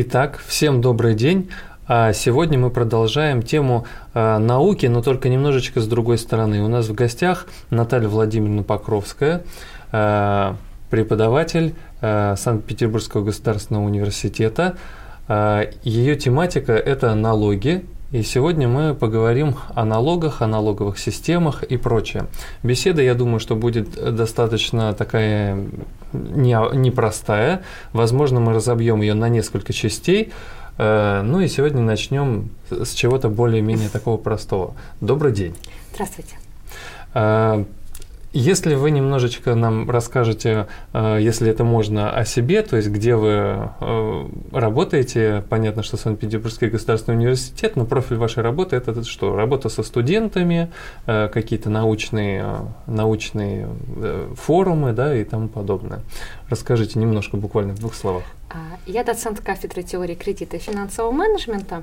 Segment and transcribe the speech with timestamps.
[0.00, 1.50] Итак, всем добрый день.
[1.88, 3.84] А сегодня мы продолжаем тему
[4.14, 6.62] э, науки, но только немножечко с другой стороны.
[6.62, 9.42] У нас в гостях Наталья Владимировна Покровская,
[9.90, 10.54] э,
[10.88, 14.76] преподаватель Санкт-Петербургского государственного университета.
[15.82, 22.26] Ее тематика– это налоги, и сегодня мы поговорим о налогах, о налоговых системах и прочее.
[22.62, 25.66] Беседа, я думаю, что будет достаточно такая
[26.12, 27.62] непростая.
[27.92, 30.32] Возможно, мы разобьем ее на несколько частей.
[30.78, 34.74] Э, ну и сегодня начнем с чего-то более-менее такого простого.
[35.00, 35.54] Добрый день.
[35.92, 36.36] Здравствуйте.
[38.38, 43.16] Э, если вы немножечко нам расскажете, э, если это можно, о себе, то есть где
[43.16, 43.70] вы
[44.52, 49.34] работаете, понятно, что Санкт-Петербургский государственный университет, но профиль вашей работы это, что?
[49.36, 50.70] Работа со студентами,
[51.06, 52.44] какие-то научные,
[52.86, 53.68] научные
[54.34, 56.00] форумы да, и тому подобное.
[56.48, 58.22] Расскажите немножко буквально в двух словах.
[58.50, 61.82] А, я доцент кафедры теории кредита и финансового менеджмента.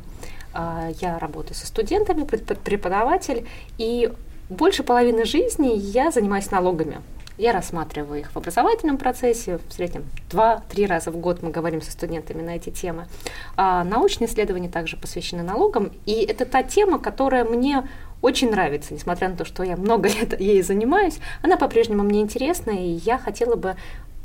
[0.53, 3.45] А, я работаю со студентами, преподаватель,
[3.78, 4.09] и
[4.50, 7.02] больше половины жизни я занимаюсь налогами.
[7.38, 11.92] Я рассматриваю их в образовательном процессе, в среднем 2-3 раза в год мы говорим со
[11.92, 13.08] студентами на эти темы.
[13.58, 17.90] А научные исследования также посвящены налогам, и это та тема, которая мне
[18.22, 22.72] очень нравится, несмотря на то, что я много лет ей занимаюсь, она по-прежнему мне интересна,
[22.72, 23.76] и я хотела бы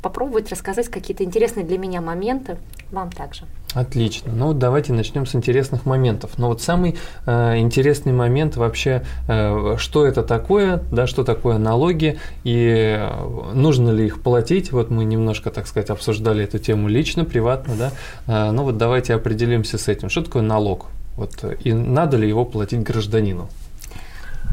[0.01, 2.57] попробовать рассказать какие-то интересные для меня моменты
[2.91, 3.45] вам также.
[3.73, 4.33] Отлично.
[4.33, 6.31] Ну, давайте начнем с интересных моментов.
[6.37, 12.19] Но вот самый э, интересный момент вообще, э, что это такое, да, что такое налоги
[12.43, 14.71] и э, нужно ли их платить.
[14.73, 17.91] Вот мы немножко, так сказать, обсуждали эту тему лично, приватно, да.
[18.27, 20.09] Э, ну вот давайте определимся с этим.
[20.09, 20.87] Что такое налог?
[21.15, 23.47] Вот э, и надо ли его платить гражданину?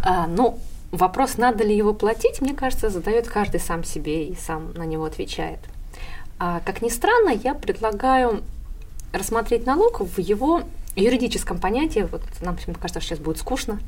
[0.05, 0.58] А, ну,
[0.91, 5.05] Вопрос, надо ли его платить, мне кажется, задает каждый сам себе и сам на него
[5.05, 5.58] отвечает.
[6.38, 8.41] А, как ни странно, я предлагаю
[9.12, 10.62] рассмотреть налог в его
[10.96, 12.08] юридическом понятии.
[12.10, 13.78] Вот нам кажется, что сейчас будет скучно,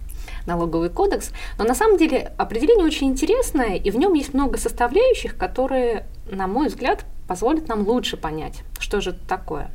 [0.47, 1.32] налоговый кодекс.
[1.58, 6.47] Но на самом деле определение очень интересное, и в нем есть много составляющих, которые, на
[6.47, 9.70] мой взгляд, позволят нам лучше понять, что же это такое.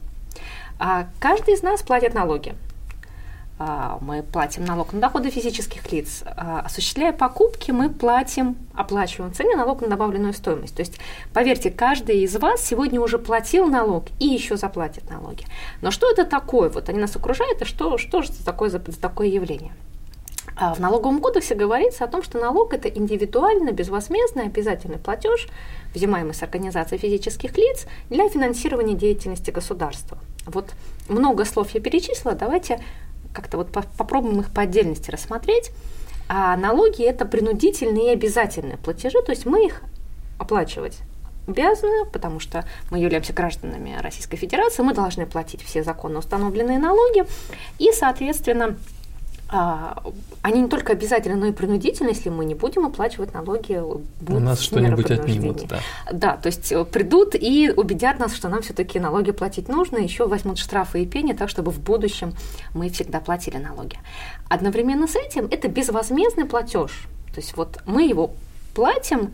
[0.79, 2.55] А каждый из нас платит налоги.
[3.57, 6.23] А, мы платим налог на доходы физических лиц.
[6.25, 10.75] А, осуществляя покупки, мы платим, оплачиваем цене налог на добавленную стоимость.
[10.75, 10.99] То есть,
[11.33, 15.45] поверьте, каждый из вас сегодня уже платил налог и еще заплатит налоги.
[15.81, 16.69] Но что это такое?
[16.69, 19.71] Вот они нас окружают, и что, что же это такое за, за такое явление?
[20.57, 25.47] А, в налоговом кодексе говорится о том, что налог– это индивидуально безвозмездный обязательный платеж,
[25.93, 30.17] взимаемый с организации физических лиц для финансирования деятельности государства.
[30.45, 30.73] Вот
[31.09, 32.79] много слов я перечислила, давайте
[33.35, 35.71] как-то вот попробуем их по отдельности рассмотреть.
[36.27, 39.83] А налоги– это принудительные и обязательные платежи, то есть мы их
[40.39, 40.99] оплачивать
[41.47, 47.25] обязаны, потому что мы являемся гражданами Российской Федерации, мы должны платить все законно установленные налоги,
[47.77, 48.75] и, соответственно,
[49.47, 53.79] они не только обязательны, но и принудительны, если мы не будем оплачивать налоги.
[53.79, 55.79] У нас что-нибудь отнимут, да.
[56.11, 60.27] Да, то есть э, придут и убедят нас, что нам все-таки налоги платить нужно, еще
[60.27, 62.33] возьмут штрафы и пени, так чтобы в будущем
[62.73, 63.97] мы всегда платили налоги.
[64.49, 67.07] Одновременно с этим это безвозмездный платеж.
[67.33, 68.31] То есть вот мы его
[68.73, 69.31] платим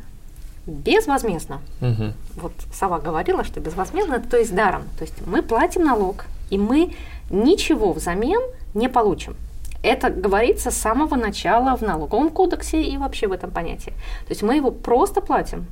[0.66, 1.62] безвозмездно.
[1.82, 2.14] Угу.
[2.36, 4.84] Вот Сова говорила, что безвозмездно, то есть даром.
[4.98, 6.96] То есть мы платим налог, и мы
[7.30, 8.42] ничего взамен
[8.74, 9.36] не получим.
[9.84, 13.92] Это говорится с самого начала в налоговом кодексе и вообще в этом понятии.
[14.26, 15.66] То есть мы его просто платим.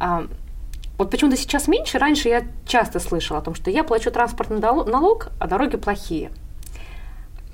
[0.00, 0.26] А,
[0.96, 1.98] вот почему-то сейчас меньше.
[1.98, 6.30] Раньше я часто слышала о том, что я плачу транспортный налог, а дороги плохие.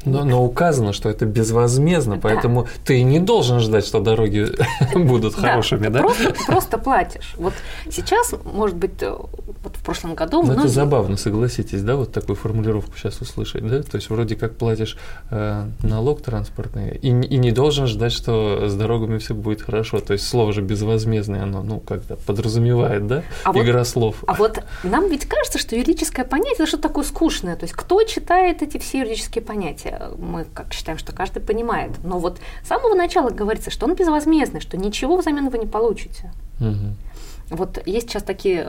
[0.05, 2.21] Но, но указано, что это безвозмездно, да.
[2.22, 4.47] поэтому ты не должен ждать, что дороги
[4.94, 6.00] будут хорошими, да?
[6.00, 7.34] Просто, просто платишь.
[7.37, 7.53] Вот
[7.91, 10.38] сейчас, может быть, э, вот в прошлом году...
[10.38, 10.61] Но многие...
[10.61, 13.83] это забавно, согласитесь, да, вот такую формулировку сейчас услышать, да?
[13.83, 14.97] То есть вроде как платишь
[15.31, 20.00] э, налог транспортный и, и не должен ждать, что с дорогами все будет хорошо.
[20.00, 24.25] То есть слово же безвозмездное, оно, ну, как-то подразумевает, да, а игра вот, слов.
[24.26, 27.56] А вот нам ведь кажется, что юридическое понятие– это что-то такое скучное.
[27.56, 29.89] То есть кто читает эти все юридические понятия?
[30.19, 31.92] Мы как считаем, что каждый понимает.
[32.02, 36.32] Но вот с самого начала говорится, что он безвозмездный, что ничего взамен вы не получите.
[36.60, 36.94] Угу.
[37.50, 38.64] Вот есть сейчас такие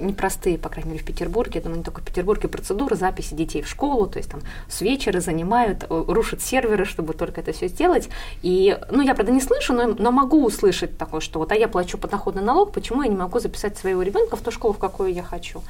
[0.00, 3.60] непростые, по крайней мере, в Петербурге, я думаю, не только в Петербурге, процедуры записи детей
[3.60, 7.68] в школу, то есть там с вечера занимают, э, рушат серверы, чтобы только это все
[7.68, 8.08] сделать.
[8.40, 11.68] И, ну, я, правда, не слышу, но, но могу услышать такое, что вот, а я
[11.68, 15.12] плачу подоходный налог, почему я не могу записать своего ребенка в ту школу, в какую
[15.12, 15.60] я хочу?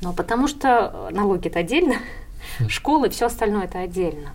[0.00, 1.96] Ну, потому что налоги это отдельно,
[2.68, 4.32] школы, все остальное это отдельно.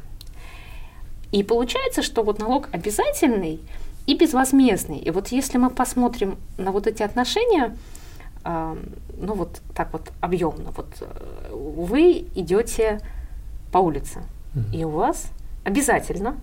[1.31, 3.60] И получается, что вот налог обязательный
[4.06, 4.98] и безвозмездный.
[4.98, 7.75] И вот если мы посмотрим на вот эти отношения,
[8.44, 10.72] ну вот так вот объемно.
[10.75, 13.00] Вот э, вы идете
[13.72, 14.24] по улице,
[14.56, 14.75] mm-hmm.
[14.75, 15.28] и у вас
[15.63, 16.36] обязательно,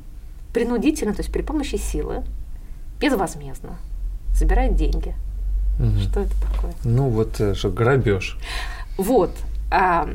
[0.52, 2.22] принудительно, то есть при помощи силы,
[3.00, 3.76] безвозмездно
[4.32, 5.14] забирает деньги.
[5.78, 5.98] Mm-hmm.
[5.98, 6.72] Что это такое?
[6.84, 8.38] Ну вот э, что грабеж.
[8.96, 9.30] Вот.
[9.70, 10.08] А,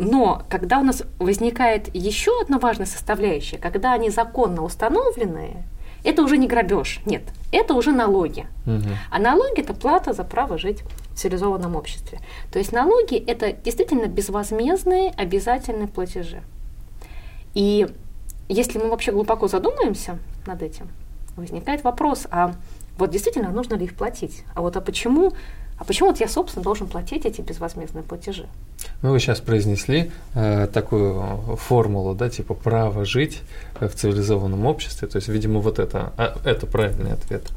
[0.00, 5.64] но когда у нас возникает еще одна важная составляющая, когда они законно установленные,
[6.02, 8.46] это уже не грабеж, нет, это уже налоги.
[8.64, 8.88] Угу.
[9.10, 10.82] А налоги это плата за право жить
[11.12, 12.18] в цивилизованном обществе.
[12.50, 16.40] То есть налоги это действительно безвозмездные обязательные платежи.
[17.52, 17.86] И
[18.48, 20.88] если мы вообще глубоко задумаемся над этим,
[21.36, 22.54] возникает вопрос, а
[22.96, 24.44] вот действительно нужно ли их платить?
[24.54, 25.34] А вот а почему
[25.80, 28.46] а почему вот я, собственно, должен платить эти безвозмездные платежи?
[29.00, 33.40] Ну, вы сейчас произнесли э, такую формулу, да, типа право жить
[33.80, 35.08] в цивилизованном обществе.
[35.08, 37.48] То есть, видимо, вот это, а, это правильный ответ.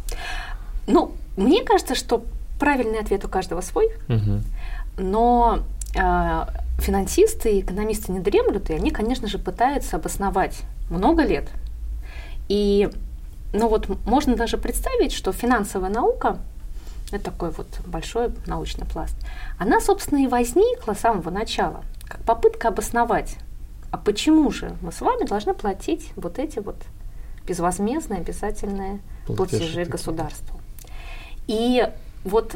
[0.88, 2.24] Ну, мне кажется, что
[2.60, 4.40] правильный ответ у каждого свой, угу.
[4.98, 5.60] но
[5.94, 6.46] э,
[6.80, 11.50] финансисты и экономисты не дремлют, и они, конечно же, пытаются обосновать много лет.
[12.48, 12.90] И
[13.52, 16.40] ну вот можно даже представить, что финансовая наука
[17.15, 19.15] это такой вот большой научный пласт,
[19.57, 23.38] она, собственно, и возникла с самого начала, как попытка обосновать,
[23.92, 26.77] а почему же мы с вами должны платить вот эти вот
[27.45, 30.60] безвозмездные обязательные платежи, платежи государству.
[31.48, 31.88] И
[32.24, 32.56] вот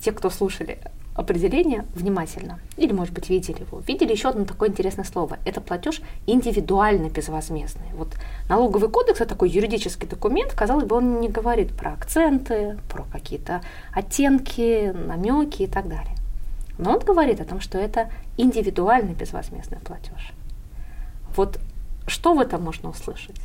[0.00, 0.78] те, кто слушали
[1.20, 5.38] определение внимательно, или, может быть, видели его, видели еще одно такое интересное слово.
[5.44, 7.88] Это платеж индивидуально безвозмездный.
[7.94, 8.08] Вот
[8.48, 13.60] налоговый кодекс– это такой юридический документ, казалось бы, он не говорит про акценты, про какие-то
[13.92, 16.16] оттенки, намеки и так далее.
[16.78, 20.32] Но он говорит о том, что это индивидуальный безвозмездный платеж.
[21.36, 21.60] Вот
[22.06, 23.36] что в этом можно услышать?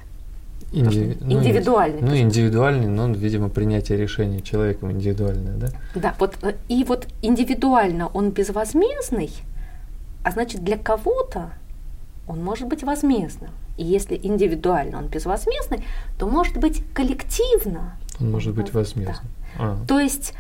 [0.72, 1.18] Инди...
[1.22, 2.02] Ну, индивидуальный.
[2.02, 5.68] Ну, индивидуальный, но, видимо, принятие решения человеком индивидуальное, да?
[5.94, 9.32] Да, вот э, и вот индивидуально он безвозмездный,
[10.24, 11.52] а значит для кого-то
[12.28, 13.52] он может быть возмездным.
[13.78, 15.84] И если индивидуально он безвозмездный,
[16.18, 17.98] то может быть коллективно.
[18.20, 19.28] Он может быть возмездным.
[19.58, 19.64] Да.
[19.64, 19.78] А.
[19.88, 20.34] То есть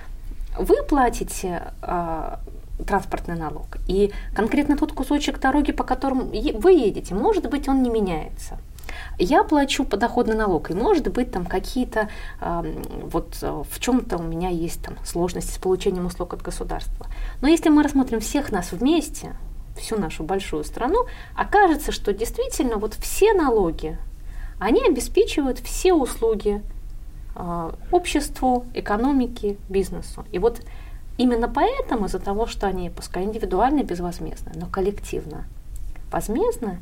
[0.57, 2.39] вы платите а,
[2.85, 7.89] транспортный налог, и конкретно тот кусочек дороги, по которому вы едете, может быть, он не
[7.89, 8.57] меняется
[9.17, 12.09] я плачу подоходный налог, и может быть там какие-то
[12.41, 17.07] э, вот в чем-то у меня есть там сложности с получением услуг от государства.
[17.41, 19.35] Но если мы рассмотрим всех нас вместе,
[19.77, 23.97] всю нашу большую страну, окажется, что действительно вот все налоги,
[24.59, 26.61] они обеспечивают все услуги
[27.35, 30.25] э, обществу, экономике, бизнесу.
[30.31, 30.61] И вот
[31.17, 35.45] именно поэтому, из-за того, что они пускай индивидуально безвозмездно, но коллективно
[36.11, 36.79] возмездно,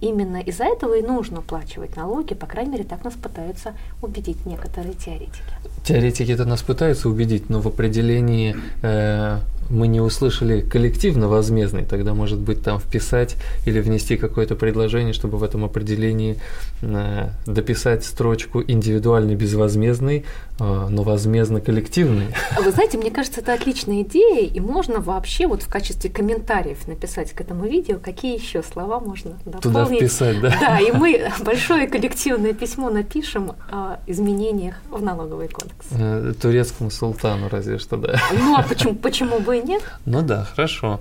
[0.00, 4.94] именно из-за этого и нужно уплачивать налоги, по крайней мере, так нас пытаются убедить некоторые
[4.94, 5.42] теоретики.
[5.84, 9.38] Теоретики это нас пытаются убедить, но в определении э,
[9.70, 15.38] мы не услышали коллективно возмездный, тогда, может быть, там вписать или внести какое-то предложение, чтобы
[15.38, 16.38] в этом определении
[16.82, 20.24] э, дописать строчку индивидуальный безвозмездный,
[20.58, 22.26] э, но возмездно коллективный.
[22.56, 26.86] А вы знаете, мне кажется, это отличная идея, и можно вообще вот в качестве комментариев
[26.86, 29.62] написать к этому видео, какие еще слова можно дополнить.
[29.62, 30.54] Туда вписать, да?
[30.60, 35.86] Да, и мы большое коллективное письмо напишем о изменениях в налоговый кодекс.
[35.90, 38.20] Э, турецкому султану разве что, да.
[38.32, 39.82] Ну, а почему, почему бы и нет?
[40.04, 41.00] Ну да, хорошо.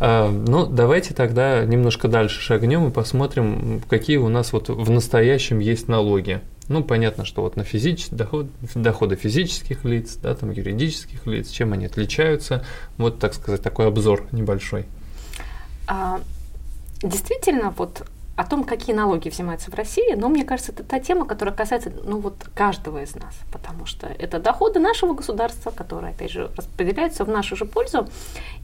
[0.00, 5.58] А, ну, давайте тогда немножко дальше шагнем и посмотрим, какие у нас вот в настоящем
[5.58, 6.40] есть налоги.
[6.68, 8.08] Ну, понятно, что вот на физич...
[8.10, 8.46] доход...
[8.74, 12.64] доходы физических лиц, да, там юридических лиц, чем они отличаются.
[12.98, 14.86] Вот, так сказать, такой обзор небольшой.
[15.88, 16.20] А,
[17.02, 18.06] действительно, вот
[18.42, 21.92] о том, какие налоги взимаются в России, но мне кажется, это та тема, которая касается
[22.04, 27.24] ну, вот, каждого из нас, потому что это доходы нашего государства, которые, опять же, распределяются
[27.24, 28.08] в нашу же пользу.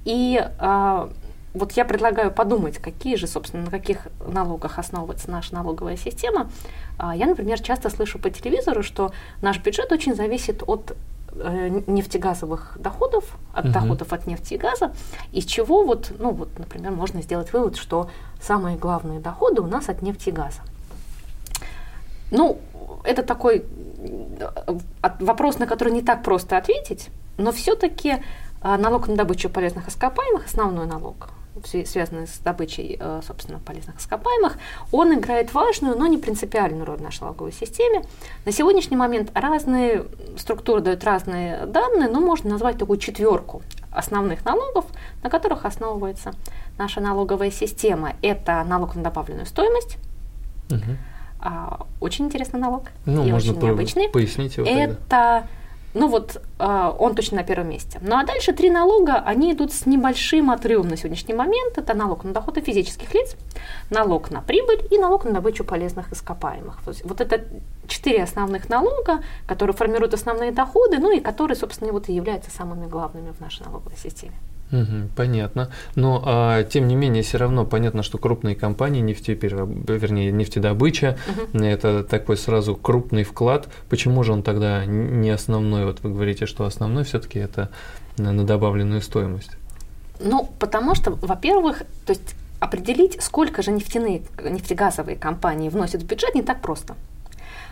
[0.04, 1.08] И э,
[1.54, 6.50] вот я предлагаю подумать, какие же, собственно, на каких налогах основывается наша налоговая система.
[6.98, 10.96] А, я, например, часто слышу по телевизору, что наш бюджет очень зависит от
[11.86, 13.74] нефтегазовых доходов, от угу.
[13.74, 14.92] доходов от нефти и газа,
[15.32, 19.88] из чего вот, ну вот, например, можно сделать вывод, что самые главные доходы у нас
[19.88, 20.60] от нефти и газа.
[22.30, 22.58] Ну,
[23.04, 24.78] это такой э,
[25.20, 28.16] вопрос, на который не так просто ответить, но все-таки
[28.62, 31.30] э, налог на добычу полезных ископаемых, основной налог,
[31.66, 34.56] связанный с добычей, э, собственно, полезных ископаемых,
[34.92, 38.04] он играет важную, но не принципиальную роль в нашей налоговой системе.
[38.44, 40.04] На сегодняшний момент разные
[40.36, 44.86] структуры дают разные данные, но можно назвать такую четверку основных налогов,
[45.22, 46.32] на которых основывается
[46.76, 48.14] наша налоговая система.
[48.22, 49.98] Это налог на добавленную стоимость,
[50.70, 50.96] угу.
[51.40, 54.08] а, очень интересный налог ну, и можно очень необычный.
[54.08, 55.48] Пояснить его Это
[55.94, 57.98] ну вот э, он точно на первом месте.
[58.02, 61.78] Ну а дальше три налога, они идут с небольшим отрывом на сегодняшний момент.
[61.78, 63.36] Это налог на доходы физических лиц,
[63.90, 66.78] налог на прибыль и налог на добычу полезных ископаемых.
[67.04, 67.44] Вот это
[67.86, 72.86] четыре основных налога, которые формируют основные доходы, ну и которые, собственно, вот и являются самыми
[72.86, 74.34] главными в нашей налоговой системе.
[74.70, 75.70] Угу, понятно.
[75.94, 79.68] Но а, тем не менее, все равно понятно, что крупные компании, нефтеперераб...
[79.88, 81.64] вернее, нефтедобыча, угу.
[81.64, 83.68] это такой сразу крупный вклад.
[83.88, 85.84] Почему же он тогда не основной?
[85.84, 87.70] Вот вы говорите, что основной все-таки это
[88.18, 89.52] на добавленную стоимость.
[90.20, 96.34] Ну, потому что, во-первых, то есть определить, сколько же нефтяные, нефтегазовые компании вносят в бюджет,
[96.34, 96.96] не так просто.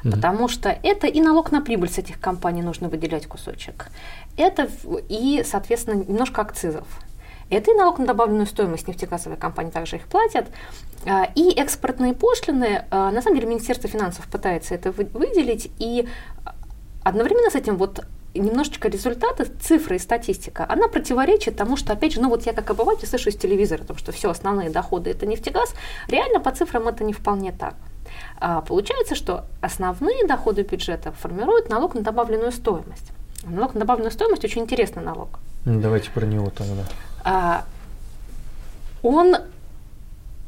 [0.02, 3.88] Потому что это и налог на прибыль с этих компаний нужно выделять кусочек.
[4.36, 4.68] Это
[5.08, 6.86] и, соответственно, немножко акцизов.
[7.48, 10.46] Это и налог на добавленную стоимость нефтегазовые компании также их платят.
[11.04, 16.08] А, и экспортные пошлины, а, на самом деле Министерство финансов пытается это выделить, и
[17.04, 22.20] одновременно с этим вот немножечко результаты, цифры и статистика, она противоречит тому, что, опять же,
[22.20, 25.24] ну вот я как обыватель слышу из телевизора, о том, что все основные доходы это
[25.24, 25.74] нефтегаз,
[26.08, 27.74] реально по цифрам это не вполне так.
[28.38, 33.12] А получается, что основные доходы бюджета формируют налог на добавленную стоимость.
[33.46, 35.38] Налог на добавленную стоимость очень интересный налог.
[35.64, 36.84] Ну, давайте про него тогда.
[37.24, 37.64] А,
[39.02, 39.36] он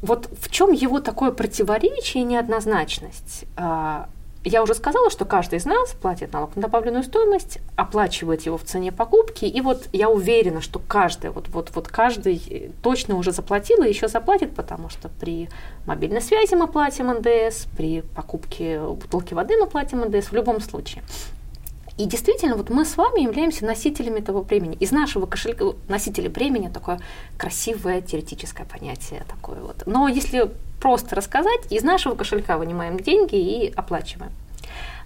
[0.01, 3.45] вот в чем его такое противоречие и неоднозначность?
[3.57, 4.09] А,
[4.45, 8.63] я уже сказала, что каждый из нас платит налог на добавленную стоимость, оплачивает его в
[8.63, 13.83] цене покупки, и вот я уверена, что каждый, вот, вот, вот каждый точно уже заплатил
[13.83, 15.49] и еще заплатит, потому что при
[15.85, 21.03] мобильной связи мы платим НДС, при покупке бутылки воды мы платим НДС в любом случае.
[21.99, 24.77] И действительно, вот мы с вами являемся носителями того времени.
[24.79, 27.01] Из нашего кошелька носители времени такое
[27.37, 29.83] красивое теоретическое понятие такое вот.
[29.85, 34.31] Но если просто рассказать, из нашего кошелька вынимаем деньги и оплачиваем.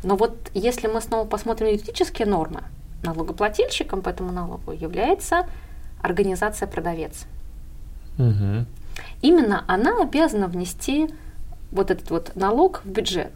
[0.03, 2.61] Но вот если мы снова посмотрим юридические нормы,
[3.01, 5.47] налогоплательщиком по этому налогу является
[5.99, 7.25] организация продавец.
[8.19, 8.65] Угу.
[9.23, 11.09] Именно она обязана внести
[11.71, 13.33] вот этот вот налог в бюджет.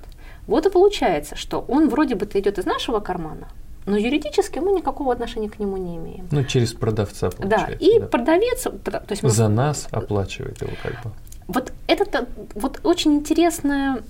[0.47, 3.49] Вот и получается, что он вроде бы-то идет из нашего кармана,
[3.85, 6.27] но юридически мы никакого отношения к нему не имеем.
[6.31, 7.77] Ну, через продавца получается.
[7.79, 8.07] Да, и да.
[8.07, 8.63] продавец...
[8.63, 9.29] То есть мы...
[9.29, 11.11] За нас оплачивает его как бы.
[11.47, 14.01] Вот это вот очень интересная,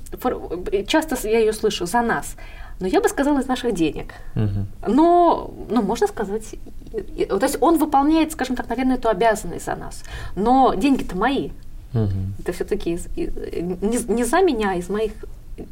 [0.88, 2.36] часто я ее слышу, за нас.
[2.80, 4.14] Но я бы сказала из наших денег.
[4.36, 4.92] Угу.
[4.94, 6.56] Но, ну, можно сказать,
[6.92, 10.04] то есть он выполняет, скажем так, наверное, эту обязанность за нас.
[10.36, 11.52] Но деньги-то мои.
[11.94, 12.10] Угу.
[12.40, 15.14] Это все-таки не, не за меня, а из моих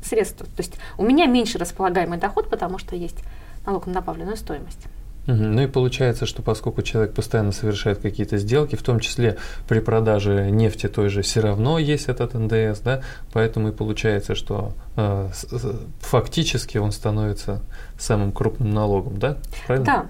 [0.04, 0.40] средств.
[0.40, 3.18] То есть у меня меньше располагаемый доход, потому что есть
[3.66, 4.88] налог на добавленную стоимость.
[5.28, 5.36] Угу.
[5.36, 9.38] Ну и получается, что поскольку человек постоянно совершает какие-то сделки, в том числе
[9.68, 13.02] при продаже нефти той же, все равно есть этот НДС, да,
[13.34, 15.30] поэтому и получается, что э,
[16.00, 17.62] фактически он становится
[17.98, 19.38] самым крупным налогом, да?
[19.66, 19.86] Правильно?
[19.86, 20.06] Да.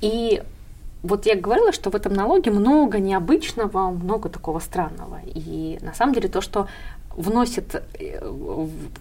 [0.00, 0.42] И
[1.02, 5.20] вот я говорила, что в этом налоге много необычного, много такого странного.
[5.26, 6.68] И на самом деле то, что
[7.16, 8.20] вносит, э,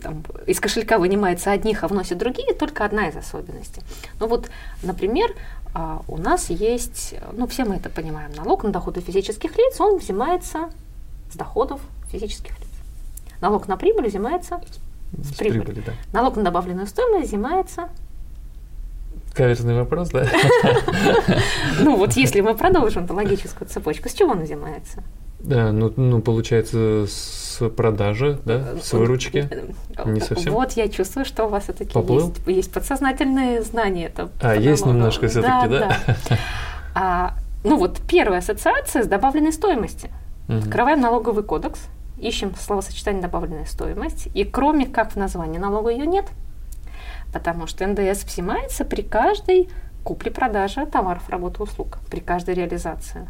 [0.01, 3.82] там, из кошелька вынимается одних, а вносит другие, только одна из особенностей.
[4.20, 4.50] Ну вот,
[4.82, 5.36] например,
[5.74, 9.98] а, у нас есть, ну все мы это понимаем, налог на доходы физических лиц, он
[9.98, 10.70] взимается
[11.32, 12.70] с доходов физических лиц.
[13.41, 14.62] Налог на прибыль взимается
[15.17, 15.62] с, с прибыли.
[15.62, 15.93] прибыли да.
[16.13, 17.89] Налог на добавленную стоимость взимается
[19.34, 20.27] Каверзный вопрос, да?
[21.79, 25.03] Ну вот если мы продолжим логическую цепочку, с чего он взимается?
[25.39, 27.42] Да, ну, ну получается с
[27.75, 29.50] продажи, да, с выручки.
[30.05, 30.53] Не совсем.
[30.53, 34.05] Вот я чувствую, что у вас все-таки есть, есть подсознательные знания.
[34.07, 35.79] Это а, есть немножко все-таки, да?
[35.79, 35.98] да?
[36.29, 36.38] да.
[36.95, 37.33] А,
[37.63, 40.12] ну вот первая ассоциация с добавленной стоимости.
[40.48, 40.57] Угу.
[40.60, 41.79] Открываем налоговый кодекс,
[42.19, 46.25] ищем словосочетание добавленная стоимость, и кроме как в названии налога ее нет,
[47.31, 49.69] потому что НДС взимается при каждой
[50.03, 53.27] купле-продаже товаров, работ и услуг, при каждой реализации.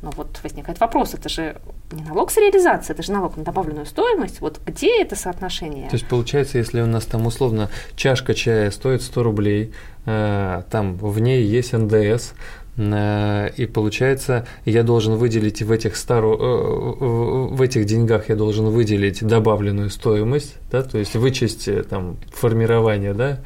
[0.00, 1.56] Но вот возникает вопрос, это же
[1.90, 4.40] не налог с реализации, это же налог на добавленную стоимость.
[4.40, 5.88] Вот где это соотношение?
[5.88, 9.72] То есть получается, если у нас там условно чашка чая стоит 100 рублей,
[10.06, 12.32] э, там в ней есть НДС,
[12.76, 18.66] э, и получается, я должен выделить в этих, стару, э, в этих деньгах я должен
[18.66, 23.40] выделить добавленную стоимость, да, то есть вычесть там формирование да,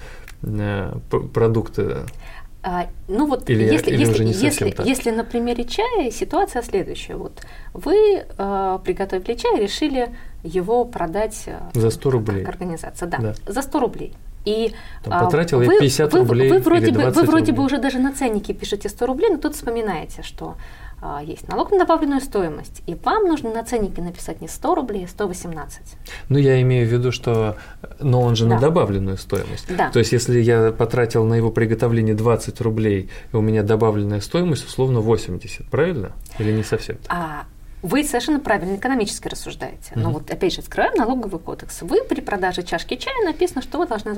[1.32, 2.04] продукта
[2.64, 4.86] а, ну вот, или, если, или если, если, так?
[4.86, 7.16] если на примере чая ситуация следующая.
[7.16, 7.42] Вот
[7.74, 10.10] вы э, приготовили чай, решили
[10.44, 12.44] его продать за 100 рублей.
[12.44, 14.14] Как организация, да, да, за 100 рублей.
[14.44, 17.26] И Там потратил вы, я 50 вы, рублей вы, вы вроде или 20 бы, Вы
[17.26, 17.56] вроде рублей.
[17.56, 20.56] бы уже даже на ценнике пишете 100 рублей, но тут вспоминаете, что а,
[21.24, 25.08] есть налог на добавленную стоимость, и вам нужно на ценнике написать не 100 рублей, а
[25.08, 25.80] 118.
[26.28, 27.56] Ну, я имею в виду, что...
[28.00, 28.54] Но он же Да.
[28.54, 29.74] на добавленную стоимость.
[29.76, 29.90] Да.
[29.90, 34.66] То есть, если я потратил на его приготовление 20 рублей, и у меня добавленная стоимость
[34.66, 36.12] условно 80, правильно?
[36.38, 36.96] Или не совсем?
[36.98, 37.06] так?
[37.10, 37.44] А
[37.82, 39.92] вы совершенно правильно экономически рассуждаете.
[39.96, 40.12] Но Мгм.
[40.12, 41.82] вот опять же, открываем налоговый кодекс.
[41.82, 44.14] Вы при продаже чашки чая написано, что вы должны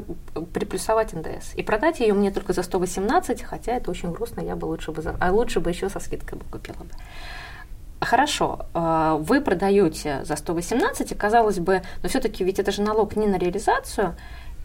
[0.52, 1.54] приплюсовать НДС.
[1.54, 5.00] И продать ее мне только за 118, хотя это очень грустно, я бы лучше бы,
[5.02, 6.90] за- а лучше бы еще со скидкой бы купила бы.
[8.00, 13.16] Хорошо, э, вы продаете за 118, и казалось бы, но все-таки ведь это же налог
[13.16, 14.14] не на реализацию,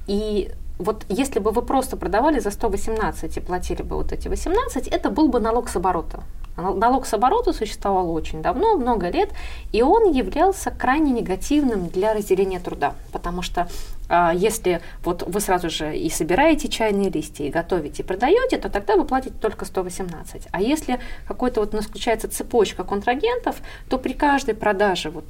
[0.08, 4.88] и вот если бы вы просто продавали за 118 и платили бы вот эти 18,
[4.88, 6.24] это был бы налог с оборота.
[6.58, 9.30] Нал- Налог с оборота существовал очень давно, много лет,
[9.74, 13.68] и он являлся крайне негативным для разделения труда, потому что
[14.10, 18.70] а, если вот вы сразу же и собираете чайные листья, и готовите, и продаете, то
[18.70, 20.48] тогда вы платите только 118.
[20.52, 23.58] А если какой-то вот у нас включается цепочка контрагентов,
[23.90, 25.26] то при каждой продаже вот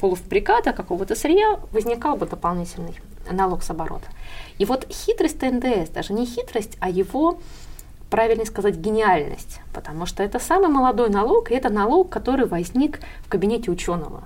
[0.00, 2.94] полуфабриката какого-то сырья возникал бы дополнительный
[3.30, 4.06] налог с оборота.
[4.58, 7.38] И вот хитрость НДС, даже не хитрость, а его
[8.10, 13.28] правильно сказать, гениальность, потому что это самый молодой налог, и это налог, который возник в
[13.28, 14.22] кабинете ученого.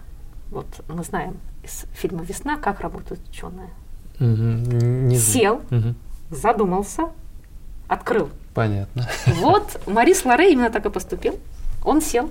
[0.51, 3.71] Вот мы знаем из фильма «Весна», как работают ученые.
[4.19, 5.17] Мгм, не.
[5.17, 5.95] Сел, Мгм,
[6.31, 7.11] задумался,
[7.87, 8.29] открыл.
[8.53, 9.09] Понятно.
[9.37, 11.39] Вот Марис Лоре именно так и поступил.
[11.83, 12.31] Он сел,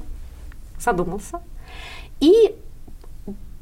[0.79, 1.41] задумался
[2.19, 2.55] и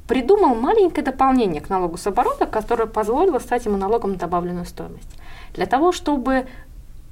[0.08, 5.10] придумал маленькое дополнение к налогу с оборота, которое позволило стать ему налогом на добавленную стоимость.
[5.54, 6.46] Для того, чтобы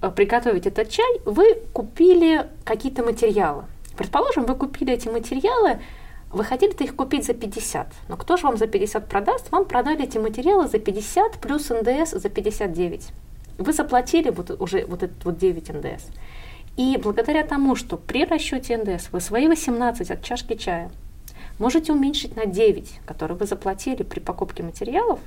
[0.01, 3.63] э, приготовить этот чай, вы купили какие-то материалы.
[3.97, 5.79] Предположим, вы купили эти материалы,
[6.31, 9.51] вы хотели их купить за 50, но кто же вам за 50 продаст?
[9.51, 13.09] Вам продали эти материалы за 50 плюс НДС за 59.
[13.59, 16.05] Вы заплатили вот уже вот этот вот 9 НДС.
[16.75, 20.89] И благодаря тому, что при расчете НДС вы свои 18 от чашки чая
[21.63, 25.19] можете уменьшить на 9, которые вы заплатили при покупке материалов,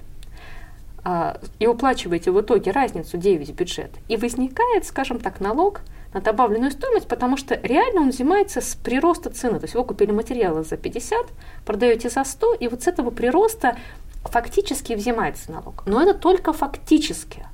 [1.03, 5.81] а, и уплачиваете в итоге разницу 9 в бюджет, и возникает, скажем так, налог
[6.13, 9.59] на добавленную стоимость, потому что реально он взимается с прироста цены.
[9.59, 11.27] То есть вы купили материалы за 50,
[11.65, 13.79] продаете за 100, и вот с этого прироста
[14.25, 15.85] фактически взимается налог.
[15.87, 17.47] Но это только фактически.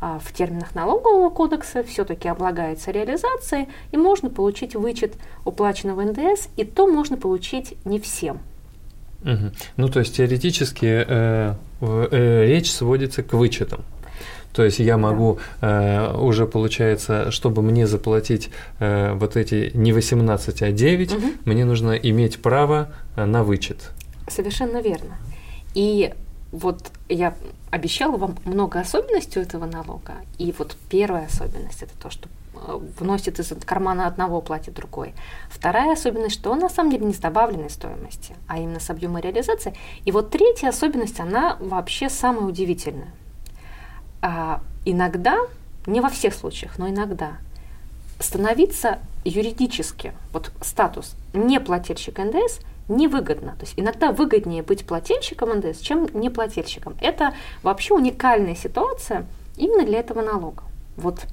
[0.00, 6.64] А в терминах налогового кодекса все-таки облагается реализация, и можно получить вычет уплаченного НДС, и
[6.64, 8.40] то можно получить не всем.
[9.22, 9.52] Мгм.
[9.76, 13.84] Ну, то есть теоретически э, э, речь сводится к вычетам.
[14.52, 20.62] То есть я могу э, уже, получается, чтобы мне заплатить э, вот эти не 18,
[20.62, 21.32] а 9, Мгм.
[21.44, 23.90] мне нужно иметь право э, на вычет.
[24.28, 25.16] Совершенно верно.
[25.74, 26.12] И
[26.56, 27.34] вот я
[27.70, 30.14] обещала вам много особенностей у этого налога.
[30.38, 35.14] И вот первая особенность это то, что э, вносит из кармана одного, платит другой.
[35.50, 39.20] Вторая особенность, что он на самом деле не с добавленной стоимости, а именно с объема
[39.20, 39.74] реализации.
[40.06, 43.10] И вот третья особенность, она вообще самая удивительная.
[44.22, 45.38] А, иногда,
[45.86, 47.32] не во всех случаях, но иногда,
[48.18, 53.52] становиться юридически, вот статус неплательщик НДС невыгодно.
[53.52, 56.96] То есть иногда выгоднее быть плательщиком НДС, чем неплательщиком.
[57.00, 60.62] Это вообще уникальная ситуация именно для этого налога.
[60.96, 61.26] Вот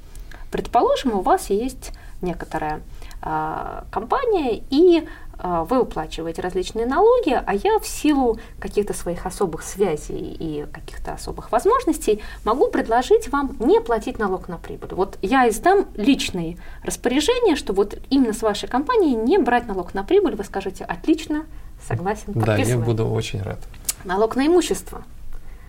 [0.51, 2.81] предположим, у вас есть некоторая
[3.21, 5.07] а, компания, и
[5.43, 11.51] вы уплачиваете различные налоги, а я в силу каких-то своих особых связей и каких-то особых
[11.51, 14.93] возможностей могу предложить вам не платить налог на прибыль.
[14.93, 20.03] Вот я издам личное распоряжение, что вот именно с вашей компанией не брать налог на
[20.03, 20.35] прибыль.
[20.35, 21.45] Вы скажете, отлично,
[21.85, 23.59] согласен, Да, я буду очень рад.
[24.05, 25.03] Налог на имущество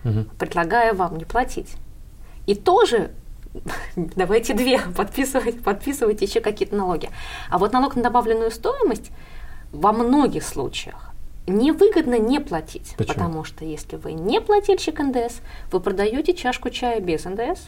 [0.03, 0.29] Мгм.
[0.37, 1.75] предлагаю вам не платить.
[2.45, 3.11] И тоже
[3.95, 7.09] давайте две, подписывайте, подписывайте еще какие-то налоги.
[7.49, 9.11] А вот налог на добавленную стоимость
[9.75, 11.11] во многих случаях
[11.47, 12.95] невыгодно не платить.
[12.97, 13.13] Почему?
[13.13, 17.67] Потому что если вы не плательщик НДС, вы продаете чашку чая без НДС,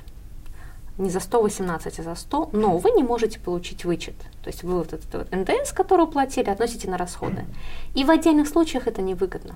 [0.98, 4.15] не за 118, а за 100, но вы не можете получить вычет.
[4.43, 7.46] То есть вы вот этот вот НДС, который уплатили, относите на расходы.
[7.93, 9.54] И в отдельных случаях это невыгодно.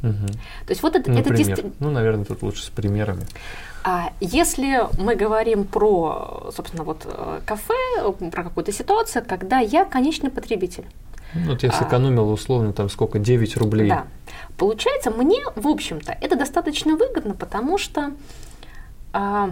[0.00, 0.28] Мгм.
[0.28, 1.72] То есть вот это, Ну, это действительно...
[1.78, 3.26] Ну, наверное, тут лучше с примерами.
[3.84, 7.74] А если мы говорим про, собственно, вот э, кафе,
[8.30, 10.84] про какую-то ситуацию, когда я конечный потребитель,
[11.34, 11.72] Ну, Вот я А.
[11.72, 13.88] сэкономил условно там сколько, 9 рублей.
[13.88, 14.06] да,
[14.58, 18.12] получается, мне, в общем-то, это достаточно выгодно, потому что,
[19.12, 19.50] а,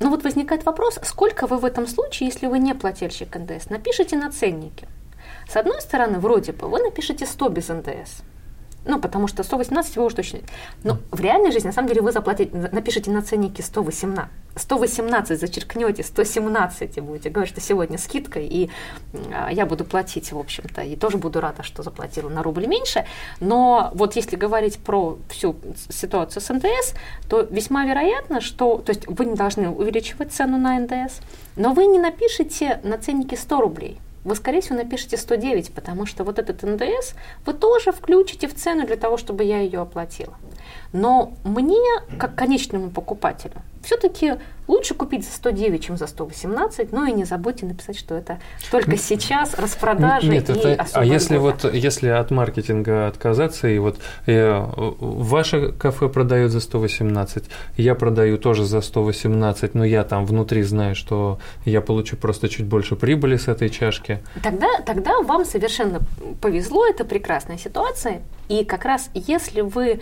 [0.00, 4.16] ну вот возникает вопрос, сколько вы в этом случае, если вы не плательщик НДС, напишите
[4.16, 4.88] на ценнике.
[5.48, 8.22] С одной стороны, вроде бы, вы напишете 100 без НДС.
[8.84, 10.40] Ну, потому что 118 вы уже точно...
[10.82, 10.98] Но mm.
[11.10, 16.96] в реальной жизни, на самом деле, вы заплатите, напишите на ценнике 118, 118 зачеркнете, 117
[16.96, 18.70] и будете говорить, что сегодня скидка, и
[19.32, 23.04] а, я буду платить, в общем-то, и тоже буду рада, что заплатила на рубль меньше.
[23.40, 25.56] Но вот если говорить про всю
[25.90, 26.94] ситуацию с НДС,
[27.28, 28.78] то весьма вероятно, что...
[28.78, 31.20] То есть вы не должны увеличивать цену на НДС,
[31.56, 36.22] но вы не напишите на ценнике 100 рублей– вы, скорее всего, напишите 109, потому что
[36.22, 37.14] вот этот НДС
[37.46, 40.34] вы тоже включите в цену для того, чтобы я ее оплатила.
[40.92, 41.80] Но мне,
[42.18, 44.34] как конечному покупателю, все-таки
[44.66, 48.38] лучше купить за 109, чем за 118, ну и не забудьте написать, что это
[48.70, 53.96] только сейчас распродажи Нет, и это, А если вот если от маркетинга отказаться, и вот
[54.26, 57.44] э, ваше кафе продает за 118,
[57.78, 62.66] я продаю тоже за 118, но я там внутри знаю, что я получу просто чуть
[62.66, 64.18] больше прибыли с этой чашки.
[64.42, 66.00] Тогда, тогда вам совершенно
[66.42, 68.20] повезло, это прекрасная ситуация,
[68.50, 70.00] и как раз если вы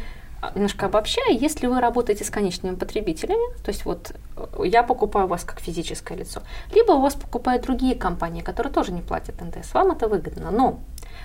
[0.54, 5.44] немножко обобщая, если вы работаете с конечными потребителями, то есть вот э, я покупаю вас
[5.44, 6.42] как физическое лицо,
[6.74, 10.50] либо у вас покупают другие компании, которые тоже не платят НДС, вам это выгодно.
[10.50, 10.80] Но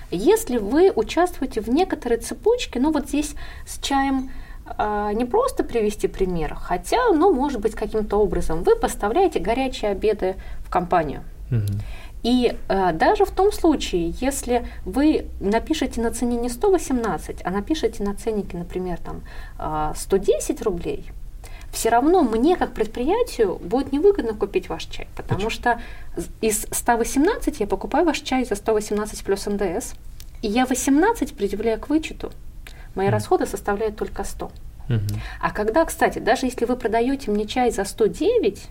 [0.09, 3.35] если вы участвуете в некоторой цепочке, ну вот здесь
[3.67, 4.31] с чаем
[4.77, 10.35] э, не просто привести пример, хотя, ну, может быть, каким-то образом вы поставляете горячие обеды
[10.65, 11.23] в компанию.
[11.51, 11.67] Угу.
[12.23, 18.03] И э, даже в том случае, если вы напишете на цене не 118, а напишете
[18.03, 19.21] на ценнике, например, там,
[19.57, 21.11] э, 110 рублей,
[21.71, 25.49] все равно мне как предприятию будет невыгодно купить ваш чай, потому Почему?
[25.49, 25.81] что
[26.41, 29.93] из 118 я покупаю ваш чай за 118 плюс НДС,
[30.41, 32.31] и я 18 предъявляю к вычету.
[32.93, 33.11] Мои mm.
[33.11, 34.51] расходы составляют только 100.
[34.89, 35.19] Mm-hmm.
[35.41, 38.67] А когда, кстати, даже если вы продаете мне чай за 109,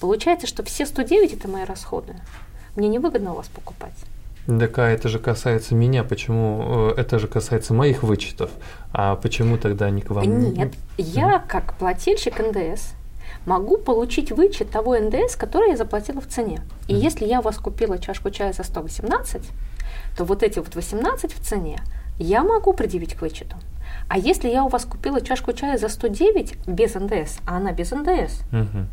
[0.00, 2.16] получается, что все 109 это мои расходы
[2.76, 3.94] мне невыгодно у вас покупать.
[4.46, 8.50] Так а это же касается меня, почему э, это же касается моих вычетов,
[8.92, 10.52] а почему тогда не к вам?
[10.52, 12.92] Нет, я как плательщик НДС
[13.46, 16.60] могу получить вычет того НДС, который я заплатила в цене.
[16.88, 16.98] И mm.
[16.98, 19.42] если я у вас купила чашку чая за 118,
[20.16, 21.80] то вот эти вот 18 в цене
[22.18, 23.56] я могу предъявить к вычету.
[24.08, 27.90] А если я у вас купила чашку чая за 109 без НДС, а она без
[27.92, 28.86] НДС, mm-hmm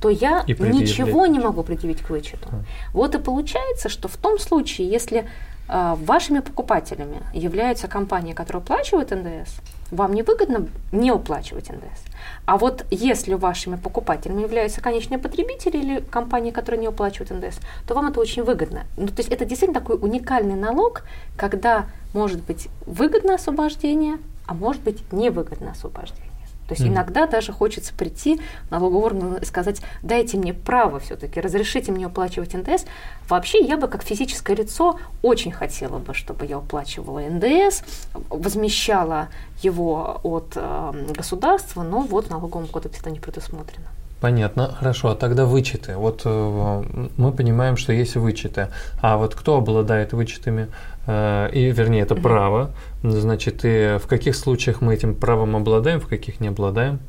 [0.00, 2.48] то я ничего не могу предъявить к вычету.
[2.50, 2.62] А.
[2.92, 5.28] Вот и получается, что в том случае, если
[5.68, 12.02] э, вашими покупателями являются компании, которые оплачивают НДС, вам невыгодно не уплачивать НДС.
[12.44, 17.94] А вот если вашими покупателями являются конечные потребители или компании, которые не уплачивают НДС, то
[17.94, 18.84] вам это очень выгодно.
[18.96, 21.02] Ну, то есть это действительно такой уникальный налог,
[21.36, 26.27] когда может быть выгодное освобождение, а может быть невыгодное освобождение.
[26.68, 26.88] То есть mm.
[26.88, 32.06] иногда даже хочется прийти в налоговый орган и сказать, дайте мне право все-таки, разрешите мне
[32.06, 32.84] уплачивать НДС.
[33.28, 37.82] Вообще я бы как физическое лицо очень хотела бы, чтобы я уплачивала НДС,
[38.28, 39.28] возмещала
[39.62, 43.86] его от э, государства, но вот в налоговом кодексе это не предусмотрено.
[44.20, 45.08] Понятно, хорошо.
[45.10, 45.96] А тогда вычеты.
[45.96, 46.82] Вот э,
[47.16, 48.68] мы понимаем, что есть вычеты.
[49.00, 50.68] А вот кто обладает вычетами?
[51.08, 52.70] Э, и, вернее, это право.
[53.02, 57.00] Значит, и в каких случаях мы этим правом обладаем, в каких не обладаем?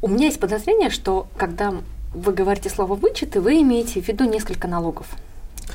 [0.00, 1.74] У меня есть подозрение, что когда
[2.14, 5.06] вы говорите слово вычеты, вы имеете в виду несколько налогов.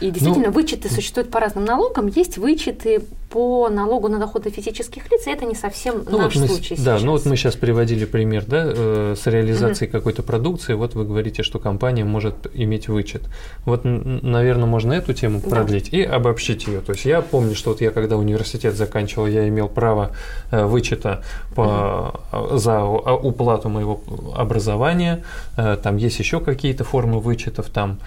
[0.01, 2.07] И действительно, ну, вычеты существуют по разным налогам.
[2.07, 6.41] Есть вычеты по налогу на доходы физических лиц, и это не совсем ну, наш вот
[6.41, 7.03] мы, случай Да, сейчас.
[7.03, 9.97] ну вот мы сейчас приводили пример, да, э, с реализацией угу.
[9.97, 13.23] какой-то продукции, вот вы говорите, что компания может иметь вычет.
[13.65, 15.49] Вот, наверное, можно эту тему да.
[15.49, 16.81] продлить и обобщить ее.
[16.81, 20.11] То есть я помню, что вот я когда университет заканчивал, я имел право
[20.51, 21.23] э, вычета
[21.55, 22.57] по, угу.
[22.57, 24.01] за уплату моего
[24.35, 25.23] образования,
[25.55, 27.99] э, там есть еще какие-то формы вычетов, там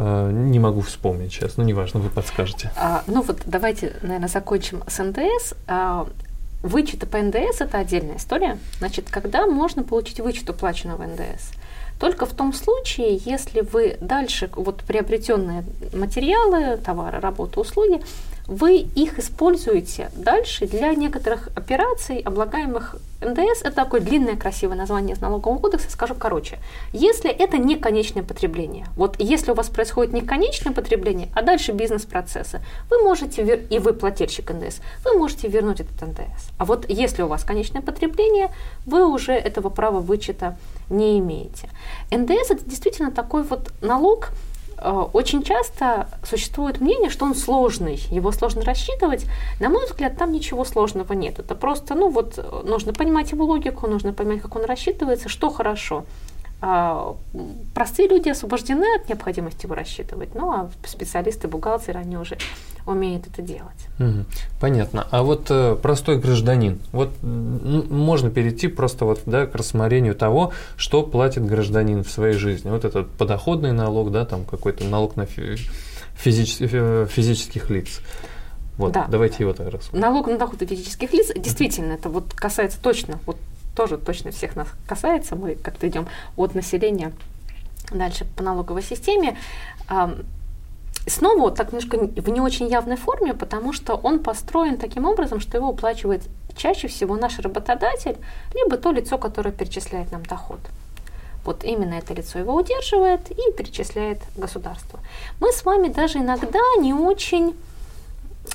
[0.00, 2.70] не могу вспомнить сейчас, но неважно, вы подскажете.
[2.76, 5.54] А, ну вот давайте, наверное, закончим с НДС.
[5.66, 6.06] А,
[6.62, 8.58] вычеты по НДС– это отдельная история.
[8.78, 11.50] Значит, когда можно получить вычет уплаченного НДС?
[11.98, 18.00] Только в том случае, если вы дальше вот приобретенные материалы, товары, работы, услуги
[18.48, 23.60] вы их используете дальше для некоторых операций, облагаемых НДС.
[23.60, 26.58] Это такое длинное красивое название из налогового кодекса, скажу короче.
[26.94, 31.72] Если это не конечное потребление, вот если у вас происходит не конечное потребление, а дальше
[31.72, 36.48] бизнес-процессы, вы можете, и вы плательщик НДС, вы можете вернуть этот НДС.
[36.56, 38.50] А вот если у вас конечное потребление,
[38.86, 40.56] вы уже этого права вычета
[40.88, 41.68] не имеете.
[42.10, 44.30] НДС это действительно такой вот налог,
[45.12, 49.26] очень часто существует мнение, что он сложный, его сложно рассчитывать.
[49.60, 51.38] На мой взгляд, там ничего сложного нет.
[51.38, 56.04] Это просто, ну вот, нужно понимать его логику, нужно понимать, как он рассчитывается, что хорошо.
[56.60, 57.14] А,
[57.72, 62.36] простые люди освобождены от необходимости его рассчитывать, ну а специалисты, бухгалтеры, они уже
[62.84, 63.86] умеют это делать.
[64.00, 64.24] Угу.
[64.60, 65.06] Понятно.
[65.10, 71.04] А вот э, простой гражданин, вот можно перейти просто вот да, к рассмотрению того, что
[71.04, 72.70] платит гражданин в своей жизни.
[72.70, 78.00] Вот этот подоходный налог, да, там какой-то налог на физических, э, физических лиц.
[78.78, 79.06] Вот, да.
[79.08, 80.00] давайте его так рассмотрим.
[80.00, 83.36] Налог на доход физических лиц, действительно, это вот касается точно, вот
[83.78, 87.12] тоже точно всех нас касается, мы как-то идем от населения
[87.92, 89.36] дальше по налоговой системе.
[91.06, 95.58] Снова так немножко в не очень явной форме, потому что он построен таким образом, что
[95.58, 96.22] его уплачивает
[96.56, 98.16] чаще всего наш работодатель,
[98.52, 100.58] либо то лицо, которое перечисляет нам доход.
[101.44, 104.98] Вот именно это лицо его удерживает и перечисляет государство.
[105.40, 107.54] Мы с вами даже иногда не очень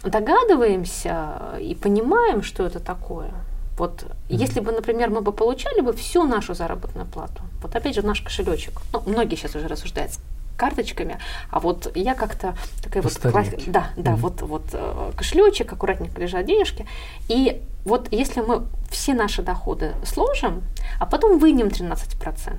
[0.03, 3.31] догадываемся и понимаем, что это такое.
[3.77, 4.05] Вот
[4.35, 8.21] если бы, например, мы бы получали бы всю нашу заработную плату, вот опять же наш
[8.21, 10.19] кошелечек, ну, многие сейчас уже рассуждают с
[10.57, 11.17] карточками,
[11.49, 13.47] а вот я как-то такая вот, класс...
[13.67, 14.15] да, да, mm-hmm.
[14.15, 16.85] вот, вот э, кошелечек, аккуратненько лежат денежки,
[17.27, 20.61] и вот если мы все наши доходы сложим,
[20.99, 22.57] а потом вынем 13%,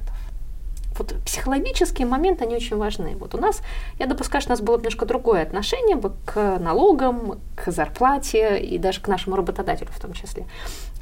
[0.99, 3.17] вот психологические моменты, они очень важны.
[3.17, 3.63] Вот у нас,
[3.99, 8.79] я допускаю, что у нас было немножко другое отношение бы к налогам, к зарплате и
[8.79, 10.47] даже к нашему работодателю в том числе.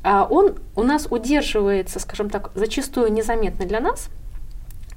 [0.02, 4.08] А он у нас удерживается, скажем так, зачастую незаметно для нас,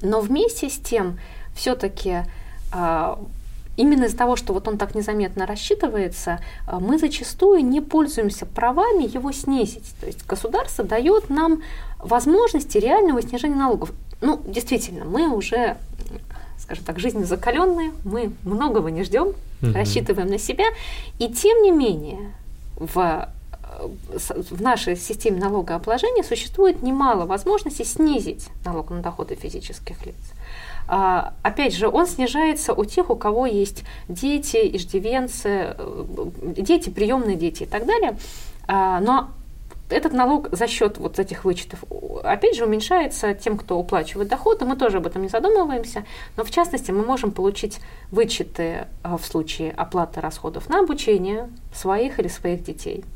[0.01, 1.19] но вместе с тем
[1.55, 2.23] все-таки
[2.71, 3.19] а,
[3.77, 9.03] именно из-за того, что вот он так незаметно рассчитывается, а, мы зачастую не пользуемся правами
[9.03, 9.93] его снизить.
[9.99, 11.61] То есть государство дает нам
[11.99, 13.91] возможности реального снижения налогов.
[14.21, 15.77] Ну, действительно, мы уже,
[16.57, 19.73] скажем так, жизнь закаленные, мы многого не ждем, угу.
[19.73, 20.65] рассчитываем на себя,
[21.19, 22.31] и тем не менее
[22.77, 23.29] в
[24.09, 30.15] в нашей системе налогообложения существует немало возможностей снизить налог на доходы физических лиц.
[30.87, 36.05] А, опять же, он снижается у тех, у кого есть дети, иждивенцы, э,
[36.57, 38.17] дети, приемные дети и так далее.
[38.67, 39.29] А, но
[39.89, 41.83] этот налог за счет вот этих вычетов,
[42.23, 44.65] опять же, уменьшается тем, кто уплачивает доходы.
[44.65, 46.05] Мы тоже об этом не задумываемся.
[46.37, 47.79] Но в частности, мы можем получить
[48.11, 53.03] вычеты а, в случае оплаты расходов на обучение своих или своих детей–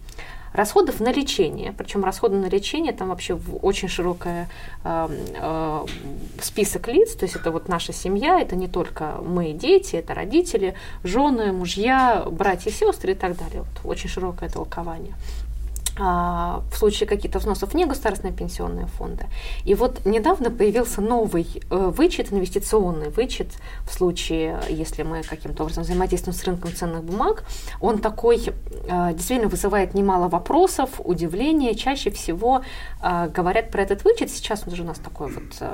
[0.53, 1.73] расходов на лечение.
[1.77, 4.47] Причем расходы на лечение там вообще очень широкий
[4.83, 5.85] э, э,
[6.41, 7.15] список лиц.
[7.15, 12.25] То есть это вот наша семья, это не только мы, дети, это родители, жены, мужья,
[12.29, 13.63] братья, сестры и так далее.
[13.63, 15.13] Вот очень широкое толкование.
[16.01, 19.25] А, в случае каких-то взносов в негосударственные пенсионные фонды.
[19.65, 23.47] И вот недавно появился новый э, вычет, инвестиционный вычет
[23.85, 27.43] в случае, если мы каким-то образом взаимодействуем с рынком ценных бумаг.
[27.81, 31.75] Он такой э, действительно вызывает немало вопросов, удивления.
[31.75, 32.62] Чаще всего
[33.01, 34.31] э, говорят про этот вычет.
[34.31, 35.69] Сейчас уже у нас такое вот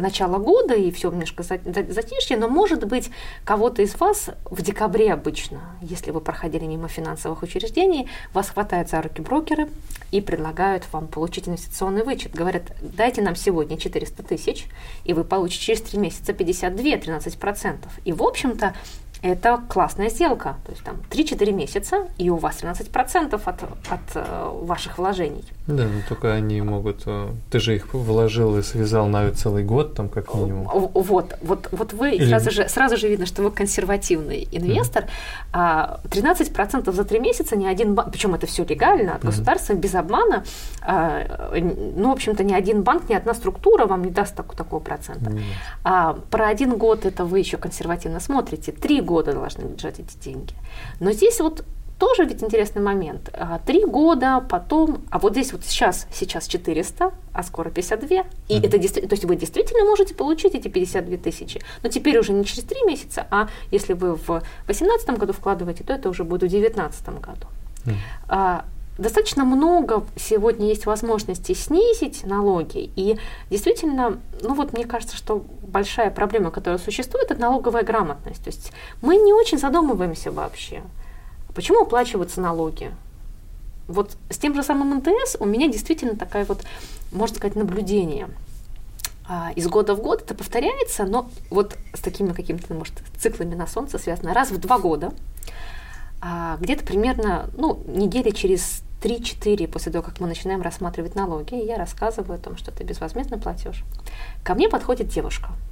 [0.00, 3.10] начало года, и все немножко затишье, но может быть
[3.44, 9.00] кого-то из вас в декабре обычно, если вы проходили мимо финансовых учреждений, вас хватает за
[9.02, 9.68] руки брокер, брокеры
[10.10, 12.34] и предлагают вам получить инвестиционный вычет.
[12.34, 14.66] Говорят, дайте нам сегодня 400 тысяч,
[15.04, 17.78] и вы получите через 3 месяца 52, 13%.
[18.04, 18.74] И, в общем-то,
[19.22, 20.56] это классная сделка.
[20.66, 25.44] То есть там 3-4 месяца, и у вас 13% от, от э, ваших вложений.
[25.68, 27.02] Да, но только они могут...
[27.06, 30.68] Э, ты же их вложил и связал на целый год, там как минимум.
[30.92, 32.28] Вот, вот, вот вы Или...
[32.28, 35.04] сразу, же, сразу же видно, что вы консервативный инвестор.
[35.52, 36.00] Mm.
[36.10, 39.76] 13% за 3 месяца ни один банк, причем это все легально, от государства, mm.
[39.76, 40.44] без обмана,
[40.80, 41.52] а,
[41.96, 45.30] ну, в общем-то, ни один банк, ни одна структура вам не даст так, такого процента.
[45.30, 45.42] Mm.
[45.84, 48.72] А, про один год это вы еще консервативно смотрите.
[48.72, 50.54] Три года должны лежать эти деньги.
[51.00, 51.64] Но здесь вот
[51.98, 53.30] тоже ведь интересный момент.
[53.32, 58.08] А, три года, потом, а вот здесь вот сейчас, сейчас 400, а скоро 52.
[58.16, 58.66] И mm-hmm.
[58.66, 61.60] это действительно, то есть вы действительно можете получить эти 52 тысячи.
[61.82, 65.92] Но теперь уже не через три месяца, а если вы в 2018 году вкладываете, то
[65.92, 67.46] это уже будет в 2019 году.
[67.84, 68.64] Mm-hmm.
[69.02, 72.88] Достаточно много сегодня есть возможностей снизить налоги.
[72.94, 73.18] И
[73.50, 78.44] действительно, ну вот мне кажется, что большая проблема, которая существует, это налоговая грамотность.
[78.44, 80.82] То есть мы не очень задумываемся вообще.
[81.52, 82.92] Почему оплачиваются налоги?
[83.88, 86.62] Вот с тем же самым НТС у меня действительно такая вот,
[87.10, 88.28] можно сказать, наблюдение.
[89.28, 93.66] А, из года в год это повторяется, но вот с такими какими-то, может, циклами на
[93.66, 95.12] солнце связано раз в два года.
[96.20, 101.76] А, где-то примерно, ну, недели через 3-4 после того, как мы начинаем рассматривать налоги, я
[101.76, 103.84] рассказываю о том, что это безвозмездный платеж.
[104.44, 105.50] Ко мне подходит девушка–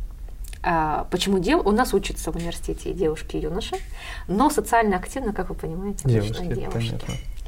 [0.62, 1.64] а, почему дев...
[1.64, 3.76] у нас учатся в университете девушки и юноши,
[4.28, 6.44] но социально активно, как вы понимаете, девушки.
[6.44, 6.98] девушки.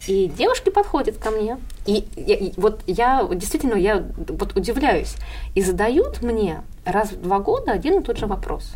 [0.09, 5.15] И девушки подходят ко мне, и, я, и вот я действительно я вот удивляюсь,
[5.55, 8.73] и задают мне раз в два года один и тот же вопрос.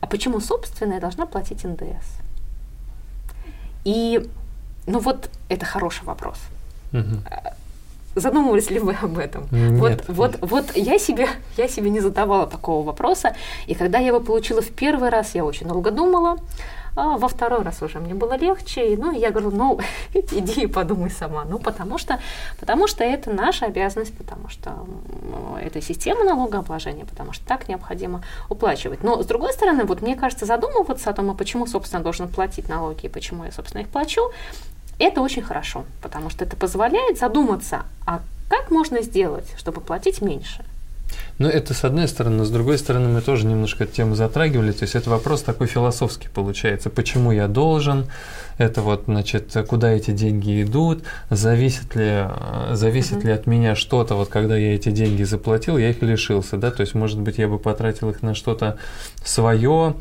[0.00, 2.06] А почему собственная должна платить НДС?
[3.84, 4.28] И,
[4.90, 6.36] ну вот, это хороший вопрос.
[6.92, 7.22] Угу.
[8.16, 9.46] Задумывались ли вы об этом?
[9.52, 9.80] Нет.
[9.80, 14.20] Вот, вот, вот я себе, я себе не задавала такого вопроса, и когда я его
[14.20, 16.38] получила в первый раз, я очень долго думала,
[16.96, 19.80] а во второй раз уже мне было легче, и, ну, я говорю, ну,
[20.14, 22.18] иди и подумай сама, ну, потому что,
[22.58, 24.86] потому что это наша обязанность, потому что
[25.62, 29.04] это система налогообложения, потому что так необходимо уплачивать.
[29.04, 32.68] Но, с другой стороны, вот мне кажется, задумываться о том, а почему, собственно, должен платить
[32.68, 34.32] налоги и почему я, собственно, их плачу,
[35.04, 40.64] это очень хорошо, потому что это позволяет задуматься, а как можно сделать, чтобы платить меньше.
[41.38, 44.72] Ну, это с одной стороны, но с другой стороны мы тоже немножко эту тему затрагивали.
[44.72, 46.90] То есть это вопрос такой философский получается.
[46.90, 48.06] Почему я должен?
[48.58, 51.02] Это вот, значит, куда эти деньги идут?
[51.30, 52.26] Зависит ли,
[52.72, 53.26] зависит uh-huh.
[53.26, 56.70] ли от меня что-то, вот когда я эти деньги заплатил, я их лишился, да?
[56.70, 58.76] То есть, может быть, я бы потратил их на что-то
[59.24, 59.94] свое,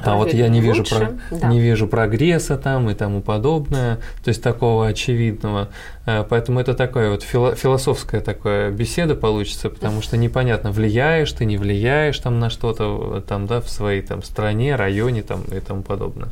[0.00, 1.48] а вот я не вижу, про, да.
[1.48, 5.68] не вижу прогресса там и тому подобное, то есть такого очевидного.
[6.06, 11.44] Э, поэтому это такое вот фило, философская такая беседа получится, потому что непонятно, влияешь ты,
[11.44, 15.82] не влияешь там на что-то там, да, в своей там стране, районе там и тому
[15.82, 16.28] подобное.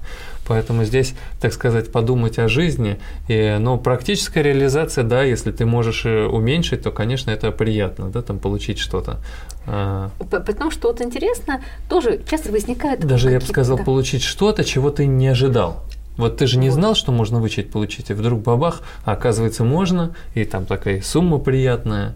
[0.49, 2.99] Поэтому здесь, так сказать, подумать о жизни.
[3.29, 8.23] И, но практическая реализация, да, если ты можешь э, уменьшить, то, конечно, это приятно, да,
[8.23, 9.19] там получить что-то.
[9.67, 10.11] А.
[10.19, 13.01] Потому что вот интересно, тоже часто возникает...
[13.01, 13.85] Даже я бы сказал, да.
[13.85, 15.83] получить что-то, чего ты не ожидал.
[16.17, 20.15] Вот ты же не знал, что можно вычесть, получить, и вдруг бабах, а оказывается можно,
[20.35, 22.15] и там такая сумма приятная.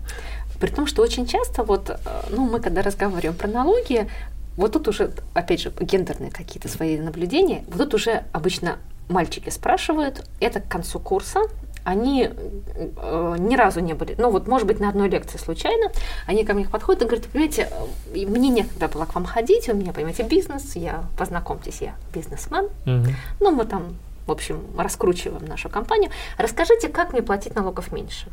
[0.58, 1.96] При том, что очень часто вот, э,
[2.30, 4.08] ну, мы когда разговариваем про налоги,
[4.56, 8.76] вот тут уже, опять же, гендерные какие-то свои наблюдения, вот тут уже обычно
[9.08, 11.40] мальчики спрашивают, это к концу курса,
[11.84, 15.90] они э, ни разу не были, ну вот, может быть, на одной лекции случайно,
[16.26, 17.68] они ко мне подходят и говорят, понимаете,
[18.14, 22.64] э, мне некогда было к вам ходить, у меня, понимаете, бизнес, я, познакомьтесь, я бизнесмен,
[22.86, 23.14] угу.
[23.40, 28.28] ну мы там, в общем, раскручиваем нашу компанию, расскажите, как мне платить налогов меньше.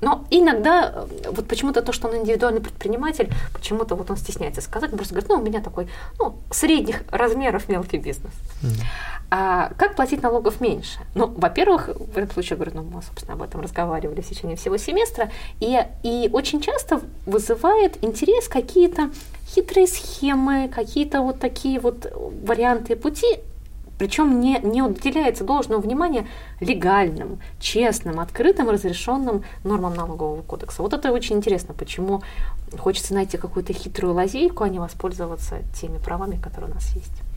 [0.00, 4.90] Но иногда э, вот почему-то то, что он индивидуальный предприниматель, почему-то вот он стесняется сказать,
[4.90, 8.32] просто говорит, ну, у меня такой, ну, средних размеров мелкий бизнес.
[8.62, 8.82] Mm-hmm.
[9.32, 10.98] А как платить налогов меньше?
[11.14, 14.56] Ну, во-первых, в этом случае, я говорю, ну, мы, собственно, об этом разговаривали в течение
[14.56, 19.10] всего семестра, и, и очень часто вызывает интерес какие-то
[19.46, 22.12] хитрые схемы, какие-то вот такие вот
[22.44, 23.40] варианты пути,
[24.00, 26.26] причем не, не уделяется должного внимания
[26.58, 30.80] легальным, честным, открытым, разрешенным нормам налогового кодекса.
[30.80, 32.22] Вот это очень интересно, почему
[32.78, 37.29] хочется найти какую-то хитрую лазейку, а не воспользоваться теми правами, которые у нас есть.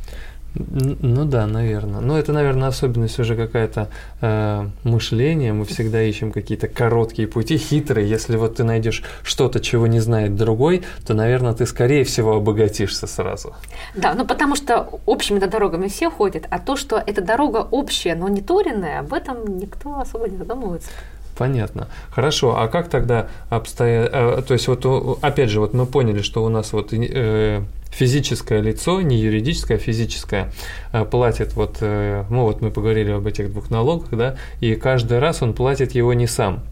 [0.56, 2.00] Ну да, наверное.
[2.00, 3.89] Но это, наверное, особенность уже какая-то
[4.22, 5.52] э, мышления.
[5.52, 8.08] Мы всегда ищем какие-то короткие пути, хитрые.
[8.08, 13.08] Если вот ты найдешь что-то, чего не знает другой, то, наверное, ты скорее всего обогатишься
[13.08, 13.56] сразу.
[13.96, 18.30] Да, ну потому что общими дорогами все ходят, а то, что эта дорога общая, но
[18.30, 20.89] не торенная, об этом никто особо не задумывается.
[21.38, 21.88] Понятно.
[22.12, 22.58] Хорошо.
[22.60, 24.10] А как тогда обстоят?
[24.13, 24.86] Э, то есть вот
[25.24, 27.62] опять же вот мы поняли, что у нас вот э,
[27.93, 30.51] физическое лицо, не юридическое, а физическое,
[30.91, 35.19] э, платит вот, э, ну вот мы поговорили об этих двух налогах, да, и каждый
[35.19, 36.63] раз он платит его не сам.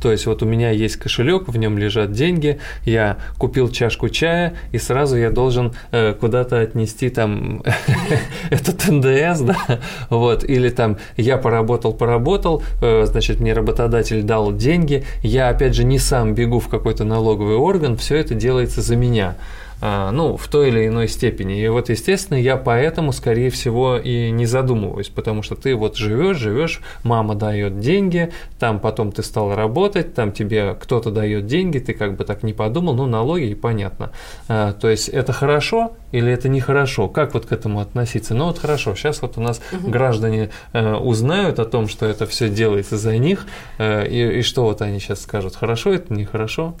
[0.00, 4.54] То есть вот у меня есть кошелек, в нем лежат деньги, я купил чашку чая,
[4.72, 7.62] и сразу я должен э, куда-то отнести там
[8.50, 15.04] этот НДС, да, вот, или там я поработал, поработал, э, значит, мне работодатель дал деньги,
[15.22, 19.36] я опять же не сам бегу в какой-то налоговый орган, все это делается за меня.
[19.82, 21.60] А, ну, в той или иной степени.
[21.60, 26.36] И вот, естественно, я поэтому, скорее всего, и не задумываюсь, потому что ты вот живешь,
[26.36, 31.94] живешь, мама дает деньги, там потом ты стал работать, там тебе кто-то дает деньги, ты
[31.94, 34.10] как бы так не подумал, ну, налоги, и понятно.
[34.48, 37.08] А, то есть это хорошо или это нехорошо?
[37.08, 38.34] Как вот к этому относиться?
[38.34, 39.90] Ну, вот хорошо, сейчас вот у нас угу.
[39.90, 43.46] граждане э, узнают о том, что это все делается за них,
[43.78, 46.74] э, и, и что вот они сейчас скажут, хорошо это, нехорошо?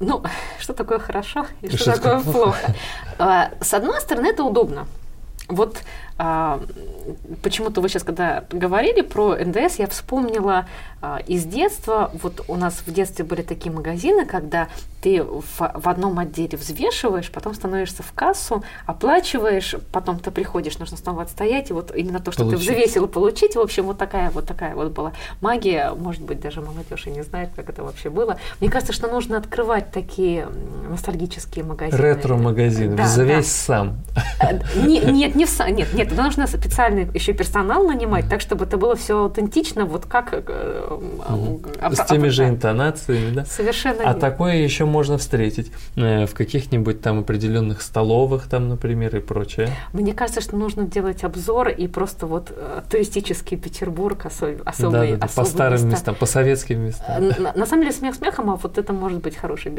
[0.00, 0.22] Ну,
[0.58, 2.74] что такое хорошо и что, что такое плохо?
[3.18, 4.86] А, с одной стороны, это удобно.
[5.48, 5.78] Вот
[6.16, 6.60] а,
[7.42, 10.66] почему-то вы сейчас, когда говорили про НДС, я вспомнила
[11.02, 14.68] а, из детства, вот у нас в детстве были такие магазины, когда
[15.02, 20.96] ты в, в одном отделе взвешиваешь, потом становишься в кассу, оплачиваешь, потом ты приходишь, нужно
[20.96, 22.66] снова отстоять, и вот именно то, что получить.
[22.66, 25.12] ты взвесил, получить, в общем, вот такая вот такая вот была
[25.42, 28.38] магия, может быть, даже молодежь и не знает, как это вообще было.
[28.60, 30.48] Мне кажется, что нужно открывать такие
[30.88, 32.00] ностальгические магазины.
[32.00, 33.50] Ретро-магазины, да, взвесь да.
[33.50, 33.98] сам.
[34.76, 38.64] Нет, нет, не в сам, нет, нет, Нет, нужно специальный еще персонал нанимать, так, чтобы
[38.64, 40.44] это было все аутентично, вот как...
[40.48, 40.98] Э,
[41.92, 43.44] С теми же интонациями, да?
[43.44, 49.68] Совершенно А такое еще можно встретить в каких-нибудь там определенных столовых, там, например, и прочее.
[49.92, 52.52] Мне кажется, что нужно делать обзор и просто вот
[52.90, 55.88] туристический Петербург, особый, особый, да, да, по старым места.
[55.88, 57.28] местам, по советским местам.
[57.38, 59.72] На, на самом деле смех смехом, а вот это может быть хорошей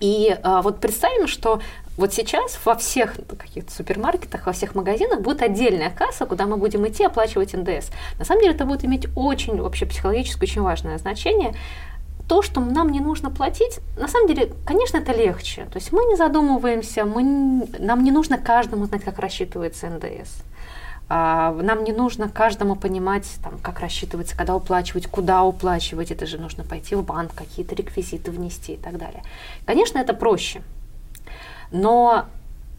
[0.00, 1.60] И а, вот представим, что
[1.96, 6.86] вот сейчас во всех каких-то супермаркетах, во всех магазинах будет отдельная касса, куда мы будем
[6.86, 7.90] идти оплачивать НДС.
[8.18, 11.54] На самом деле это будет иметь очень вообще психологически очень важное значение.
[12.28, 15.66] То, что нам не нужно платить, на самом деле, конечно, это легче.
[15.66, 20.42] То есть мы не задумываемся, мы, нам не нужно каждому знать, как рассчитывается НДС.
[21.08, 26.10] А, нам не нужно каждому понимать, там, как рассчитывается, когда уплачивать, куда уплачивать.
[26.10, 29.22] Это же нужно пойти в банк, какие-то реквизиты внести и так далее.
[29.66, 30.62] Конечно, это проще.
[31.70, 32.26] Но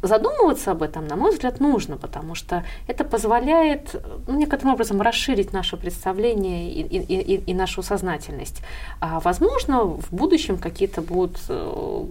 [0.08, 3.96] задумываться об этом, на мой взгляд, нужно, потому что это позволяет
[4.28, 8.62] ну, некоторым образом расширить наше представление и, и, и, и нашу сознательность.
[9.00, 12.04] А, возможно, в будущем какие-то будут э,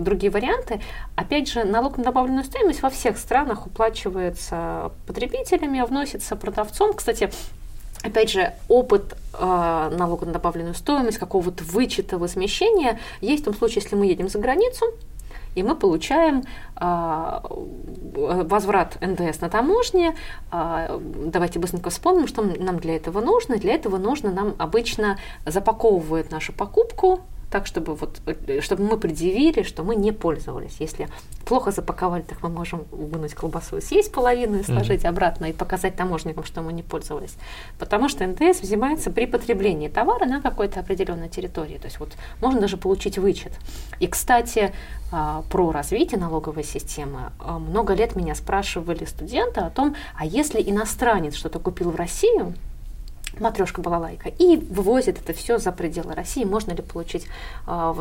[0.00, 0.80] другие варианты.
[1.16, 6.92] Опять же, налог на добавленную стоимость во всех странах уплачивается потребителями, а вносится продавцом.
[6.94, 7.30] Кстати,
[8.02, 13.82] Опять же, опыт э, налога на добавленную стоимость, какого-то вычета возмещения есть в том случае,
[13.84, 14.86] если мы едем за границу,
[15.54, 16.42] и мы получаем
[16.76, 20.14] а, возврат НДС на таможне.
[20.50, 23.56] А, давайте быстренько вспомним, что нам для этого нужно.
[23.56, 27.20] Для этого нужно нам обычно запаковывают нашу покупку
[27.52, 28.20] так, чтобы, вот,
[28.60, 30.76] чтобы мы предъявили, что мы не пользовались.
[30.80, 31.08] Если
[31.44, 35.08] плохо запаковали, так мы можем вынуть колбасу и съесть половину и сложить mm-hmm.
[35.08, 37.34] обратно и показать таможникам, что мы не пользовались.
[37.78, 41.76] Потому что НДС взимается при потреблении товара на какой-то определенной территории.
[41.76, 43.52] То есть вот можно даже получить вычет.
[44.00, 44.72] И, кстати,
[45.12, 47.32] а, про развитие налоговой системы.
[47.38, 52.54] А, много лет меня спрашивали студенты о том, а если иностранец что-то купил в Россию,
[53.40, 56.44] матрешка балалайка, и вывозит это все за пределы России.
[56.44, 57.26] Можно ли получить
[57.66, 57.94] э,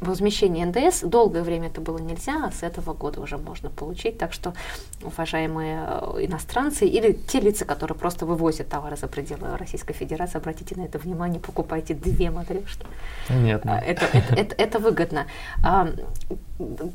[0.00, 1.02] возмещение НДС?
[1.02, 4.18] Долгое время это было нельзя, а с этого года уже можно получить.
[4.18, 4.54] Так что,
[5.02, 10.76] уважаемые э, иностранцы или те лица, которые просто вывозят товары за пределы Российской Федерации, обратите
[10.76, 12.86] на это внимание, покупайте две матрешки.
[13.28, 13.82] Понятно.
[13.84, 15.26] Это, это, это, это выгодно.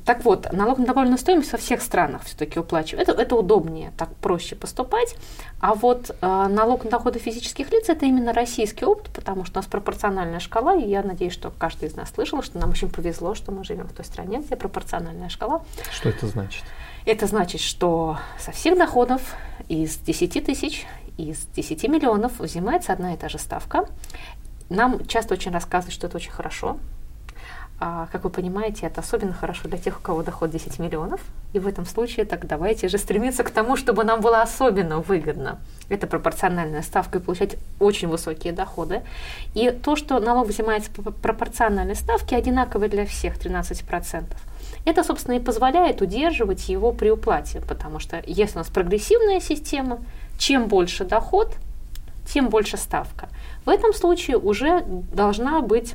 [0.05, 3.09] Так вот, налог на добавленную стоимость во всех странах все-таки уплачивают.
[3.09, 5.15] Это, это удобнее, так проще поступать.
[5.59, 9.61] А вот э, налог на доходы физических лиц это именно российский опыт, потому что у
[9.61, 13.35] нас пропорциональная шкала, и я надеюсь, что каждый из нас слышал, что нам очень повезло,
[13.35, 15.63] что мы живем в той стране, где пропорциональная шкала.
[15.91, 16.63] Что это значит?
[17.05, 19.35] Это значит, что со всех доходов
[19.67, 20.85] из 10 тысяч,
[21.17, 23.87] из 10 миллионов взимается одна и та же ставка.
[24.69, 26.77] Нам часто очень рассказывают, что это очень хорошо,
[27.79, 31.21] а, как вы понимаете, это особенно хорошо для тех, у кого доход 10 миллионов.
[31.53, 35.59] И в этом случае так давайте же стремиться к тому, чтобы нам было особенно выгодно.
[35.87, 39.03] Это пропорциональная ставка и получать очень высокие доходы.
[39.53, 44.23] И то, что налог взимается по пропорциональной ставке, одинаковый для всех 13%.
[44.85, 49.99] Это, собственно, и позволяет удерживать его при уплате, потому что если у нас прогрессивная система,
[50.39, 51.53] чем больше доход,
[52.27, 53.29] тем больше ставка.
[53.65, 55.93] В этом случае уже должна быть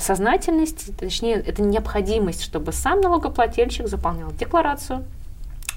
[0.00, 5.04] сознательность, точнее, это необходимость, чтобы сам налогоплательщик заполнял декларацию,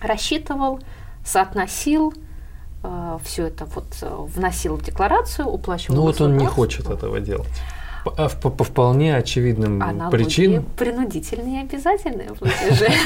[0.02, 0.80] рассчитывал,
[1.26, 2.14] соотносил,
[2.82, 5.96] а, все это вот э, вносил в декларацию, уплачивал.
[5.98, 7.50] Ну вот он не хочет этого делать.
[8.06, 10.64] По, по, по вполне очевидным а причинам.
[10.78, 12.88] принудительные и обязательные платежи.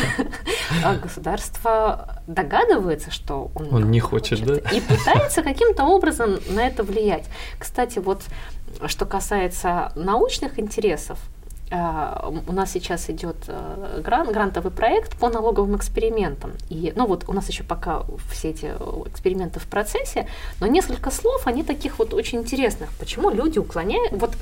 [0.84, 4.70] А государство догадывается, что он, он не хочет, хочет, да?
[4.72, 7.26] И пытается каким-то образом на это влиять.
[7.60, 8.24] Кстати, вот
[8.88, 11.20] что касается научных интересов,
[11.72, 16.52] а, у нас сейчас идет э, грант, грантовый проект по налоговым экспериментам.
[16.70, 18.66] И, ну вот у нас еще пока все эти
[19.08, 20.28] эксперименты в процессе,
[20.60, 22.92] но несколько слов, они таких вот очень интересных.
[23.00, 24.12] Почему люди уклоняют...
[24.12, 24.36] Вот,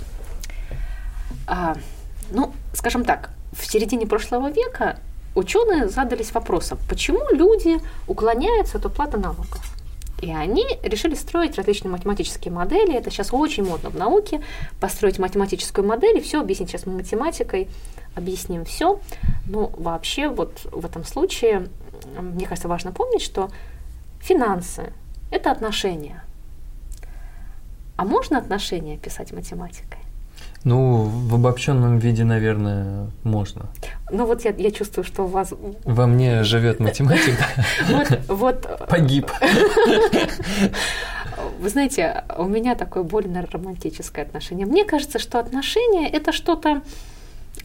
[2.32, 5.00] ну, скажем так, в середине прошлого века
[5.36, 9.81] ученые задались вопросом, почему люди уклоняются от уплаты налогов.
[10.22, 12.96] И они решили строить различные математические модели.
[12.96, 14.42] Это сейчас очень модно в науке.
[14.80, 17.68] Построить математическую модель и все объяснить сейчас математикой.
[18.16, 19.00] Объясним все.
[19.48, 21.68] Но вообще вот в этом случае,
[22.20, 23.50] мне кажется, важно помнить, что
[24.20, 24.94] финансы–
[25.32, 26.24] это отношения.
[27.98, 30.01] А можно отношения писать математикой?
[30.64, 33.66] Ну, в обобщенном виде, наверное, можно.
[34.12, 35.54] Ну вот я, я чувствую, что у вас...
[35.86, 37.36] Во мне живет математик.
[37.90, 38.88] Вот, вот...
[38.88, 39.32] Погиб.
[41.60, 44.66] Вы знаете, у меня такое больно романтическое отношение.
[44.66, 46.82] Мне кажется, что отношения– это что-то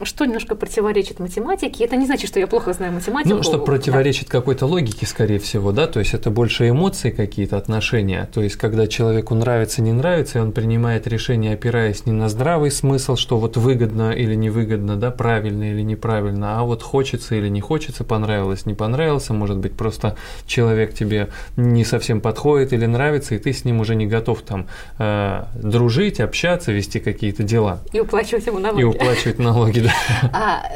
[0.03, 1.83] что немножко противоречит математике.
[1.83, 3.35] Это не значит, что я плохо знаю математику.
[3.35, 4.31] Ну, что противоречит да.
[4.31, 8.29] какой-то логике, скорее всего, да, то есть это больше эмоции какие-то, отношения.
[8.33, 12.71] То есть, когда человеку нравится, не нравится, и он принимает решение, опираясь не на здравый
[12.71, 17.61] смысл, что вот выгодно или невыгодно, да, правильно или неправильно, а вот хочется или не
[17.61, 20.15] хочется, понравилось, не понравился, может быть, просто
[20.45, 24.67] человек тебе не совсем подходит или нравится, и ты с ним уже не готов там
[24.99, 27.79] э, дружить, общаться, вести какие-то дела.
[27.91, 28.81] И уплачивать ему налоги.
[28.81, 29.93] И уплачивать налоги, да.
[30.33, 30.69] А,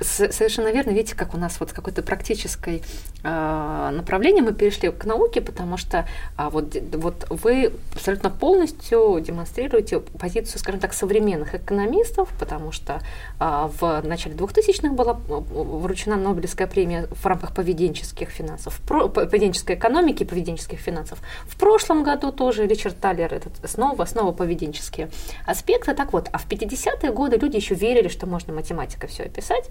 [0.00, 2.82] совершенно верно, видите, как у нас вот какой-то практической
[3.24, 10.00] а, направление мы перешли к науке, потому что а, вот, вот вы абсолютно полностью демонстрируете
[10.00, 13.00] позицию, скажем так, современных экономистов, потому что
[13.38, 20.24] а, в начале 2000-х была вручена Нобелевская премия в рамках поведенческих финансов, про, поведенческой экономики
[20.24, 21.18] поведенческих финансов.
[21.46, 25.10] В прошлом году тоже Ричард Таллер, этот снова, снова поведенческие
[25.44, 25.94] аспекты.
[25.94, 29.68] Так вот, а в 50-е годы люди еще верили, что можно математикой все описать.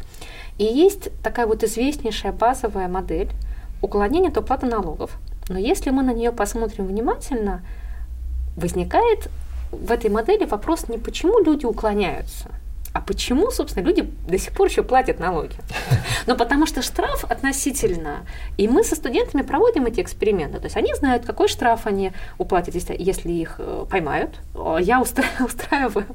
[0.58, 3.30] И есть такая вот известнейшая базовая модель
[3.82, 5.18] уклонения от уплаты налогов.
[5.50, 7.62] Но если мы на нее посмотрим внимательно,
[8.56, 9.30] возникает
[9.72, 12.50] в этой модели вопрос не почему люди уклоняются,
[12.98, 15.56] а почему, собственно, люди до сих пор еще платят налоги?
[16.26, 18.26] Ну, потому что штраф относительно,
[18.58, 22.76] и мы со студентами проводим эти эксперименты, то есть они знают, какой штраф они уплатят,
[22.76, 24.32] если, их э, поймают.
[24.82, 25.00] Я
[25.40, 26.06] устраиваю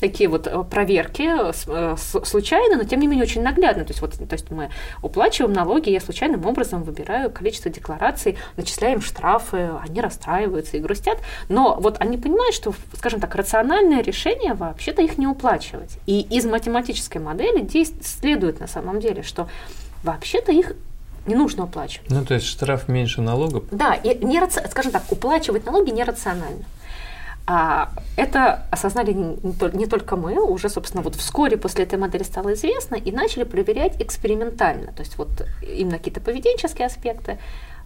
[0.00, 3.84] такие вот э, проверки э, случайно, но тем не менее очень наглядно.
[3.84, 4.70] То есть, вот, то есть мы
[5.02, 11.18] уплачиваем налоги, я случайным образом выбираю количество деклараций, начисляем штрафы, они расстраиваются и грустят,
[11.48, 15.98] но вот они понимают, что, скажем так, рациональное решение вообще-то их не уплачивать.
[16.06, 17.68] И из математической модели
[18.02, 19.48] следует на самом деле, что
[20.02, 20.74] вообще-то их
[21.26, 22.10] не нужно уплачивать.
[22.10, 23.64] Ну, то есть штраф меньше налогов?
[23.70, 26.64] Да, и не, скажем так, уплачивать налоги нерационально.
[27.46, 29.36] А это осознали не,
[29.76, 34.00] не только мы, уже, собственно, вот вскоре после этой модели стало известно и начали проверять
[34.00, 34.92] экспериментально.
[34.92, 35.28] То есть вот
[35.60, 37.38] именно какие-то поведенческие аспекты,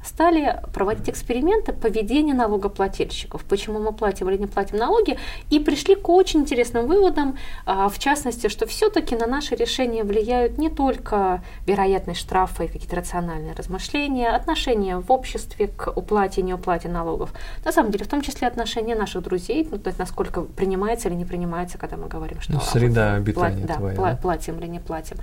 [0.05, 5.19] стали проводить эксперименты поведения налогоплательщиков, почему мы платим или не платим налоги,
[5.51, 10.59] и пришли к очень интересным выводам, а, в частности, что все-таки на наши решения влияют
[10.59, 16.89] не только вероятность штрафа и какие-то рациональные размышления, отношения в обществе к уплате и неуплате
[16.89, 17.33] налогов,
[17.65, 21.15] на самом деле, в том числе отношения наших друзей, ну, то есть насколько принимается или
[21.15, 22.53] не принимается, когда мы говорим, что...
[22.53, 25.17] Ну, среда обитания плат, твоя, да, платим или не платим.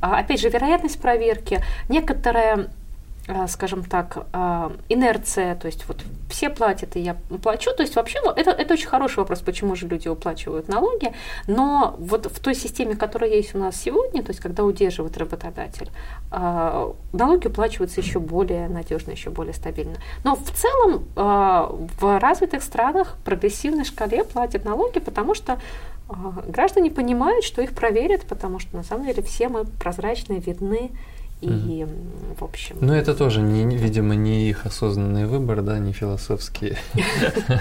[0.00, 2.68] А, опять же, вероятность проверки, некоторая
[3.46, 7.70] скажем так, а, инерция, то есть вот все платят, и я плачу.
[7.76, 11.12] То есть вообще ну, это, это очень хороший вопрос, почему же люди уплачивают налоги.
[11.46, 15.90] Но вот в той системе, которая есть у нас сегодня, то есть когда удерживает работодатель,
[16.30, 19.96] а, налоги уплачиваются еще более надежно, еще более стабильно.
[20.24, 25.58] Но в целом в развитых странах прогрессивной шкале платят налоги, потому что
[26.46, 30.90] граждане понимают, что их проверят, потому что на самом деле все мы прозрачны, видны,
[31.40, 32.76] и, mm в общем...
[32.80, 36.76] Ну, это тоже, не, видимо, не их осознанный выбор, да, не философский.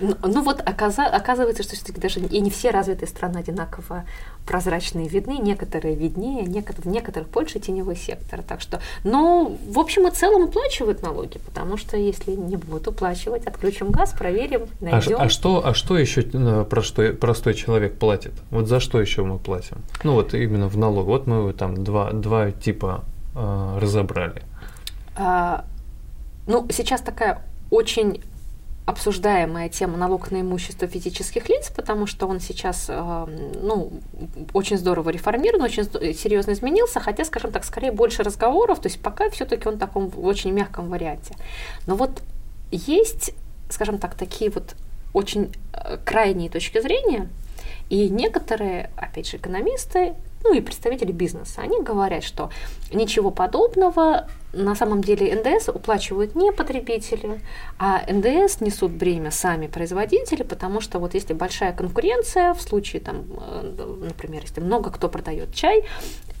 [0.00, 4.04] Ну, ну вот оказывается, что все-таки даже и не все развитые страны одинаково
[4.46, 8.42] прозрачные видны, некоторые виднее, в некоторых больше теневой сектор.
[8.42, 13.46] Так что, ну, в общем и целом уплачивают налоги, потому что если не будут уплачивать,
[13.46, 15.18] отключим газ, проверим, найдем.
[15.18, 18.32] А, а что, а что еще ну, простой, простой человек платит?
[18.50, 19.78] Вот за что еще мы платим?
[20.02, 21.06] Ну вот именно в налог.
[21.06, 23.04] Вот мы там два, два типа
[23.34, 24.42] э, разобрали.
[25.16, 25.64] А,
[26.46, 28.22] ну, сейчас такая очень
[28.86, 33.26] обсуждаемая тема налог на имущество физических лиц, потому что он сейчас э,
[33.62, 33.92] ну,
[34.52, 39.30] очень здорово реформирован, очень серьезно изменился, хотя, скажем так, скорее больше разговоров, то есть пока
[39.30, 41.36] все-таки он в таком очень мягком варианте.
[41.86, 42.22] Но вот
[42.72, 43.32] есть,
[43.68, 44.74] скажем так, такие вот
[45.12, 47.28] очень э, крайние точки зрения,
[47.90, 52.50] и некоторые, опять же, экономисты ну и представители бизнеса, они говорят, что
[52.92, 57.40] ничего подобного, на самом деле НДС уплачивают не потребители,
[57.78, 63.24] а НДС несут бремя сами производители, потому что вот если большая конкуренция, в случае, там,
[63.38, 65.84] э, например, если много кто продает чай,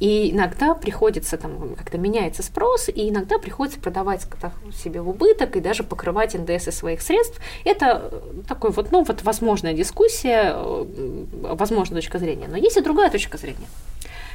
[0.00, 4.26] и иногда приходится, там, как-то меняется спрос, и иногда приходится продавать
[4.74, 7.40] себе в убыток и даже покрывать НДС из своих средств.
[7.64, 12.48] Это такой вот, ну, вот возможная дискуссия, э, возможная точка зрения.
[12.48, 13.66] Но есть и другая точка зрения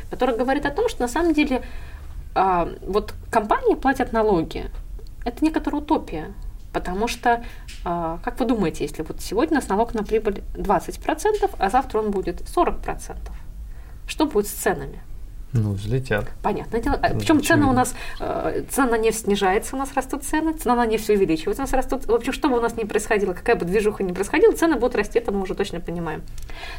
[0.09, 1.63] который говорит о том, что на самом деле
[2.35, 4.69] а, вот компании платят налоги.
[5.23, 6.33] Это некоторая утопия.
[6.71, 7.41] Потому что,
[7.85, 11.99] а, как вы думаете, если вот сегодня у нас налог на прибыль 20%, а завтра
[11.99, 13.31] он будет 40%,
[14.07, 15.01] что будет с ценами?
[15.53, 16.25] Ну, взлетят.
[16.43, 16.99] Понятное дело.
[17.01, 20.75] Ну, Причем цены у нас, э, цена на нефть снижается, у нас растут цены, цена
[20.75, 22.07] на нефть увеличивается, у нас растут.
[22.07, 24.97] В общем, что бы у нас ни происходило, какая бы движуха ни происходила, цены будут
[24.97, 26.23] расти, это мы уже точно понимаем.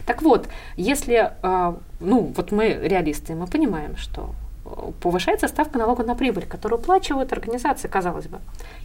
[0.04, 4.34] Так вот, если, э, ну, вот мы реалисты, мы понимаем, что
[5.00, 8.40] повышается ставка налога на прибыль, которую уплачивают организации, казалось бы.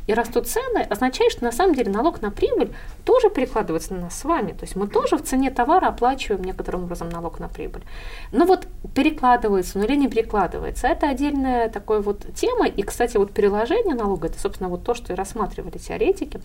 [0.07, 2.73] И растут цены, означает, что на самом деле налог на прибыль
[3.05, 4.51] тоже перекладывается на нас с вами.
[4.51, 7.83] То есть мы тоже в цене товара оплачиваем некоторым образом налог на прибыль.
[8.31, 12.67] Но вот перекладывается, ну или не перекладывается, это отдельная такая вот тема.
[12.67, 16.41] И, кстати, вот переложение налога, это, собственно, вот то, что и рассматривали теоретики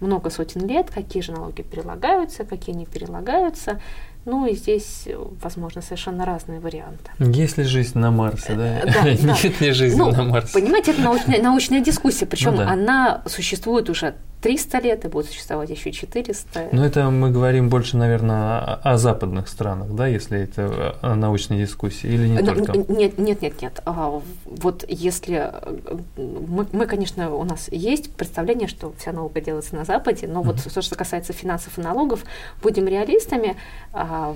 [0.00, 3.80] много сотен лет, какие же налоги перелагаются, какие не перелагаются.
[4.26, 5.08] Ну и здесь,
[5.42, 7.10] возможно, совершенно разные варианты.
[7.18, 8.82] Есть ли жизнь на Марсе, да?
[8.84, 10.52] да Нет ли жизни ну, на Марсе?
[10.52, 12.70] Понимаете, это научная, научная дискуссия, причем ну, да.
[12.70, 16.68] она существует уже 300 лет и будет существовать еще 400.
[16.72, 22.26] Ну, это мы говорим больше, наверное, о, западных странах, да, если это научная дискуссия, или
[22.26, 22.78] не Но, только?
[22.92, 23.80] Нет, нет, нет, нет.
[23.84, 25.52] А, вот если
[26.16, 30.62] мы, мы, конечно, у нас есть представление, что вся наука делается на Западе, но вот
[30.62, 32.24] то, что касается финансов и налогов,
[32.62, 33.56] будем реалистами,
[33.92, 34.34] а, Э,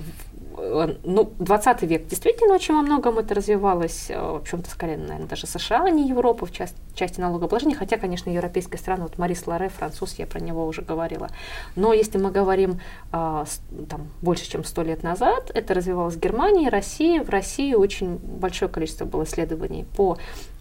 [1.03, 5.47] ну, 20 век действительно очень во многом это развивалось, э, в общем-то, скорее, наверное, даже
[5.47, 9.69] США, а не Европа в части, части налогообложения, хотя, конечно, европейские страны, вот Марис Ларе,
[9.69, 11.29] француз, я про него уже говорила.
[11.75, 12.79] Но если мы говорим
[13.11, 13.45] а,
[13.89, 17.19] там, больше, чем 100 лет назад, это развивалось в Германии, России.
[17.19, 20.17] В России очень большое количество было исследований по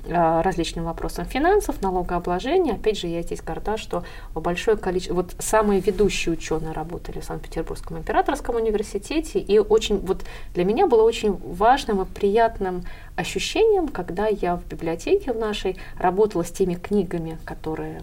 [0.09, 2.75] различным вопросам финансов, налогообложения.
[2.75, 7.99] Опять же, я здесь горда, что большое количество, вот самые ведущие ученые работали в Санкт-Петербургском
[7.99, 10.25] императорском университете, и очень, вот
[10.55, 12.85] для меня было очень важным и приятным
[13.17, 18.03] ощущением, когда я в библиотеке в нашей работала с теми книгами, которые,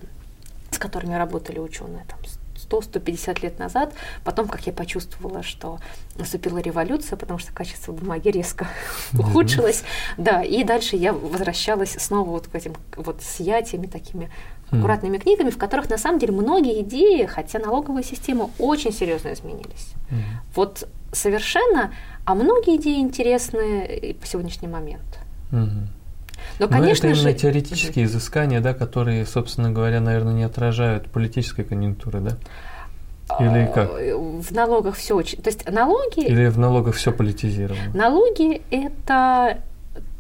[0.71, 2.19] с которыми работали ученые, там,
[2.71, 3.93] 100-150 лет назад,
[4.23, 5.79] потом, как я почувствовала, что
[6.17, 8.67] наступила революция, потому что качество бумаги резко
[9.13, 9.83] ухудшилось,
[10.17, 14.31] да, и дальше я возвращалась снова вот к этим вот сиятиями такими
[14.69, 15.21] аккуратными mm.
[15.21, 19.93] книгами, в которых на самом деле многие идеи, хотя налоговая система очень серьезно изменились.
[20.09, 20.21] Mm.
[20.55, 21.93] Вот совершенно,
[22.25, 25.19] а многие идеи интересны и по сегодняшний момент.
[25.51, 25.87] Mm-hmm.
[26.59, 27.41] Но, конечно Но это именно же...
[27.41, 32.37] теоретические изыскания, да, которые, собственно говоря, наверное, не отражают политической конъюнктуры, да?
[33.39, 33.91] Или а, как?
[33.91, 35.41] В налогах все очень.
[35.41, 36.19] То есть налоги.
[36.19, 37.91] Или в налогах все политизировано?
[37.93, 39.61] Налоги это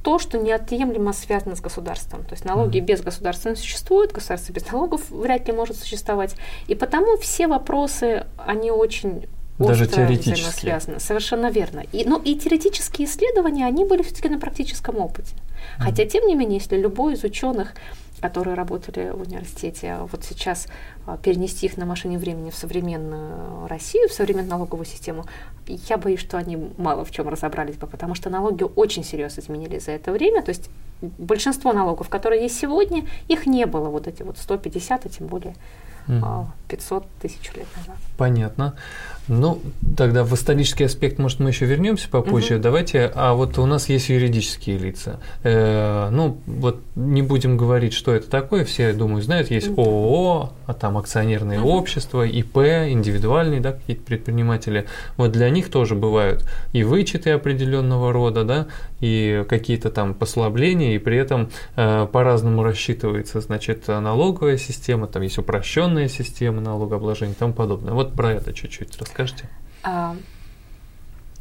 [0.03, 2.23] то, что неотъемлемо связано с государством.
[2.23, 2.85] То есть налоги mm.
[2.85, 6.35] без государства не существуют, государство без налогов вряд ли может существовать.
[6.67, 9.27] И потому все вопросы, они очень
[9.67, 10.61] даже теоретически.
[10.61, 10.99] связаны.
[10.99, 11.83] Совершенно верно.
[11.91, 15.35] И, ну, и теоретические исследования, они были все-таки на практическом опыте.
[15.77, 17.73] Хотя, тем не менее, если любой из ученых,
[18.21, 20.67] которые работали в университете, вот сейчас
[21.07, 25.25] а, перенести их на машине времени в современную Россию, в современную налоговую систему,
[25.67, 29.85] я боюсь, что они мало в чем разобрались бы, потому что налоги очень серьезно изменились
[29.85, 30.43] за это время.
[30.43, 30.69] То есть
[31.01, 35.55] большинство налогов, которые есть сегодня, их не было, вот эти вот 150, а тем более
[36.67, 37.95] 500 тысяч лет назад.
[38.17, 38.75] Понятно.
[39.31, 39.61] Ну,
[39.95, 42.55] тогда в исторический аспект, может, мы еще вернемся попозже.
[42.55, 42.63] Угу.
[42.63, 45.21] Давайте, а вот у нас есть юридические лица.
[45.43, 48.65] Э, ну, вот не будем говорить, что это такое.
[48.65, 51.69] Все, думаю, знают, есть ООО, а там акционерные угу.
[51.69, 54.85] общества, ИП, индивидуальные, да, какие-то предприниматели.
[55.15, 58.67] Вот для них тоже бывают и вычеты определенного рода, да,
[58.99, 65.37] и какие-то там послабления, и при этом э, по-разному рассчитывается, значит, налоговая система, там есть
[65.37, 67.93] упрощенная система налогообложения и тому подобное.
[67.93, 69.20] Вот про это чуть-чуть расскажите.
[69.83, 70.15] А,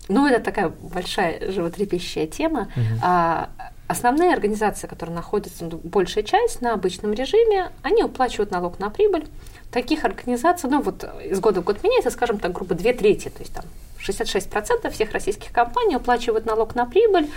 [0.09, 2.69] ну, это такая большая животрепещущая тема.
[2.77, 3.01] Угу.
[3.03, 3.51] А,
[3.87, 9.27] основные организации, которые находятся, ну, большая часть на обычном режиме, они уплачивают налог на прибыль.
[9.71, 13.39] Таких организаций, ну вот из года в год меняется, скажем так, грубо две трети, то
[13.41, 13.65] есть там
[14.01, 17.31] 66% всех российских компаний уплачивают налог на прибыль.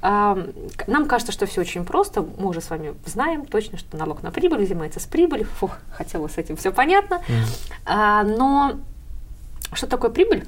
[0.00, 0.38] А,
[0.86, 2.22] нам кажется, что все очень просто.
[2.22, 5.44] Мы уже с вами знаем точно, что налог на прибыль взимается с прибыли.
[5.44, 7.22] Фух, хотя бы с этим все понятно.
[7.86, 8.36] Mm.
[8.36, 8.78] Но
[9.72, 10.46] что такое прибыль?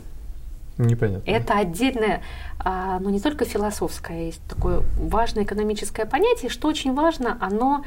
[0.79, 1.31] Непонятно.
[1.31, 2.23] Это отдельное,
[2.59, 7.85] а, ну не только философское, есть такое важное экономическое понятие, что очень важно, оно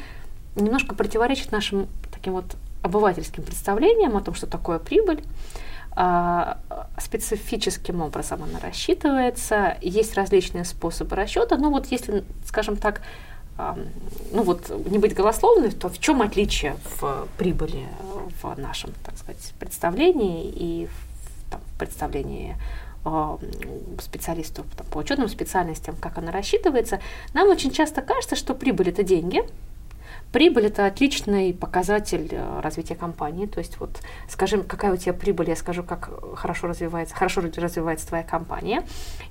[0.55, 5.23] немножко противоречит нашим таким вот обывательским представлениям о том, что такое прибыль.
[5.95, 6.59] А,
[6.99, 13.01] специфическим образом она рассчитывается, есть различные способы расчета, но вот если, скажем так,
[13.57, 17.87] ну вот не быть голословной, то в чем отличие в прибыли
[18.41, 21.12] в нашем, так сказать, представлении и в
[21.77, 22.55] представлении
[23.05, 23.37] а,
[23.99, 26.99] специалистов там, по учетным специальностям, как она рассчитывается,
[27.33, 29.43] нам очень часто кажется, что прибыль это деньги,
[30.33, 33.45] Прибыль– это отличный показатель э, развития компании.
[33.45, 38.07] То есть вот скажем, какая у тебя прибыль, я скажу, как хорошо развивается, хорошо развивается
[38.07, 38.83] твоя компания.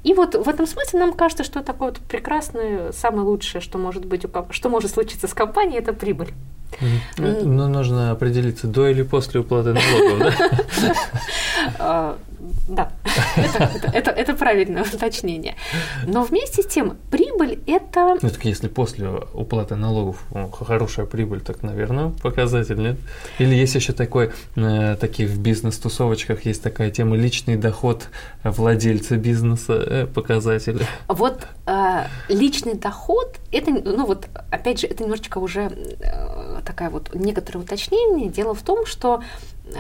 [0.05, 4.05] И вот в этом смысле нам кажется, что такое вот прекрасное, самое лучшее, что может
[4.05, 6.33] быть, что может случиться с компанией, это прибыль.
[7.19, 10.35] Но нужно определиться, до или после уплаты налогов,
[11.79, 12.17] да?
[12.69, 12.91] Да,
[13.93, 15.55] это, это, правильное уточнение.
[16.07, 18.19] Но вместе с тем, прибыль это...
[18.21, 22.97] Ну, так если после уплаты налогов хорошая прибыль, так, наверное, показатель, нет?
[23.39, 28.09] Или есть еще такой, э, таких в бизнес-тусовочках есть такая тема личный доход
[28.43, 30.85] владельца бизнеса, э, показатель.
[31.09, 35.71] Вот э, личный доход, это, ну вот, опять же, это немножечко уже
[36.01, 38.29] э, такая вот некоторое уточнение.
[38.29, 39.23] Дело в том, что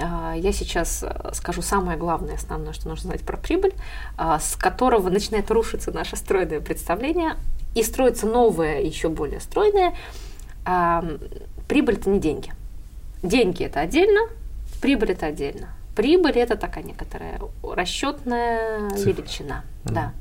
[0.00, 3.74] а, я сейчас скажу самое главное, основное, что нужно знать про прибыль,
[4.16, 7.36] а, с которого начинает рушиться наше стройное представление
[7.74, 9.94] и строится новое, еще более стройное.
[10.64, 11.04] А,
[11.68, 12.52] прибыль– это не деньги.
[13.22, 14.20] Деньги– это отдельно,
[14.80, 15.68] прибыль– это отдельно.
[15.94, 19.10] Прибыль– это такая некоторая расчетная Цифра.
[19.10, 19.64] величина.
[19.84, 19.92] Mm.
[19.92, 20.12] Да.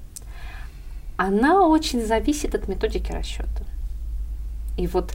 [1.17, 3.63] Она очень зависит от методики расчета.
[4.77, 5.13] И вот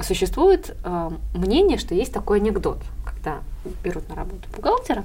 [0.00, 3.40] существует э, мнение, что есть такой анекдот, когда
[3.84, 5.04] берут на работу бухгалтера,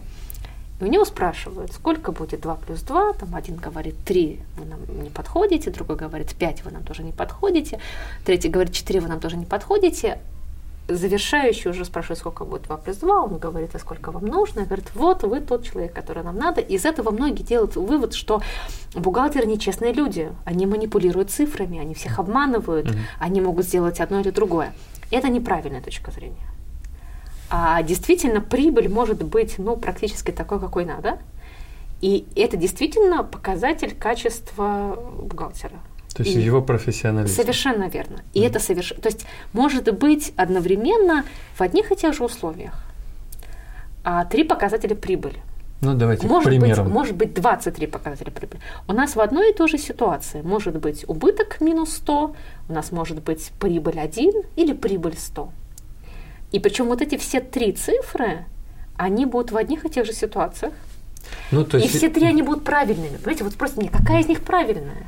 [0.80, 4.80] и у него спрашивают, сколько будет 2 плюс 2, там один говорит 3, вы нам
[5.04, 7.80] не подходите, другой говорит 5, вы нам тоже не подходите,
[8.26, 10.20] третий говорит 4, вы нам тоже не подходите,
[10.88, 14.88] завершающий уже спрашивает, сколько будет 2 плюс 2, он говорит, а сколько вам нужно, говорит,
[14.94, 16.62] вот вы тот человек, который нам надо.
[16.62, 18.42] Из этого многие делают вывод, что
[18.94, 23.00] бухгалтеры нечестные люди, они манипулируют цифрами, они всех обманывают, mm-hmm.
[23.20, 24.74] они могут сделать одно или другое.
[25.12, 26.48] Это неправильная точка зрения.
[27.50, 31.20] А действительно прибыль может быть ну, практически такой, какой надо.
[32.02, 35.80] И это действительно показатель качества бухгалтера.
[36.14, 37.36] То есть и его профессионализм.
[37.36, 38.22] Совершенно верно.
[38.34, 38.48] И mm.
[38.48, 39.02] это совершенно...
[39.02, 41.24] То есть может быть одновременно
[41.56, 42.74] в одних и тех же условиях
[44.04, 45.38] а, три показателя прибыли.
[45.82, 46.86] Ну, давайте может примером.
[46.86, 48.62] Быть, может быть 23 показателя прибыли.
[48.88, 52.36] У нас в одной и той же ситуации может быть убыток минус 100,
[52.70, 55.52] у нас может быть прибыль 1 или прибыль 100.
[56.52, 58.46] И причем вот эти все три цифры,
[58.96, 60.74] они будут в одних и тех же ситуациях.
[61.52, 61.94] Ну, то есть...
[61.94, 63.18] И все три они будут правильными.
[63.18, 65.06] Понимаете, вот просто мне, какая из них правильная?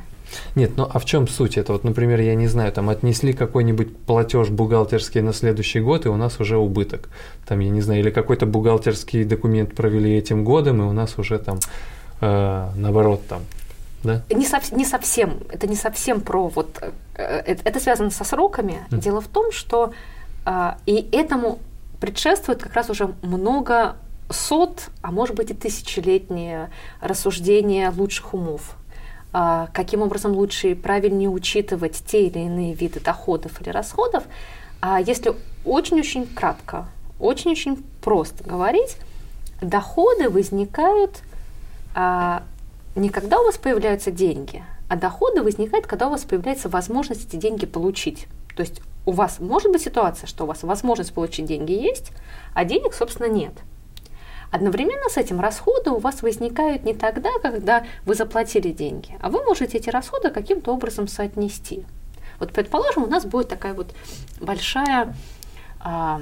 [0.54, 1.58] Нет, ну а в чем суть?
[1.58, 6.08] Это вот, например, я не знаю, там отнесли какой-нибудь платеж бухгалтерский на следующий год, и
[6.08, 7.08] у нас уже убыток.
[7.46, 11.38] Там, я не знаю, или какой-то бухгалтерский документ провели этим годом, и у нас уже
[11.38, 11.58] там
[12.20, 13.42] э, наоборот там
[14.02, 14.22] да?
[14.30, 15.40] Не, сов, не совсем.
[15.50, 16.78] Это не совсем про вот.
[17.14, 18.86] Э, это, это связано со сроками.
[18.90, 18.98] Mm.
[18.98, 19.92] Дело в том, что
[20.46, 21.58] э, и этому
[22.00, 23.96] предшествует как раз уже много
[24.30, 26.70] сот, а может быть и тысячелетние
[27.00, 28.76] рассуждения лучших умов.
[29.32, 34.24] А, каким образом лучше и правильнее учитывать те или иные виды доходов или расходов.
[34.80, 36.88] А если очень-очень кратко,
[37.20, 38.96] очень-очень просто говорить,
[39.62, 41.20] доходы возникают
[41.94, 42.42] а,
[42.96, 47.36] не когда у вас появляются деньги, а доходы возникают, когда у вас появляется возможность эти
[47.36, 48.26] деньги получить.
[48.56, 52.10] То есть у вас может быть ситуация, что у вас возможность получить деньги есть,
[52.52, 53.52] а денег, собственно, нет–
[54.50, 59.44] Одновременно с этим расходы у вас возникают не тогда, когда вы заплатили деньги, а вы
[59.44, 61.84] можете эти расходы каким-то образом соотнести.
[62.40, 63.94] Вот, предположим, у нас будет такая вот
[64.40, 65.14] большая
[65.78, 66.20] а,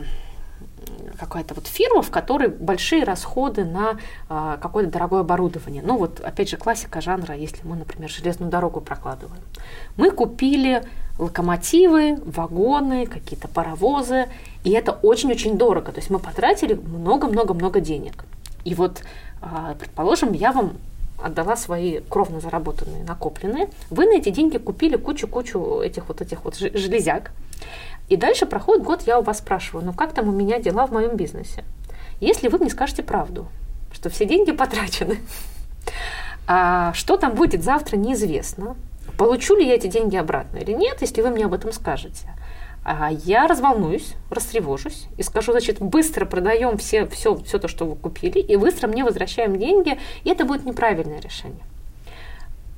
[1.19, 3.99] какая-то вот фирма, в которой большие расходы на
[4.29, 5.83] а, какое-то дорогое оборудование.
[5.83, 9.43] Ну вот, опять же, классика жанра, если мы, например, железную дорогу прокладываем.
[9.97, 10.83] Мы купили
[11.19, 14.29] локомотивы, вагоны, какие-то паровозы,
[14.65, 15.93] и это очень-очень дорого.
[15.93, 18.25] То есть мы потратили много-много-много денег.
[18.65, 19.03] И вот,
[19.41, 20.73] а, предположим, я вам
[21.23, 26.57] отдала свои кровно заработанные, накопленные, вы на эти деньги купили кучу-кучу этих вот этих вот
[26.57, 27.33] железяк.
[28.09, 30.93] И дальше проходит год, я у вас спрашиваю, ну как там у меня дела в
[30.93, 31.65] моем бизнесе?
[32.21, 33.49] Если вы мне скажете правду,
[33.93, 35.19] что все деньги потрачены,
[36.47, 38.77] а что там будет завтра, неизвестно,
[39.19, 42.29] Получу ли я эти деньги обратно или нет, если вы мне об этом скажете?
[42.85, 47.97] А я разволнуюсь, растревожусь и скажу, значит, быстро продаем все, все, все то, что вы
[47.97, 51.65] купили, и быстро мне возвращаем деньги, и это будет неправильное решение.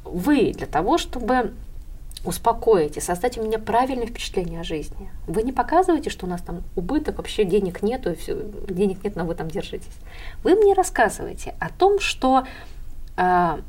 [0.03, 1.53] Вы для того, чтобы
[2.25, 5.11] успокоить и создать у меня правильное впечатление о жизни.
[5.27, 8.35] Вы не показываете, что у нас там убыток, вообще денег нету, все,
[8.69, 9.93] денег нет, но вы там держитесь.
[10.43, 12.45] Вы мне рассказываете о том, что
[13.17, 13.61] а,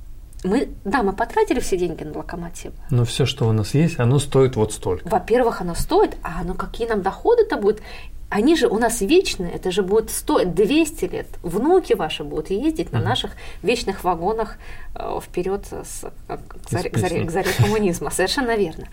[0.44, 2.74] мы, да, мы потратили все деньги на локомотив.
[2.90, 5.08] Но все, что у нас есть, оно стоит вот столько.
[5.08, 7.82] Во-первых, оно стоит, а ну какие нам доходы-то будут?
[8.30, 11.28] Они же у нас вечные, это же будет стоить 200 лет.
[11.44, 13.00] Внуки ваши будут ездить mm-hmm.
[13.00, 13.32] на наших
[13.62, 14.58] вечных вагонах
[14.96, 18.10] э, вперед с, к, заре, к, заре, к заре коммунизма.
[18.10, 18.88] Совершенно верно.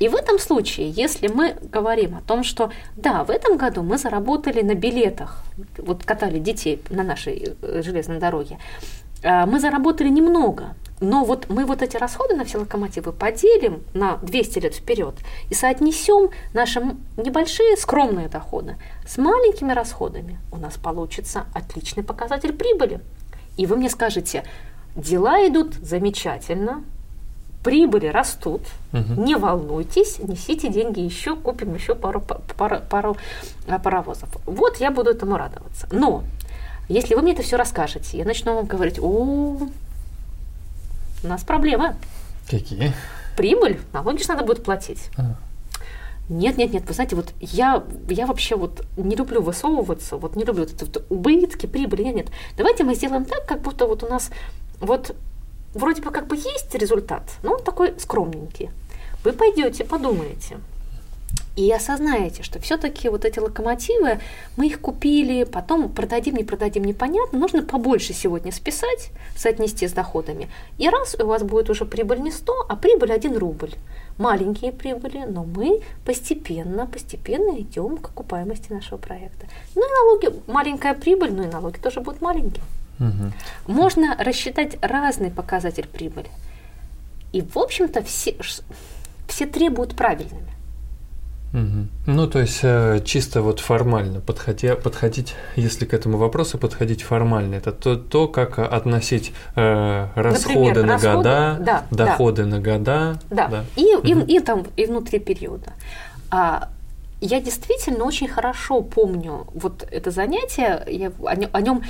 [0.00, 3.98] И в этом случае, если мы говорим о том, что да, в этом году мы
[3.98, 5.44] заработали на билетах,
[5.78, 8.58] вот катали детей на нашей э, железной дороге,
[9.22, 14.18] а, мы заработали немного, но вот мы вот эти расходы на все локомотивы поделим на
[14.18, 15.16] 200 лет вперед
[15.50, 16.80] и соотнесем наши
[17.16, 18.76] небольшие скромные доходы
[19.06, 20.38] с маленькими расходами.
[20.52, 23.00] У нас получится отличный показатель прибыли.
[23.56, 24.44] И вы мне скажете,
[24.94, 26.84] дела идут замечательно,
[27.64, 29.20] прибыли растут, угу.
[29.20, 33.16] не волнуйтесь, несите деньги еще, купим еще пару, пару, пару
[33.82, 34.28] паровозов.
[34.46, 35.88] Вот я буду этому радоваться.
[35.90, 36.22] Но
[36.88, 39.58] если вы мне это все расскажете, я начну вам говорить, о,
[41.22, 41.96] у нас проблемы.
[42.48, 42.92] Какие?
[43.36, 45.08] Прибыль, налоги же надо будет платить.
[45.16, 45.36] А.
[46.28, 50.44] Нет, нет, нет, вы знаете, вот я, я вообще вот не люблю высовываться, вот не
[50.44, 52.26] люблю вот это вот убытки, прибыли, нет, нет.
[52.56, 54.30] Давайте мы сделаем так, как будто вот у нас
[54.80, 55.14] вот
[55.74, 58.70] вроде бы как бы есть результат, но он такой скромненький.
[59.24, 60.58] Вы пойдете, подумаете,
[61.54, 64.20] и осознаете, что все-таки вот эти локомотивы,
[64.56, 70.48] мы их купили, потом продадим, не продадим, непонятно, нужно побольше сегодня списать, соотнести с доходами.
[70.78, 73.72] И раз у вас будет уже прибыль не 100, а прибыль 1 рубль.
[74.16, 79.46] Маленькие прибыли, но мы постепенно, постепенно идем к окупаемости нашего проекта.
[79.74, 82.64] Ну и налоги, маленькая прибыль, ну и налоги тоже будут маленькие.
[82.98, 83.72] Угу.
[83.72, 86.30] Можно рассчитать разный показатель прибыли.
[87.32, 88.36] И, в общем-то, все,
[89.26, 90.52] все требуют правильными.
[91.52, 91.88] Угу.
[92.06, 97.56] Ну, то есть э, чисто вот формально подходя, подходить, если к этому вопросу подходить формально,
[97.56, 102.48] это то, то как относить э, расходы Например, на расходы, года, да, доходы да.
[102.48, 103.20] на года.
[103.30, 103.64] Да, да.
[103.76, 104.06] И, угу.
[104.06, 105.74] и, и там и внутри периода.
[106.30, 106.70] А,
[107.20, 111.82] я действительно очень хорошо помню вот это занятие, я о нем, о нем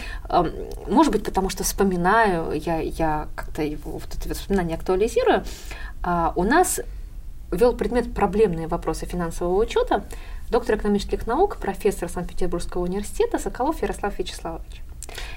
[0.88, 5.44] может быть, потому что вспоминаю, я, я как-то его, вот это воспоминание актуализирую.
[6.02, 6.80] А, у нас
[7.52, 10.04] вел предмет «Проблемные вопросы финансового учета»
[10.50, 14.82] доктор экономических наук, профессор Санкт-Петербургского университета Соколов Ярослав Вячеславович.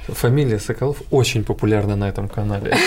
[0.08, 2.76] Фамилия Соколов очень популярна на этом канале.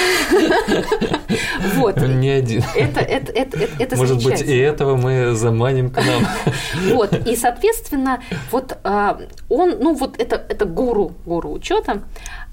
[1.75, 1.97] Вот.
[2.01, 2.63] Не один.
[2.77, 6.27] Это, это, это, это Может быть, и этого мы заманим к нам.
[6.95, 7.13] Вот.
[7.27, 12.03] И, соответственно, вот а, он, ну вот это, это гуру, гуру учета.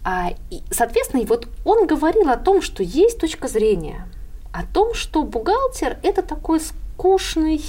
[0.03, 0.33] А,
[0.71, 4.07] соответственно, вот он говорил о том, что есть точка зрения–
[4.55, 7.61] о том, что бухгалтер– это такой скучный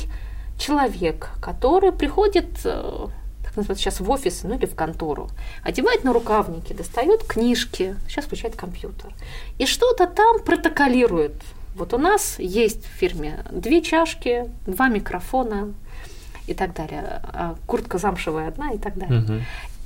[0.56, 3.08] человек, который приходит э,
[3.56, 5.28] называется сейчас в офис, ну или в контору,
[5.64, 9.12] одевает на рукавники, достает книжки, сейчас включает компьютер,
[9.58, 11.34] и что-то там протоколирует.
[11.74, 15.74] Вот у нас есть в фирме две чашки, два микрофона
[16.46, 19.22] и так далее, а куртка замшевая одна и так далее.
[19.22, 19.32] Угу.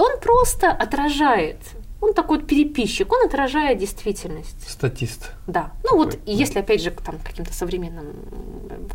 [0.04, 1.56] Он просто отражает
[2.00, 4.68] он такой вот переписчик, он отражает действительность.
[4.68, 5.32] Статист.
[5.46, 5.72] Да.
[5.84, 6.18] Ну вот, да.
[6.24, 8.14] если опять же там каким-то современным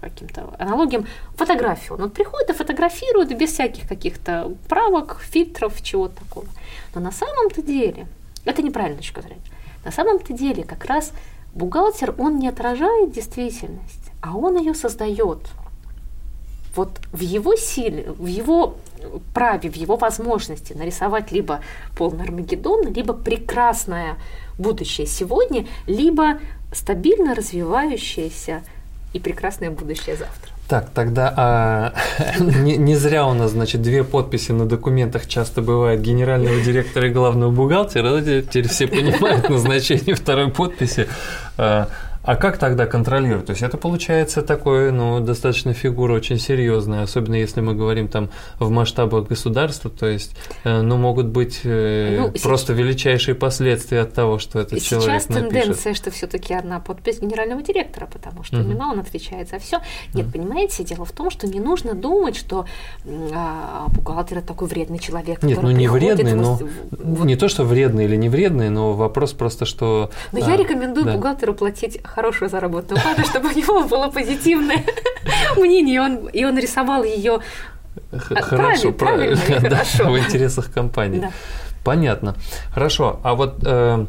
[0.02, 1.94] каким-то аналогиям, фотографию.
[1.94, 6.48] Он вот приходит и фотографирует без всяких каких-то правок, фильтров, чего-то такого.
[6.94, 8.08] Но на самом-то деле,
[8.44, 9.42] это неправильная точка зрения,
[9.84, 11.12] на самом-то деле как раз
[11.54, 15.40] бухгалтер, он не отражает действительность, а он ее создает.
[16.76, 18.76] Вот в его силе, в его
[19.34, 21.62] праве, в его возможности нарисовать либо
[21.98, 24.18] полный Армагеддон, либо прекрасное
[24.58, 26.40] будущее сегодня, либо
[26.74, 28.64] стабильно развивающееся
[29.14, 30.52] и прекрасное будущее завтра.
[30.68, 31.94] Так, тогда а,
[32.40, 37.12] не, не зря у нас, значит, две подписи на документах часто бывает генерального директора и
[37.12, 38.20] главного бухгалтера.
[38.22, 41.08] Теперь все понимают назначение второй подписи.
[42.26, 43.46] А, как тогда контролировать?
[43.46, 48.30] То есть это получается такое, ну, достаточно фигура очень серьезная, особенно если мы говорим там
[48.60, 52.78] в масштабах государства, то есть, э, ну, могут быть э, ну, просто сейчас...
[52.78, 57.62] величайшие последствия от того, что этот сейчас человек Сейчас тенденция, что все-таки одна подпись генерального
[57.62, 58.66] директора, потому что угу.
[58.66, 59.80] именно он отвечает за все.
[60.14, 60.40] Нет, угу.
[60.40, 62.66] понимаете, дело в том, что не нужно думать, что
[63.34, 65.44] а, бухгалтер это такой вредный человек.
[65.44, 66.60] Нет, ну не вредный, но
[66.92, 67.26] вот...
[67.26, 70.10] не то, что вредный или не вредный, но вопрос просто, что.
[70.32, 71.14] Но а, я рекомендую да.
[71.14, 74.84] бухгалтеру платить хорошую заработную плату, чтобы у него было позитивное
[75.58, 77.42] мнение, он, и он рисовал ее
[78.12, 81.20] Хорошо, правильно, правильно да, в интересах компании.
[81.20, 81.32] Да.
[81.84, 82.36] Понятно.
[82.74, 84.06] Хорошо, а вот э,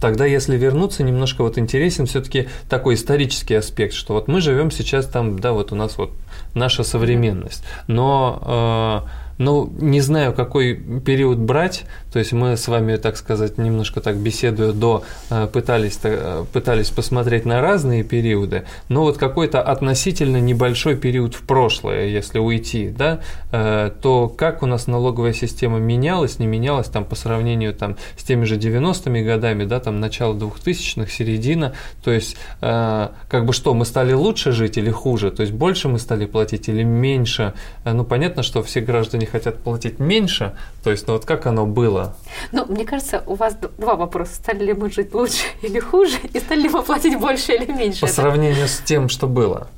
[0.00, 5.06] тогда, если вернуться, немножко вот интересен все-таки такой исторический аспект, что вот мы живем сейчас
[5.06, 6.10] там, да, вот у нас вот
[6.54, 11.84] наша современность, но э, Ну, не знаю, какой период брать.
[12.12, 16.90] То есть мы с вами, так сказать, немножко так беседуя до, э, пытались, э, пытались
[16.90, 18.64] посмотреть на разные периоды.
[18.88, 23.20] Но вот какой-то относительно небольшой период в прошлое, если уйти, да,
[23.52, 28.24] э, то как у нас налоговая система менялась, не менялась там по сравнению там с
[28.24, 31.74] теми же 90-ми годами, да, там начало 2000-х, середина.
[32.02, 35.30] То есть как бы что, мы стали лучше жить или хуже?
[35.30, 37.54] То есть больше мы стали платить или меньше?
[37.84, 42.16] Ну, понятно, что все граждане хотят платить меньше, то есть, ну вот как оно было?
[42.52, 44.34] Ну, мне кажется, у вас два вопроса.
[44.34, 48.00] Стали ли мы жить лучше или хуже, и стали ли мы платить больше или меньше?
[48.00, 48.14] По Это...
[48.14, 49.68] сравнению с тем, что было.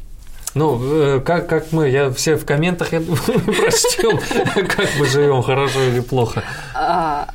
[0.54, 4.18] Ну, э, как, как мы, я все в комментах прочтем,
[4.66, 6.42] как мы живем, хорошо или плохо.
[6.74, 7.28] А,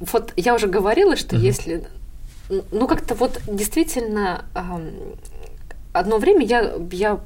[0.00, 1.86] вот я уже говорила, что если,
[2.48, 4.44] ну как-то вот действительно
[5.92, 7.20] одно время я, я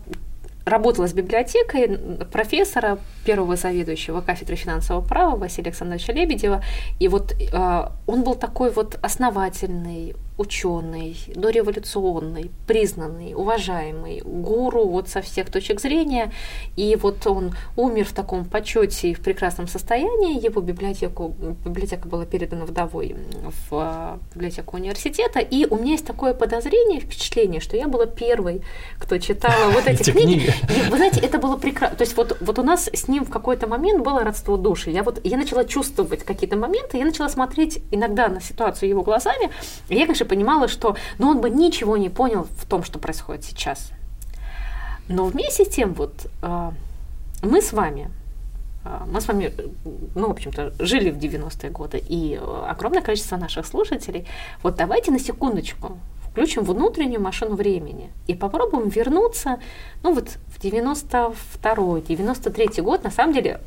[0.69, 1.99] работала с библиотекой
[2.31, 6.63] профессора, первого заведующего кафедры финансового права Василия Александровича Лебедева.
[6.99, 15.21] И вот э, он был такой вот основательный, ученый, дореволюционный, признанный, уважаемый, гуру вот со
[15.21, 16.33] всех точек зрения.
[16.77, 20.43] И вот он умер в таком почете и в прекрасном состоянии.
[20.43, 21.35] Его библиотеку,
[21.65, 25.41] библиотека была передана вдовой в а, библиотеку университета.
[25.41, 28.63] И у меня есть такое подозрение, впечатление, что я была первой,
[28.99, 30.53] кто читала вот эти книги.
[30.69, 31.97] И, вы знаете, это было прекрасно.
[31.97, 34.91] То есть вот, вот у нас с ним в какой-то момент было родство души.
[34.91, 39.51] Я вот я начала чувствовать какие-то моменты, я начала смотреть иногда на ситуацию его глазами.
[39.89, 43.45] И я, конечно, понимала, что ну, он бы ничего не понял в том, что происходит
[43.45, 43.91] сейчас.
[45.09, 46.71] Но вместе с тем, вот э,
[47.43, 48.11] мы с вами,
[48.85, 49.53] э, мы с вами,
[50.15, 54.27] ну, в общем-то, жили в 90-е годы, и огромное количество наших слушателей,
[54.63, 55.99] вот давайте на секундочку
[56.31, 59.59] включим внутреннюю машину времени и попробуем вернуться,
[60.03, 63.61] ну, вот в 92-й, 93-й год, на самом деле,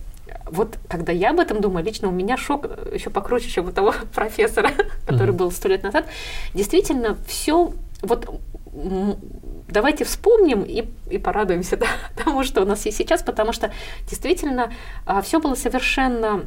[0.51, 3.93] вот когда я об этом думаю, лично у меня шок еще покруче, чем у того
[4.13, 4.71] профессора,
[5.07, 6.05] который был сто лет назад.
[6.53, 8.29] Действительно, все вот
[9.67, 11.87] давайте вспомним и, и порадуемся да,
[12.23, 13.71] тому, что у нас есть сейчас, потому что
[14.07, 14.71] действительно
[15.05, 16.45] а, все было совершенно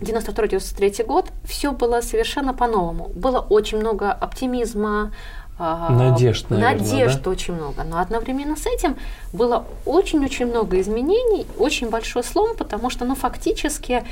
[0.00, 3.08] 92-93 год, все было совершенно по-новому.
[3.14, 5.12] Было очень много оптимизма,
[5.58, 7.30] Надежд, наверное, Надежд да?
[7.30, 7.82] очень много.
[7.84, 8.96] Но одновременно с этим
[9.32, 14.04] было очень-очень много изменений, очень большой слом, потому что, ну, фактически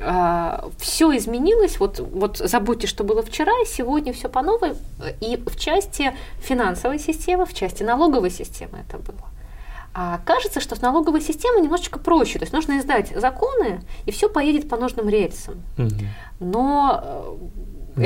[0.00, 1.78] э, все изменилось.
[1.78, 4.72] Вот, вот забудьте, что было вчера, сегодня все по новой.
[5.20, 9.28] И в части финансовой системы, в части налоговой системы это было.
[9.92, 12.38] А кажется, что с налоговой системой немножечко проще.
[12.38, 15.62] То есть нужно издать законы, и все поедет по нужным рельсам.
[15.76, 15.90] Угу.
[16.38, 17.36] Но э,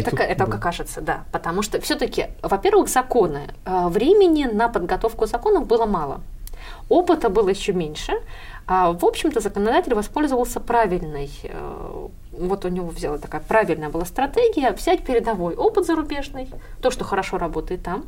[0.01, 0.59] это, тут, это да.
[0.59, 1.25] кажется, да.
[1.33, 3.49] Потому что все-таки, во-первых, законы.
[3.65, 6.21] Э, времени на подготовку законов было мало.
[6.89, 8.13] Опыта было еще меньше.
[8.67, 14.73] А, в общем-то, законодатель воспользовался правильной, э, вот у него взяла такая правильная была стратегия,
[14.73, 16.49] взять передовой опыт зарубежный,
[16.81, 18.07] то, что хорошо работает там,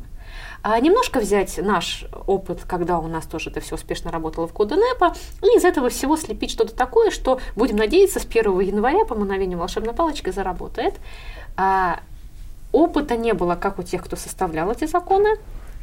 [0.63, 4.75] а немножко взять наш опыт, когда у нас тоже это все успешно работало в коду
[4.75, 5.13] НЭПа,
[5.43, 9.59] и из этого всего слепить что-то такое, что, будем надеяться, с 1 января по мановению
[9.59, 10.95] волшебной палочки заработает.
[11.57, 11.99] А
[12.71, 15.29] опыта не было как у тех, кто составлял эти законы,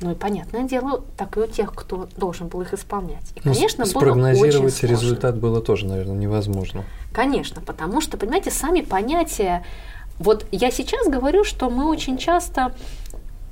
[0.01, 3.33] ну и понятное дело, так и у тех, кто должен был их исполнять.
[3.35, 6.85] И, ну, конечно, спрогнозировать было результат было тоже, наверное, невозможно.
[7.12, 9.64] Конечно, потому что, понимаете, сами понятия.
[10.18, 12.75] Вот я сейчас говорю, что мы очень часто,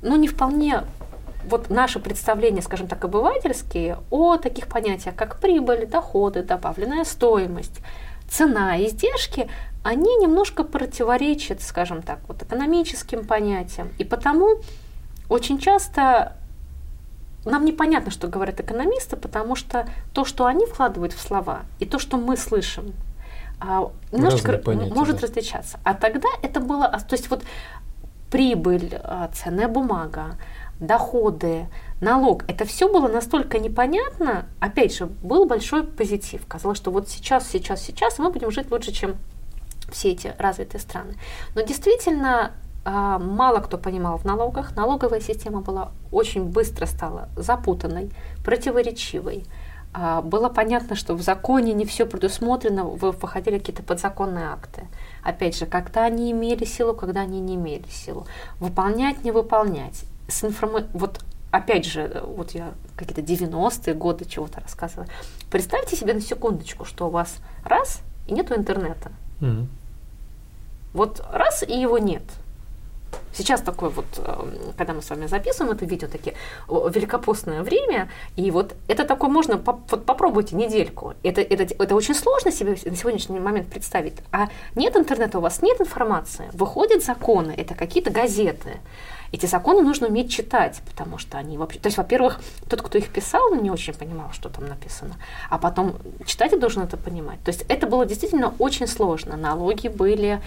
[0.01, 0.83] ну не вполне
[1.49, 7.79] вот наше представление, скажем так, обывательские о таких понятиях, как прибыль, доходы, добавленная стоимость,
[8.29, 9.49] цена, издержки,
[9.83, 13.89] они немножко противоречат, скажем так, вот экономическим понятиям.
[13.97, 14.57] И потому
[15.29, 16.37] очень часто
[17.45, 21.99] нам непонятно, что говорят экономисты, потому что то, что они вкладывают в слова, и то,
[21.99, 22.93] что мы слышим,
[23.59, 25.27] а, немножечко понятия, может да.
[25.27, 25.79] различаться.
[25.83, 27.43] А тогда это было, а, то есть вот
[28.31, 30.37] прибыль, а, ценная бумага,
[30.79, 31.67] доходы,
[32.01, 36.45] налог, это все было настолько непонятно, опять же, был большой позитив.
[36.47, 39.15] Казалось, что вот сейчас, сейчас, сейчас мы будем жить лучше, чем
[39.93, 41.15] все эти развитые страны.
[41.55, 42.51] Но действительно,
[42.85, 44.75] а, мало кто понимал в налогах.
[44.75, 48.11] Налоговая система была очень быстро стала запутанной,
[48.43, 49.45] противоречивой.
[49.93, 54.87] А, было понятно, что в законе не все предусмотрено, выходили какие-то подзаконные акты.
[55.23, 58.25] Опять же, когда они имели силу, когда они не имели силу.
[58.59, 60.03] Выполнять, не выполнять.
[60.27, 60.85] С информ...
[60.93, 61.19] Вот
[61.51, 65.07] опять же, вот я какие-то 90-е годы чего-то рассказывала.
[65.51, 69.11] Представьте себе на секундочку, что у вас раз и нету интернета.
[69.39, 69.67] Mm-hmm.
[70.93, 72.23] Вот раз и его нет.
[73.33, 76.35] Сейчас такое вот, эм, когда мы с вами записываем это видео, такие
[76.67, 81.13] великопостное время, и вот это такое можно, вот попробуйте недельку.
[81.23, 84.15] Это, это, это очень сложно себе на сегодняшний момент представить.
[84.31, 88.79] А нет интернета, у вас нет информации, выходят законы, это какие-то газеты.
[89.31, 91.79] Эти законы нужно уметь читать, потому что они вообще...
[91.79, 92.39] То есть, во-первых,
[92.69, 95.15] тот, кто их писал, не очень понимал, что там написано.
[95.49, 95.95] А потом
[96.27, 97.39] читатель должен это понимать.
[97.43, 99.35] То есть это было действительно очень сложно.
[99.35, 100.39] Налоги были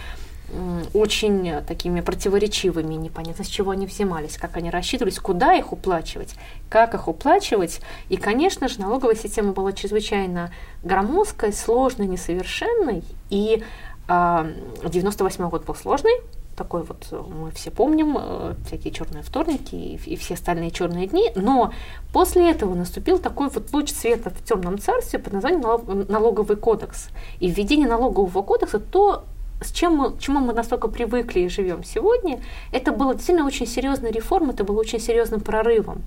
[0.95, 6.35] очень такими противоречивыми, непонятно с чего они взимались, как они рассчитывались, куда их уплачивать,
[6.69, 7.81] как их уплачивать.
[8.09, 13.03] И, конечно же, налоговая система была чрезвычайно громоздкой, сложной, несовершенной.
[13.31, 13.63] И
[14.09, 16.21] э, 98 год был сложный,
[16.57, 21.07] такой вот э, мы все помним, э, всякие черные вторники и, и все остальные черные
[21.07, 21.73] дни, но
[22.13, 27.09] после этого наступил такой вот луч света в темном царстве под названием налоговый кодекс.
[27.39, 29.25] И введение налогового кодекса, то,
[29.61, 32.41] с чем мы, чему мы настолько привыкли и живем сегодня,
[32.73, 36.03] это было действительно очень серьезная реформа, это было очень серьезным прорывом.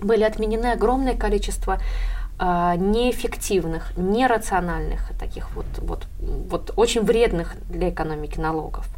[0.00, 1.78] Были отменены огромное количество
[2.38, 8.88] э, неэффективных, нерациональных, таких вот, вот, вот очень вредных для экономики налогов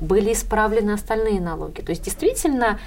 [0.00, 1.80] были исправлены остальные налоги.
[1.80, 2.78] То есть действительно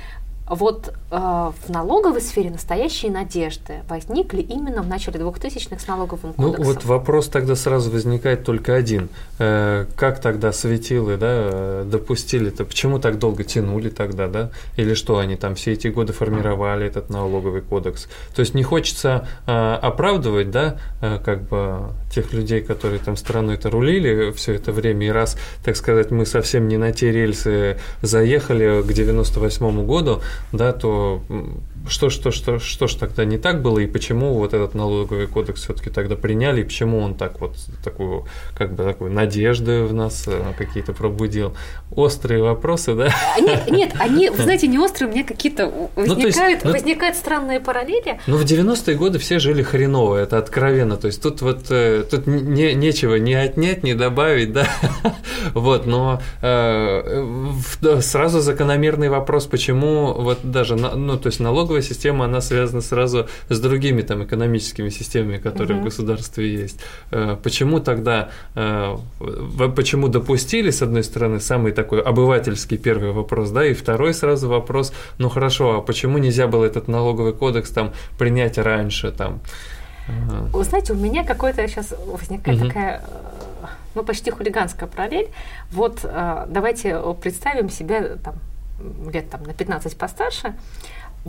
[0.49, 6.63] вот э, в налоговой сфере настоящие надежды возникли именно в начале 2000-х с налоговым кодексом.
[6.63, 9.09] Ну вот вопрос тогда сразу возникает только один.
[9.37, 12.65] Э, как тогда светилы да, допустили-то?
[12.65, 14.49] Почему так долго тянули тогда, да?
[14.75, 18.07] Или что, они там все эти годы формировали этот налоговый кодекс?
[18.35, 23.69] То есть не хочется э, оправдывать, да, э, как бы тех людей, которые там страной-то
[23.69, 28.81] рулили все это время, и раз, так сказать, мы совсем не на те рельсы заехали
[28.81, 30.21] к 98 году,
[30.51, 31.21] да, то
[31.89, 35.63] что, что, что, что ж тогда не так было, и почему вот этот налоговый кодекс
[35.63, 38.25] все-таки тогда приняли, и почему он так вот такую,
[38.57, 41.55] как бы такую надежды в нас э, какие-то пробудил?
[41.91, 43.13] Острые вопросы, да?
[43.35, 46.71] А, нет, нет, они, вы знаете, не острые, у меня какие-то возникают, ну, есть, ну,
[46.71, 48.19] возникают странные параллели.
[48.27, 52.27] Ну, в 90-е годы все жили хреново, это откровенно, то есть тут вот, э, тут
[52.27, 54.67] не, нечего ни отнять, ни добавить, да,
[55.53, 57.51] вот, но э,
[58.01, 63.27] сразу закономерный вопрос, почему вот даже, ну, то есть налоговый налоговая система, она связана сразу
[63.49, 65.81] с другими там экономическими системами, которые угу.
[65.81, 66.79] в государстве есть.
[67.11, 68.97] Э, почему тогда, э,
[69.75, 74.93] почему допустили, с одной стороны, самый такой обывательский первый вопрос, да, и второй сразу вопрос,
[75.19, 79.39] ну хорошо, а почему нельзя было этот налоговый кодекс там принять раньше там?
[80.53, 82.67] Вы знаете, у меня какой-то сейчас возникает угу.
[82.67, 83.65] такая э,
[83.95, 85.27] ну, почти хулиганская параллель.
[85.71, 86.05] Вот
[86.47, 88.35] давайте представим себя там,
[89.11, 90.53] лет там, на 15 постарше,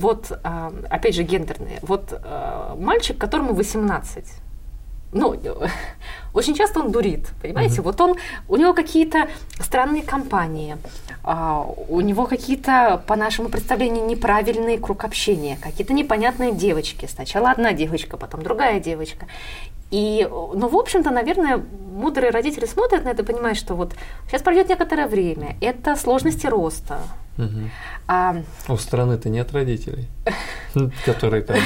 [0.01, 1.79] вот, а, опять же, гендерные.
[1.83, 4.25] Вот а, мальчик, которому 18,
[5.13, 5.37] ну,
[6.35, 7.77] очень часто он дурит, понимаете?
[7.77, 7.83] Mm-hmm.
[7.83, 8.17] Вот он,
[8.49, 9.29] у него какие-то
[9.61, 10.77] странные компании,
[11.23, 17.07] а, у него какие-то, по нашему представлению, неправильный круг общения, какие-то непонятные девочки.
[17.07, 19.27] Сначала одна девочка, потом другая девочка.
[19.91, 21.61] И, ну, в общем-то, наверное,
[21.93, 23.95] мудрые родители смотрят на это и понимают, что вот
[24.29, 27.01] сейчас пройдет некоторое время, это сложности роста,
[27.39, 27.71] Угу.
[28.09, 28.37] А,
[28.69, 30.09] У страны-то нет родителей,
[31.05, 31.57] которые там...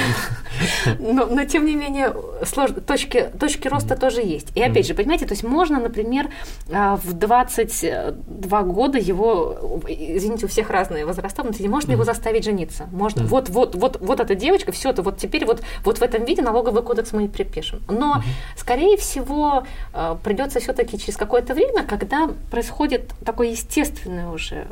[0.99, 2.13] Но, но тем не менее,
[2.45, 2.71] слож...
[2.85, 4.55] точки, точки роста тоже есть.
[4.55, 6.29] И опять же, понимаете, то есть можно, например,
[6.71, 12.87] а, в 22 года его, извините, у всех разные возраста, но можно его заставить жениться.
[12.91, 16.23] Можно, вот, вот, вот, вот эта девочка, все это, вот теперь вот, вот в этом
[16.25, 17.81] виде налоговый кодекс мы и припишем.
[17.89, 18.23] Но,
[18.55, 19.63] скорее всего,
[19.93, 24.67] а, придется все-таки через какое-то время, когда происходит такое естественное уже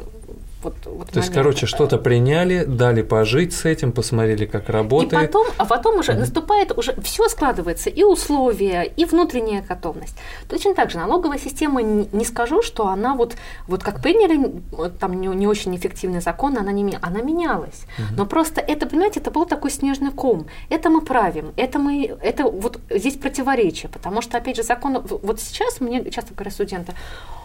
[0.64, 5.24] вот, вот То есть, короче, что-то приняли, дали пожить с этим, посмотрели, как работает.
[5.24, 6.20] И потом, а потом уже mm-hmm.
[6.20, 10.16] наступает, уже все складывается, и условия, и внутренняя готовность.
[10.48, 13.36] Точно так же налоговая система, не скажу, что она вот,
[13.68, 14.62] вот как приняли
[15.00, 17.86] там не, не очень эффективный закон, она, не, она менялась.
[17.98, 18.16] Mm-hmm.
[18.18, 20.48] Но просто это, понимаете, это был такой снежный ком.
[20.70, 25.42] Это мы правим, это мы, это вот здесь противоречие, потому что, опять же, закон, вот
[25.42, 26.94] сейчас мне часто говорят студенты,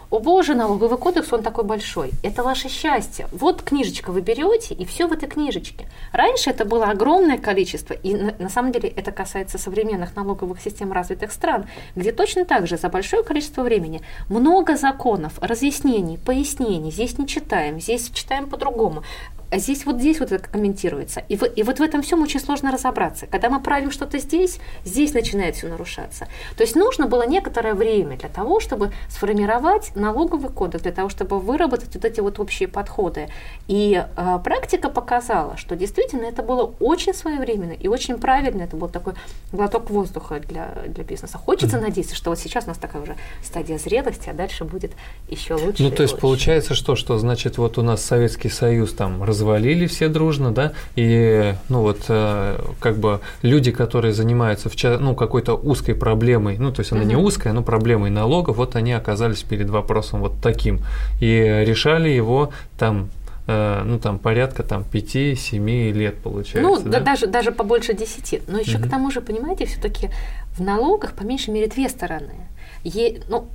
[0.09, 2.11] о боже, налоговый кодекс, он такой большой.
[2.23, 3.27] Это ваше счастье.
[3.31, 5.87] Вот книжечка вы берете, и все в этой книжечке.
[6.11, 10.91] Раньше это было огромное количество, и на, на самом деле это касается современных налоговых систем
[10.91, 16.89] развитых стран, где точно так же за большое количество времени много законов, разъяснений, пояснений.
[16.89, 19.03] Здесь не читаем, здесь читаем по-другому
[19.51, 21.23] здесь вот здесь вот это комментируется.
[21.29, 23.27] И, в, и вот в этом всем очень сложно разобраться.
[23.27, 26.27] Когда мы правим что-то здесь, здесь начинает все нарушаться.
[26.55, 31.39] То есть нужно было некоторое время для того, чтобы сформировать налоговый кодекс, для того, чтобы
[31.39, 33.29] выработать вот эти вот общие подходы.
[33.67, 38.63] И э, практика показала, что действительно это было очень своевременно и очень правильно.
[38.63, 39.13] Это был такой
[39.51, 41.37] глоток воздуха для, для бизнеса.
[41.37, 41.81] Хочется mm-hmm.
[41.81, 44.91] надеяться, что вот сейчас у нас такая уже стадия зрелости, а дальше будет
[45.27, 45.83] еще лучше.
[45.83, 46.21] Ну, то есть лучше.
[46.21, 51.53] получается что, что значит вот у нас Советский Союз там развалили все дружно, да, и
[51.69, 56.81] ну вот э, как бы люди, которые занимаются в ну какой-то узкой проблемой, ну то
[56.81, 57.05] есть она mm-hmm.
[57.05, 60.79] не узкая, но проблемой налогов, вот они оказались перед вопросом вот таким
[61.21, 63.09] и решали его там
[63.51, 66.61] Э, ну, там, порядка там 5-7 лет получается.
[66.61, 66.99] Ну, да?
[66.99, 68.41] даже, даже побольше 10.
[68.47, 68.85] Но еще угу.
[68.85, 70.09] к тому же, понимаете, все-таки
[70.55, 72.35] в налогах по меньшей мере две стороны.
[72.83, 73.47] Е, ну,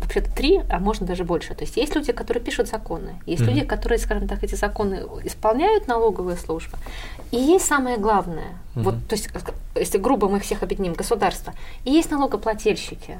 [0.00, 1.54] вообще-то три, а можно даже больше.
[1.54, 3.46] То есть есть люди, которые пишут законы, есть mm-hmm.
[3.46, 6.78] люди, которые, скажем так, эти законы исполняют налоговые службы.
[7.30, 8.82] И есть самое главное, mm-hmm.
[8.82, 9.28] вот, то есть,
[9.74, 11.52] если грубо мы их всех объединим, государство,
[11.84, 13.18] и есть налогоплательщики.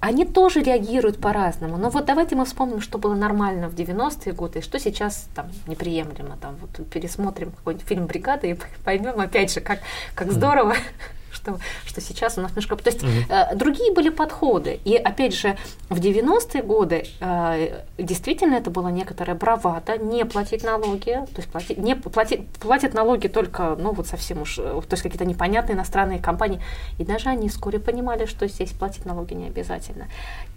[0.00, 1.76] Они тоже реагируют по-разному.
[1.76, 5.46] Но вот давайте мы вспомним, что было нормально в 90-е годы, и что сейчас там
[5.68, 6.36] неприемлемо.
[6.40, 9.78] Там, вот пересмотрим какой-нибудь фильм «Бригада» и поймем опять же, как,
[10.14, 12.76] как здорово mm-hmm что, что сейчас у нас немножко...
[12.76, 13.10] То есть угу.
[13.28, 14.80] э, другие были подходы.
[14.84, 15.56] И опять же,
[15.88, 21.78] в 90-е годы э, действительно это была некоторая бравада не платить налоги, то есть платить,
[21.78, 26.60] не платить, платят налоги только, ну вот совсем уж, то есть какие-то непонятные иностранные компании.
[26.98, 30.06] И даже они вскоре понимали, что здесь платить налоги не обязательно.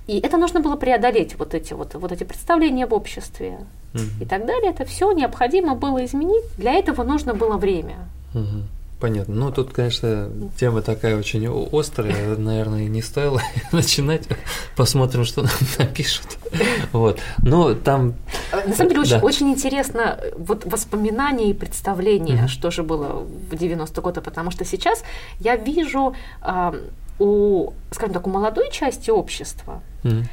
[0.07, 3.59] И это нужно было преодолеть, вот эти, вот, вот эти представления в обществе
[3.93, 4.03] угу.
[4.21, 4.71] и так далее.
[4.71, 6.43] Это все необходимо было изменить.
[6.57, 7.95] Для этого нужно было время.
[8.33, 8.63] Угу.
[8.99, 9.35] Понятно.
[9.35, 13.41] Ну, тут, конечно, тема такая очень острая, наверное, не стоило
[13.71, 14.23] начинать.
[14.77, 16.37] Посмотрим, что нам напишут.
[16.93, 17.19] Вот.
[17.39, 18.15] Но там...
[18.51, 19.25] На самом деле, очень, да.
[19.25, 22.47] очень интересно вот воспоминания и представления, угу.
[22.47, 25.03] что же было в 90-е годы, потому что сейчас
[25.39, 26.73] я вижу э,
[27.19, 30.23] у, скажем так, у молодой части общества, угу.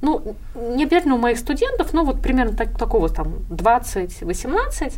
[0.00, 4.94] ну, не обязательно у моих студентов, но вот примерно так, такого там 20-18,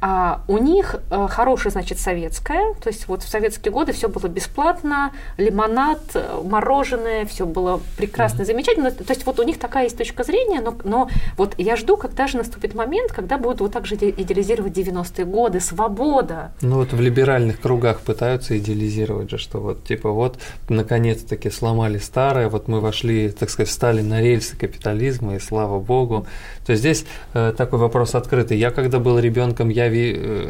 [0.00, 4.28] а у них э, хорошее, значит, советское, то есть вот в советские годы все было
[4.28, 8.46] бесплатно, лимонад, э, мороженое, все было прекрасно, mm-hmm.
[8.46, 8.90] замечательно.
[8.90, 12.26] То есть вот у них такая есть точка зрения, но, но вот я жду, когда
[12.26, 16.52] же наступит момент, когда будут вот так же идеализировать 90-е годы, свобода.
[16.62, 20.38] Ну вот в либеральных кругах пытаются идеализировать же, что вот типа вот
[20.70, 26.26] наконец-таки сломали старое, вот мы вошли, так сказать, встали на рельсы капитализма, и слава богу.
[26.64, 27.04] То есть здесь
[27.34, 28.56] э, такой вопрос открытый.
[28.56, 29.89] Я когда был ребенком, я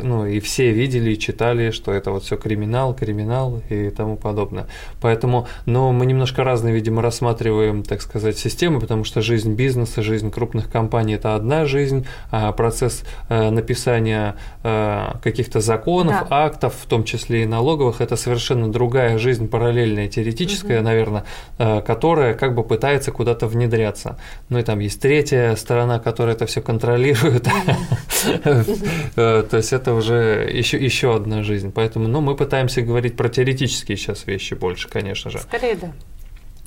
[0.02, 4.66] ну, и все видели и читали, что это вот все криминал, криминал и тому подобное.
[5.00, 10.30] Поэтому, но мы немножко разные, видимо, рассматриваем, так сказать, системы, потому что жизнь бизнеса, жизнь
[10.30, 16.44] крупных компаний– это одна жизнь, а процесс э, написания э, каких-то законов, да.
[16.44, 20.84] актов, в том числе и налоговых, это совершенно другая жизнь, параллельная, теоретическая, угу.
[20.84, 21.24] наверное,
[21.58, 24.18] которая как бы пытается куда-то внедряться.
[24.48, 27.48] Ну и там есть третья сторона, которая это все контролирует.
[29.42, 31.72] то есть это уже еще, еще одна жизнь.
[31.74, 35.38] Поэтому ну, мы пытаемся говорить про теоретические сейчас вещи больше, конечно же.
[35.38, 35.92] Скорее, да.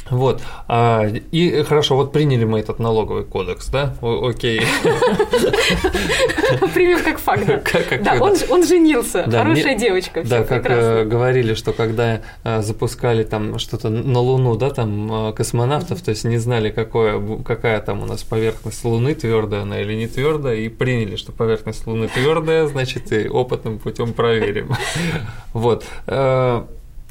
[0.09, 0.41] Вот.
[0.67, 3.95] А, и хорошо, вот приняли мы этот налоговый кодекс, да?
[4.01, 4.59] О, окей.
[6.73, 7.45] Примем как факт.
[8.03, 10.23] Да, он, он женился, да, хорошая девочка.
[10.23, 15.33] Да, как э, говорили, что когда э, запускали там что-то на Луну, да, там э,
[15.33, 19.93] космонавтов, то есть не знали, какое, какая там у нас поверхность Луны, твердая она или
[19.93, 24.73] не твердая, и приняли, что поверхность Луны твердая, значит, и опытным путем проверим.
[25.53, 25.85] Вот.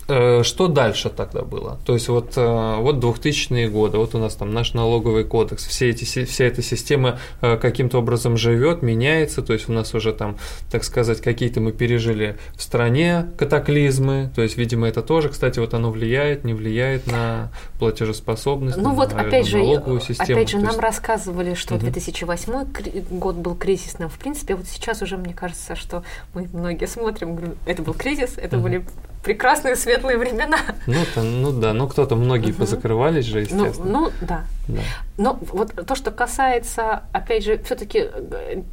[0.09, 1.79] Э, что дальше тогда было?
[1.85, 5.91] То есть вот, э, вот 2000-е годы, вот у нас там наш налоговый кодекс, все
[5.91, 10.37] эти, вся эта система э, каким-то образом живет, меняется, то есть у нас уже там,
[10.71, 15.73] так сказать, какие-то мы пережили в стране катаклизмы, то есть, видимо, это тоже, кстати, вот
[15.75, 20.33] оно влияет, не влияет на платежеспособность, ну, на, вот, опять же, налоговую систему.
[20.33, 20.81] Опять же, нам есть...
[20.81, 21.85] рассказывали, что угу.
[21.85, 22.67] 2008
[23.11, 26.03] год был кризисным, в принципе, вот сейчас уже, мне кажется, что
[26.35, 28.65] мы многие смотрим, это был кризис, это угу.
[28.65, 28.85] были
[29.23, 30.59] прекрасные светлые времена.
[30.87, 32.61] Ну, то, ну да, ну кто-то, многие угу.
[32.61, 33.91] позакрывались же, ну, естественно.
[33.91, 34.45] Ну, ну да.
[34.69, 34.81] да.
[35.17, 38.09] Но вот то, что касается, опять же, все-таки,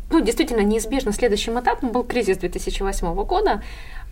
[0.10, 3.62] ну, действительно, неизбежно следующим этапом был кризис 2008 года,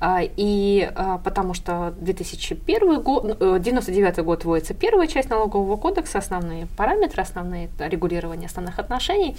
[0.02, 6.68] и а, потому что 2001 год, 99 э, год вводится первая часть налогового кодекса, основные
[6.78, 9.36] параметры, основные регулирования основных отношений.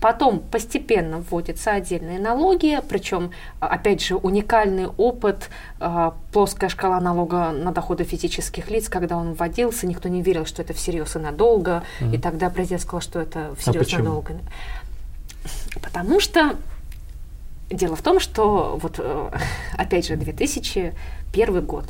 [0.00, 3.30] Потом постепенно вводятся отдельные налоги, причем,
[3.60, 5.48] а, опять же, уникальный опыт,
[6.32, 10.74] плоская шкала налога на доходы физических лиц, когда он вводился, никто не верил, что это
[10.74, 12.14] всерьез и надолго, mm-hmm.
[12.14, 14.34] и тогда президент сказал, что это всерьез а надолго.
[15.82, 16.56] Потому что
[17.72, 19.30] дело в том, что вот, э,
[19.76, 21.84] опять же, 2001 год.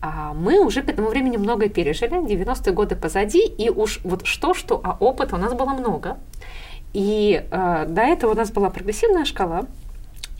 [0.00, 4.80] А мы уже к этому времени многое пережили, 90-е годы позади, и уж вот что-что,
[4.84, 6.18] а опыта у нас было много.
[6.92, 9.66] И э, до этого у нас была прогрессивная шкала,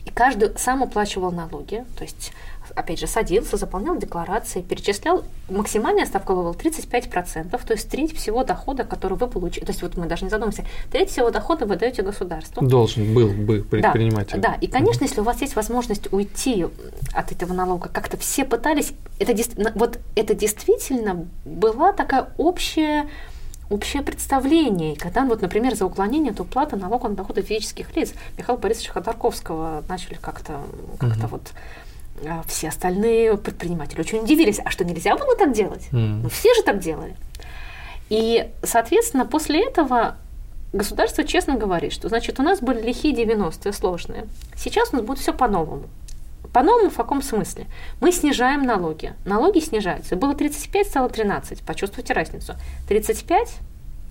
[0.05, 2.31] и каждый сам уплачивал налоги, то есть,
[2.75, 8.83] опять же, садился, заполнял декларации, перечислял, максимальная ставка была 35%, то есть треть всего дохода,
[8.83, 12.01] который вы получите, то есть вот мы даже не задумываемся, треть всего дохода вы даете
[12.01, 12.65] государству.
[12.65, 14.39] Должен был бы предприниматель.
[14.39, 16.65] Да, да, и, конечно, если у вас есть возможность уйти
[17.13, 19.33] от этого налога, как-то все пытались, это,
[19.75, 23.07] вот это действительно была такая общая
[23.69, 28.13] общее представление, И когда, вот, например, за уклонение от уплаты налога на доходы физических лиц
[28.37, 30.61] Михаила Борисовича Ходорковского начали как-то
[30.99, 31.27] как Мгм.
[31.27, 31.51] вот
[32.47, 35.87] все остальные предприниматели очень удивились, а что нельзя было так делать?
[35.91, 36.23] М.
[36.23, 37.15] Ну, все же так делали.
[38.09, 40.17] И, соответственно, после этого
[40.73, 44.25] государство честно говорит, что, значит, у нас были лихие 90-е, сложные.
[44.55, 45.83] Сейчас у нас будет все по-новому.
[46.53, 47.67] По-новому в каком смысле?
[48.01, 49.13] Мы снижаем налоги.
[49.25, 50.15] Налоги снижаются.
[50.15, 51.61] Было 35, стало 13.
[51.61, 52.55] Почувствуйте разницу.
[52.87, 53.59] 35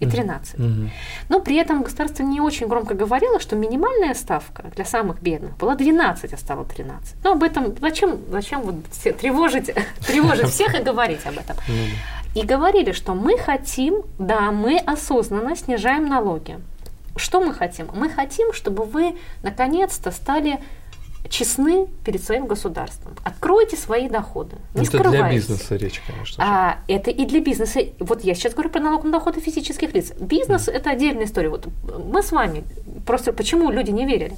[0.00, 0.58] и 13.
[0.58, 0.90] Мгм.
[1.28, 5.74] Но при этом государство не очень громко говорило, что минимальная ставка для самых бедных была
[5.74, 7.16] 12, а стала 13.
[7.24, 9.70] Но об этом зачем, зачем вот все тревожить,
[10.06, 11.56] тревожить всех и говорить об этом?
[11.56, 12.40] Да.
[12.40, 16.58] И говорили, что мы хотим, да, мы осознанно снижаем налоги.
[17.16, 17.88] Что мы хотим?
[17.94, 20.60] Мы хотим, чтобы вы наконец-то стали
[21.30, 23.14] честны перед своим государством.
[23.24, 24.56] Откройте свои доходы.
[24.74, 25.46] Не Это для скрывайтесь.
[25.46, 26.50] бизнеса речь, конечно же.
[26.50, 27.80] А, это и для бизнеса.
[28.00, 30.12] Вот я сейчас говорю про налог на доходы физических лиц.
[30.18, 31.48] Бизнес это отдельная история.
[31.48, 31.66] Вот
[32.12, 32.64] мы с вами
[33.06, 34.36] просто почему люди не верили?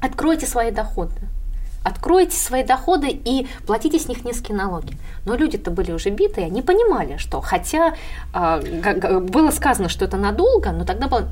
[0.00, 1.14] Откройте свои доходы.
[1.82, 4.96] Откройте свои доходы и платите с них низкие налоги.
[5.26, 7.94] Но люди-то были уже битые, они понимали, что хотя
[8.32, 11.28] га- было сказано, что это надолго, но тогда было,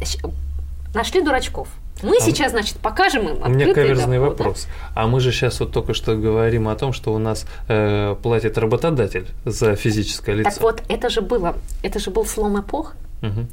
[0.94, 1.68] нашли дурачков.
[2.02, 4.20] Мы А сейчас, значит, покажем им У меня каверзный доходы.
[4.20, 4.66] вопрос.
[4.94, 8.58] А мы же сейчас вот только что говорим о том, что у нас э, платит
[8.58, 10.50] работодатель за физическое лицо.
[10.50, 12.94] Так вот, это же было, это же был слом эпох.
[13.22, 13.48] Мгм.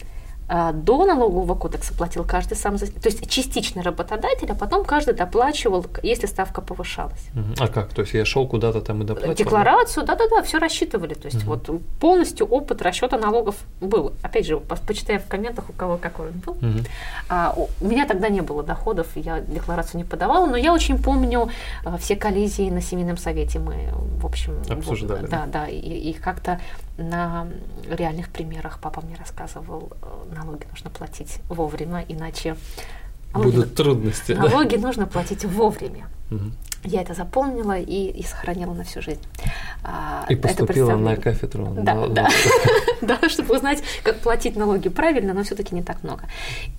[0.52, 5.14] А, До налогового кодекса платил каждый сам за То есть частично работодатель, а потом каждый
[5.14, 7.28] доплачивал, если ставка повышалась.
[7.60, 7.94] А как?
[7.94, 9.36] То есть я шел куда-то там и доплатил?
[9.36, 11.14] Декларацию, да-да-да, все рассчитывали.
[11.14, 11.70] То есть вот
[12.00, 14.14] полностью опыт расчета налогов был.
[14.24, 16.58] Опять же, по- почитаем в комментах, у кого какой он был.
[16.62, 16.84] Мгм.
[17.30, 21.50] А, у меня тогда не было доходов, я декларацию не подавала, но я очень помню
[21.86, 23.60] а, все коллизии на семейном совете.
[23.60, 23.90] Мы,
[24.20, 26.60] в общем, Обсуждали, вот, да, да, и, и как-то
[26.98, 27.48] на
[27.90, 32.56] реальных примерах папа мне рассказывал, э, налоги нужно платить вовремя, иначе
[33.34, 34.34] налоги, Будут трудности.
[34.34, 34.44] да?
[34.44, 36.07] налоги нужно платить вовремя.
[36.30, 36.53] Мгм.
[36.84, 39.22] Я это запомнила и, и сохранила на всю жизнь.
[39.84, 41.68] А, И поступила на кафедру.
[41.78, 42.30] Да, на- да.
[43.02, 46.24] да, чтобы узнать, как платить налоги правильно, но все-таки не так много.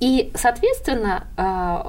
[0.00, 1.86] И, соответственно, а,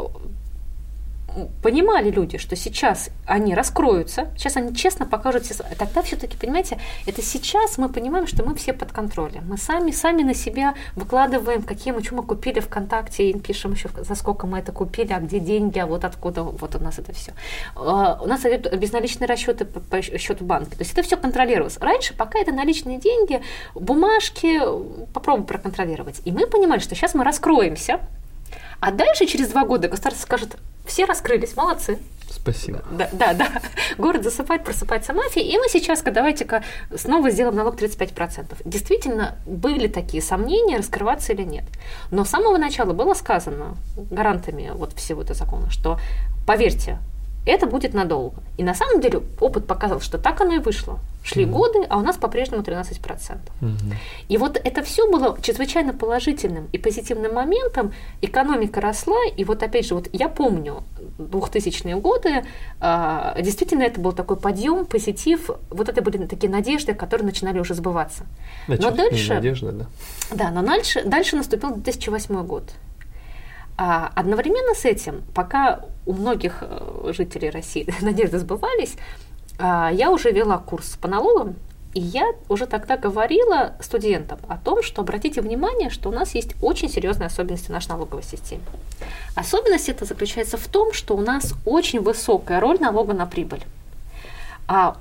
[1.62, 5.56] понимали люди, что сейчас они раскроются, сейчас они честно покажут все.
[5.78, 9.44] Тогда все-таки, понимаете, это сейчас мы понимаем, что мы все под контролем.
[9.48, 13.90] Мы сами, сами на себя выкладываем, какие мы, что мы купили ВКонтакте, и пишем еще,
[13.96, 17.14] за сколько мы это купили, а где деньги, а вот откуда, вот у нас это
[17.14, 17.34] все.
[17.76, 20.72] У нас идут безналичные расчеты по счету банка.
[20.72, 21.78] То есть это все контролировалось.
[21.80, 23.42] Раньше, пока это наличные деньги,
[23.76, 24.60] бумажки,
[25.14, 26.22] попробуй проконтролировать.
[26.26, 28.00] И мы понимали, что сейчас мы раскроемся,
[28.82, 32.00] а дальше через два года государство скажет, все раскрылись, молодцы.
[32.30, 32.82] Спасибо.
[32.92, 33.52] Да, да, да.
[33.98, 35.44] Город засыпает, просыпается мафия.
[35.44, 36.64] И мы сейчас-ка давайте-ка
[36.96, 38.58] снова сделаем налог 35%.
[38.66, 41.66] Действительно, были такие сомнения, раскрываться или нет.
[42.10, 46.00] Но с самого начала было сказано гарантами вот всего этого закона, что,
[46.48, 46.98] поверьте,
[47.46, 48.42] это будет надолго.
[48.58, 51.00] И на самом деле опыт показал, что так оно и вышло.
[51.24, 51.54] Шли Мгм.
[51.54, 53.38] годы, а у нас по-прежнему 13%.
[53.62, 53.94] Мгм.
[54.28, 57.94] И вот это все было чрезвычайно положительным и позитивным моментом.
[58.22, 60.84] Экономика росла, и вот опять же, вот я помню
[61.20, 62.44] 2000-е годы,
[62.80, 67.74] а, действительно это был такой подъем, позитив, вот это были такие надежды, которые начинали уже
[67.76, 68.26] сбываться.
[68.68, 69.86] Значит, Но дальше- Надежда, да.
[70.32, 72.64] Да, но дальше, дальше наступил 2008 год.
[73.84, 78.96] А одновременно с этим, пока у многих э, жителей России надежды сбывались,
[79.58, 81.56] а, я уже вела курс по налогам,
[81.96, 86.54] и я уже тогда говорила студентам о том, что обратите внимание, что у нас есть
[86.62, 88.62] очень серьезные особенности в нашей налоговой системе.
[89.36, 93.64] Особенность это заключается в том, что у нас очень высокая роль налога на прибыль.
[94.68, 94.96] А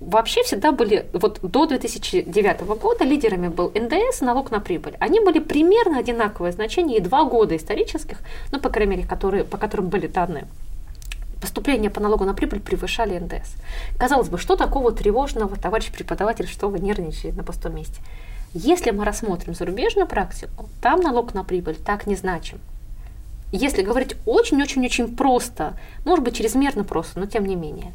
[0.00, 4.96] вообще всегда были, вот до 2009 года лидерами был НДС налог на прибыль.
[5.00, 8.18] Они были примерно одинаковое значение и два года исторических,
[8.52, 10.46] ну, по крайней мере, которые, по которым были данные.
[11.40, 13.54] Поступления по налогу на прибыль превышали НДС.
[13.96, 18.00] Казалось бы, что такого тревожного, товарищ преподаватель, что вы нервничаете на пустом месте?
[18.54, 22.58] Если мы рассмотрим зарубежную практику, там налог на прибыль так не значим.
[23.50, 27.92] если говорить очень-очень-очень просто, может быть, чрезмерно просто, но тем не менее,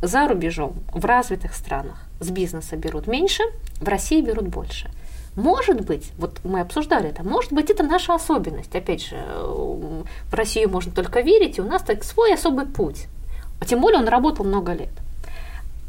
[0.00, 3.42] за рубежом, в развитых странах с бизнеса берут меньше,
[3.80, 4.90] в России берут больше.
[5.36, 8.74] Может быть, вот мы обсуждали это, может быть, это наша особенность.
[8.74, 13.06] Опять же, в Россию можно только верить, и у нас так свой особый путь.
[13.60, 14.90] А тем более он работал много лет.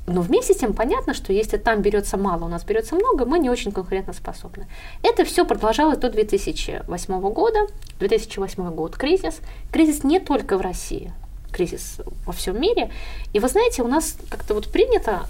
[0.05, 3.37] Но вместе с тем понятно, что если там берется мало, у нас берется много, мы
[3.37, 4.67] не очень конкурентоспособны.
[5.03, 7.67] Это все продолжалось до 2008 года.
[7.99, 9.39] 2008 год кризис.
[9.71, 11.13] Кризис не только в России,
[11.51, 12.91] кризис во всем мире.
[13.33, 15.27] И вы знаете, у нас как-то вот принято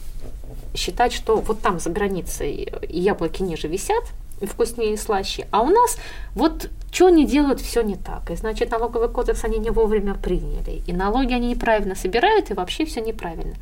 [0.76, 4.04] считать, что вот там за границей яблоки ниже висят,
[4.42, 5.98] вкуснее и слаще, а у нас
[6.36, 8.32] вот что они делают, все не так.
[8.32, 12.86] И значит, налоговый кодекс они не вовремя приняли, и налоги они неправильно собирают, и вообще
[12.86, 13.56] все неправильно.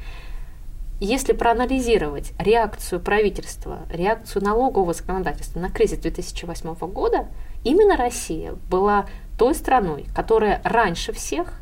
[1.00, 7.28] Если проанализировать реакцию правительства, реакцию налогового законодательства на кризис 2008 года,
[7.64, 9.06] именно Россия была
[9.38, 11.54] той страной, которая раньше всех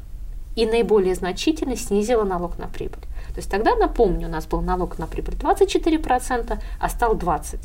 [0.55, 3.01] и наиболее значительно снизила налог на прибыль.
[3.29, 7.59] То есть тогда, напомню, у нас был налог на прибыль 24%, а стал 20%.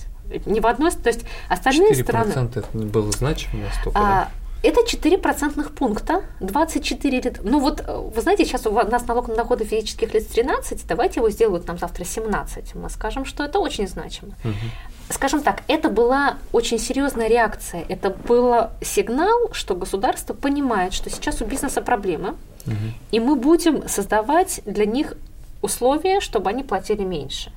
[0.46, 2.32] Не в одной, то есть остальные 4% страны...
[2.32, 4.30] 4% это было значимо настолько, а, да?
[4.62, 7.40] Это 4 процентных пункта, 24 лет.
[7.42, 11.30] Ну вот, вы знаете, сейчас у нас налог на доходы физических лиц 13, давайте его
[11.30, 12.74] сделают нам завтра 17.
[12.74, 14.34] Мы скажем, что это очень значимо.
[14.44, 15.14] Угу.
[15.14, 17.84] Скажем так, это была очень серьезная реакция.
[17.88, 22.34] Это был сигнал, что государство понимает, что сейчас у бизнеса проблемы,
[22.66, 22.74] угу.
[23.12, 25.14] и мы будем создавать для них
[25.62, 27.50] условия, чтобы они платили меньше.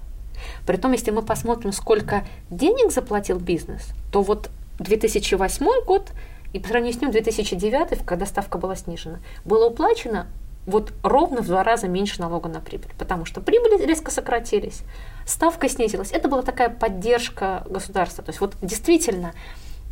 [0.65, 4.49] Притом, если мы посмотрим, сколько денег заплатил бизнес, то вот
[4.80, 6.07] 2008 год–
[6.53, 10.27] и по сравнению с ним 2009, когда ставка была снижена, было уплачено
[10.65, 14.84] вот ровно в два раза меньше налога на прибыль, потому что прибыли резко сократились,
[15.25, 16.11] ставка снизилась.
[16.11, 18.23] Это была такая поддержка государства.
[18.23, 19.34] То есть вот действительно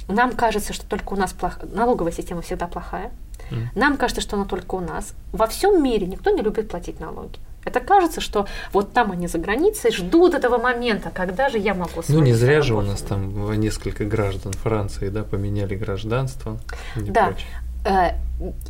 [0.07, 1.59] нам кажется, что только у нас плох...
[1.63, 3.11] налоговая система всегда плохая.
[3.49, 3.65] Mm.
[3.75, 5.13] Нам кажется, что она только у нас.
[5.33, 7.39] Во всем мире никто не любит платить налоги.
[7.65, 12.01] Это кажется, что вот там они за границей ждут этого момента, когда же я могу
[12.07, 16.57] Ну, не зря же у нас там несколько граждан Франции, да, поменяли гражданство.
[16.95, 17.27] Да.
[17.27, 17.47] Прочее.
[17.83, 18.11] Э,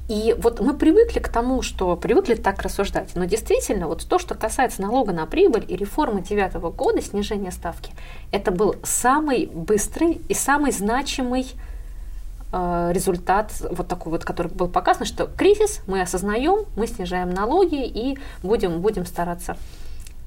[0.08, 3.10] и вот мы привыкли к тому, что привыкли так рассуждать.
[3.16, 7.94] Но действительно, вот то, что касается налога на прибыль и реформы девятого года, снижения ставки,
[8.32, 11.48] это был самый быстрый и самый значимый
[12.52, 18.20] результат вот такой вот, который был показан, что кризис мы осознаем, мы снижаем налоги и
[18.44, 19.56] будем, будем стараться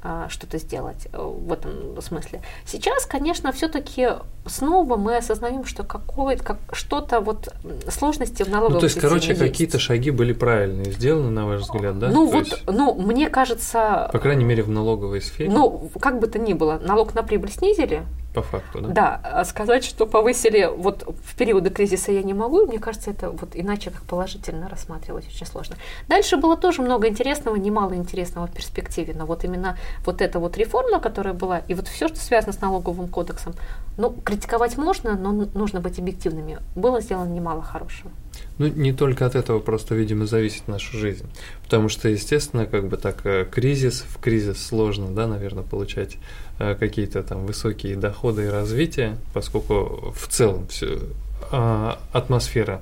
[0.02, 2.40] э, что-то сделать э, в этом смысле.
[2.64, 4.08] Сейчас, конечно, все-таки
[4.46, 7.52] снова мы осознаем, что какое как, что-то вот
[7.88, 11.98] сложности в налоговой Ну, то есть, короче, какие-то шаги были правильные сделаны, на ваш взгляд,
[11.98, 12.08] да?
[12.08, 14.08] Ну, то вот, есть, ну, мне кажется...
[14.12, 15.50] По крайней мере, в налоговой сфере.
[15.50, 18.88] Ну, как бы то ни было, налог на прибыль снизили, по факту, да?
[18.88, 23.30] Да, а сказать, что повысили вот в периоды кризиса я не могу, мне кажется, это
[23.30, 25.76] вот иначе как положительно рассматривать очень сложно.
[26.08, 30.56] Дальше было тоже много интересного, немало интересного в перспективе, но вот именно вот эта вот
[30.58, 33.54] реформа, которая была, и вот все, что связано с налоговым кодексом,
[33.96, 36.58] ну, критиковать можно, но нужно быть объективными.
[36.74, 38.10] Было сделано немало хорошего.
[38.58, 41.26] Ну, не только от этого просто, видимо, зависит наша жизнь.
[41.64, 46.18] Потому что, естественно, как бы так, э, кризис, в кризис сложно, да, наверное, получать
[46.58, 51.00] э, какие-то там высокие доходы и развитие, поскольку в целом все,
[51.50, 52.80] а, атмосфера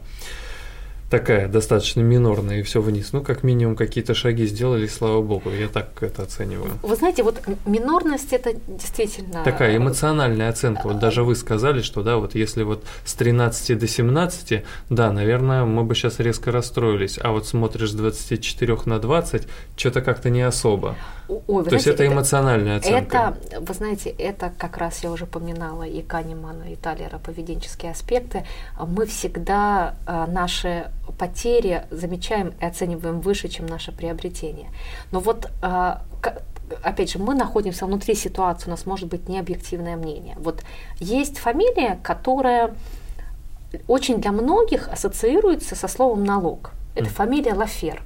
[1.12, 3.12] такая достаточно минорная и все вниз.
[3.12, 6.72] Ну, как минимум, какие-то шаги сделали, слава богу, я так это оцениваю.
[6.82, 9.44] Вы знаете, вот минорность это действительно...
[9.44, 10.80] Такая эмоциональная оценка.
[10.84, 15.66] Вот даже вы сказали, что, да, вот если вот с 13 до 17, да, наверное,
[15.66, 20.40] мы бы сейчас резко расстроились, а вот смотришь с 24 на 20, что-то как-то не
[20.40, 20.96] особо.
[21.28, 23.34] Ой, То знаете, есть это эмоциональная оценка.
[23.50, 28.44] Это, вы знаете, это как раз я уже поминала и Канемана, и Талера поведенческие аспекты.
[28.78, 30.90] Мы всегда а, наши
[31.22, 34.70] потери замечаем и оцениваем выше, чем наше приобретение.
[35.12, 36.02] Но вот а,
[36.82, 40.34] опять же, мы находимся внутри ситуации, у нас может быть необъективное мнение.
[40.40, 40.64] Вот
[40.98, 42.74] есть фамилия, которая
[43.86, 46.72] очень для многих ассоциируется со словом налог.
[46.96, 47.12] Это mm.
[47.12, 48.02] фамилия Лафер.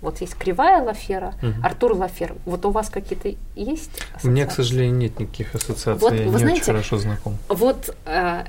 [0.00, 1.52] Вот есть кривая Лафера, угу.
[1.62, 2.34] Артур Лафер.
[2.46, 4.28] Вот у вас какие-то есть ассоциации?
[4.28, 6.00] У меня, к сожалению, нет никаких ассоциаций.
[6.00, 7.36] Вот, я вы не знаете, очень хорошо знаком.
[7.48, 8.44] Вот э,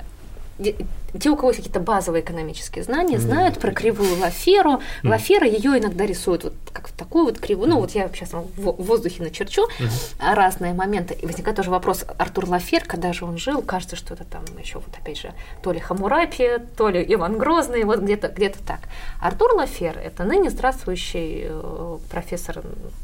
[1.20, 4.82] те, у кого есть какие-то базовые экономические знания, знают про кривую Лаферу.
[5.04, 5.10] Mm.
[5.10, 7.70] Лафера ее иногда рисуют вот как в такую вот кривую.
[7.70, 10.34] Ну, вот я сейчас в воздухе начерчу mm-hmm.
[10.34, 11.14] разные моменты.
[11.22, 14.80] И возникает тоже вопрос, Артур Лафер, когда же он жил, кажется, что это там еще
[14.80, 18.80] вот опять же то ли Хамурапи, то ли Иван Грозный, вот где-то где так.
[19.20, 22.62] Артур Лафер– это ныне здравствующий э, профессор,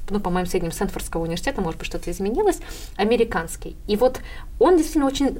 [0.09, 2.59] ну, по моим сведениям, Сенфордского университета, может быть, что-то изменилось,
[2.95, 3.75] американский.
[3.88, 4.19] И вот
[4.59, 5.39] он действительно очень,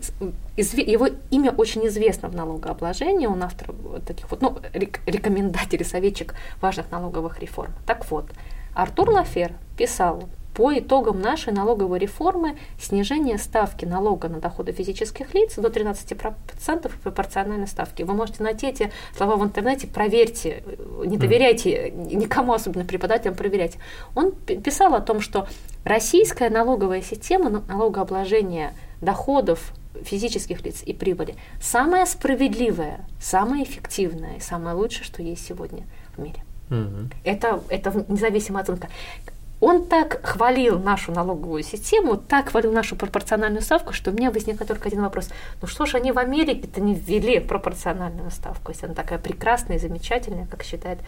[0.58, 3.74] его имя очень известно в налоговом налогообложения, он автор
[4.06, 7.74] таких вот, ну, рекомендатель и советчик важных налоговых реформ.
[7.86, 8.30] Так вот,
[8.74, 10.24] Артур Лафер писал
[10.54, 17.68] по итогам нашей налоговой реформы снижение ставки налога на доходы физических лиц до 13% пропорциональной
[17.68, 18.02] ставки.
[18.02, 20.64] Вы можете найти эти слова в интернете, проверьте,
[21.06, 23.78] не доверяйте никому, особенно преподавателям, проверяйте.
[24.16, 25.48] Он писал о том, что
[25.84, 29.74] российская налоговая система налогообложения доходов
[30.04, 36.22] физических лиц и прибыли самая справедливая, самая эффективная и самое лучшее, что есть сегодня в
[36.22, 36.44] мире.
[36.70, 37.10] Угу.
[37.24, 38.90] Это, это независимая оценка
[39.60, 44.68] он так хвалил нашу налоговую систему, так хвалил нашу пропорциональную ставку, что у меня возникает
[44.68, 45.30] только один вопрос.
[45.62, 49.80] Ну что ж, они в Америке-то не ввели пропорциональную ставку, если она такая прекрасная и
[49.80, 51.00] замечательная, как считает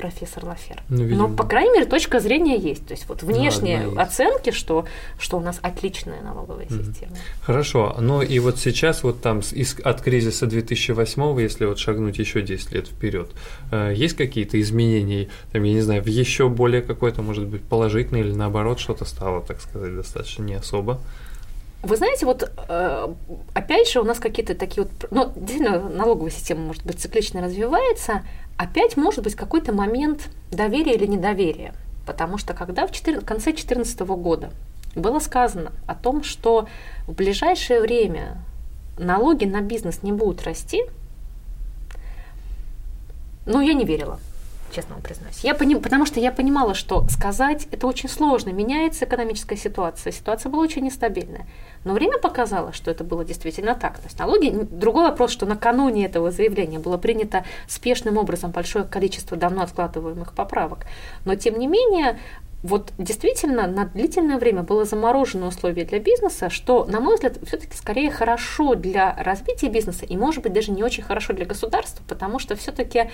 [0.00, 0.82] профессор Лафер.
[0.88, 2.86] Ну, Но, по крайней мере, точка зрения есть.
[2.86, 4.86] То есть вот внешние ну, оценки, что,
[5.18, 7.12] что у нас отличная налоговая mm система.
[7.42, 7.96] Хорошо.
[8.00, 12.72] Ну и вот сейчас вот там из, от кризиса 2008, если вот шагнуть еще 10
[12.72, 13.30] лет вперед,
[13.70, 18.20] э, есть какие-то изменения, там, я не знаю, в еще более какой-то, может быть, положительный
[18.20, 21.00] или наоборот что-то стало, так сказать, достаточно не особо?
[21.82, 23.14] Вы знаете, вот э,
[23.54, 28.22] опять же у нас какие-то такие вот, ну, действительно, налоговая система, может быть, циклично развивается,
[28.58, 31.74] опять может быть какой-то момент доверия или недоверия.
[32.06, 34.50] Потому что когда в, 4, в конце 2014 года
[34.94, 36.68] было сказано о том, что
[37.06, 38.38] в ближайшее время
[38.98, 40.84] налоги на бизнес не будут расти,
[43.46, 44.20] ну, я не верила
[44.70, 45.40] честно вам признаюсь.
[45.42, 48.50] Я поним, потому что я понимала, что сказать это очень сложно.
[48.50, 50.12] Меняется экономическая ситуация.
[50.12, 51.46] Ситуация была очень нестабильная.
[51.84, 53.98] Но время показало, что это было действительно так.
[53.98, 54.50] То есть налоги...
[54.70, 60.86] Другой вопрос, что накануне этого заявления было принято спешным образом большое количество давно откладываемых поправок.
[61.24, 62.18] Но, тем не менее,
[62.62, 67.74] вот действительно на длительное время было заморожено условие для бизнеса, что, на мой взгляд, все-таки
[67.74, 72.38] скорее хорошо для развития бизнеса и, может быть, даже не очень хорошо для государства, потому
[72.38, 73.08] что все-таки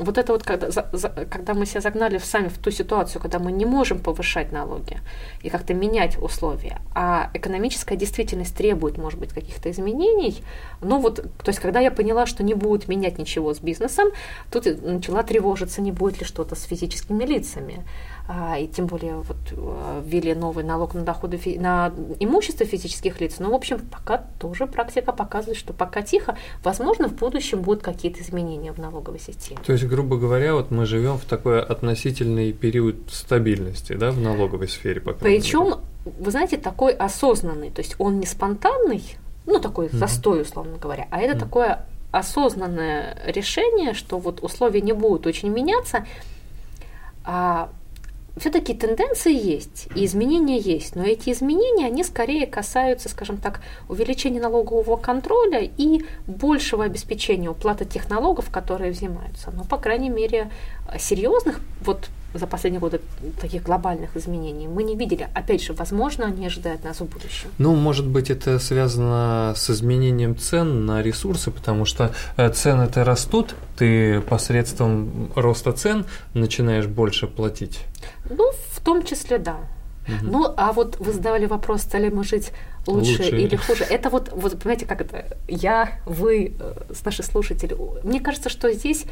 [0.00, 3.20] вот это вот, когда, за, за, когда мы себя загнали в сами в ту ситуацию,
[3.20, 4.98] когда мы не можем повышать налоги
[5.42, 10.42] и как-то менять условия, а экономическая действительность требует, может быть, каких-то изменений,
[10.80, 14.08] ну вот, то есть, когда я поняла, что не будет менять ничего с бизнесом,
[14.50, 17.84] тут начала тревожиться, не будет ли что-то с физическими лицами.
[18.32, 23.40] А, и тем более вот а, ввели новый налог на доходы на имущество физических лиц.
[23.40, 28.22] Но, в общем, пока тоже практика показывает, что пока тихо, возможно, в будущем будут какие-то
[28.22, 29.58] изменения в налоговой системе.
[29.66, 34.68] То есть, грубо говоря, вот мы живем в такой относительный период стабильности, да, в налоговой
[34.68, 35.18] сфере, пока.
[35.18, 39.02] Причем, вы знаете, такой осознанный, то есть он не спонтанный,
[39.46, 39.96] ну такой mm-hmm.
[39.96, 41.40] застой, условно говоря, а это mm-hmm.
[41.40, 46.06] такое осознанное решение, что вот условия не будут очень меняться,
[47.24, 47.70] а
[48.40, 54.40] все-таки тенденции есть, и изменения есть, но эти изменения, они скорее касаются, скажем так, увеличения
[54.40, 59.50] налогового контроля и большего обеспечения уплаты тех налогов, которые взимаются.
[59.50, 60.50] Но, по крайней мере,
[60.98, 63.00] серьезных вот за последние годы
[63.40, 65.28] таких глобальных изменений мы не видели.
[65.34, 67.50] Опять же, возможно, они ожидают нас в будущем.
[67.58, 73.54] Ну, может быть, это связано с изменением цен на ресурсы, потому что э, цены-то растут,
[73.76, 76.04] ты посредством роста цен
[76.34, 77.80] начинаешь больше платить.
[78.28, 79.56] Ну, в том числе, да.
[80.06, 80.30] Угу.
[80.30, 82.52] Ну, а вот вы задавали вопрос, стали мы жить
[82.86, 83.84] лучше, лучше или хуже.
[83.84, 86.74] Это вот, вот, понимаете, как это, я, вы, э,
[87.04, 87.76] наши слушатели.
[88.02, 89.04] Мне кажется, что здесь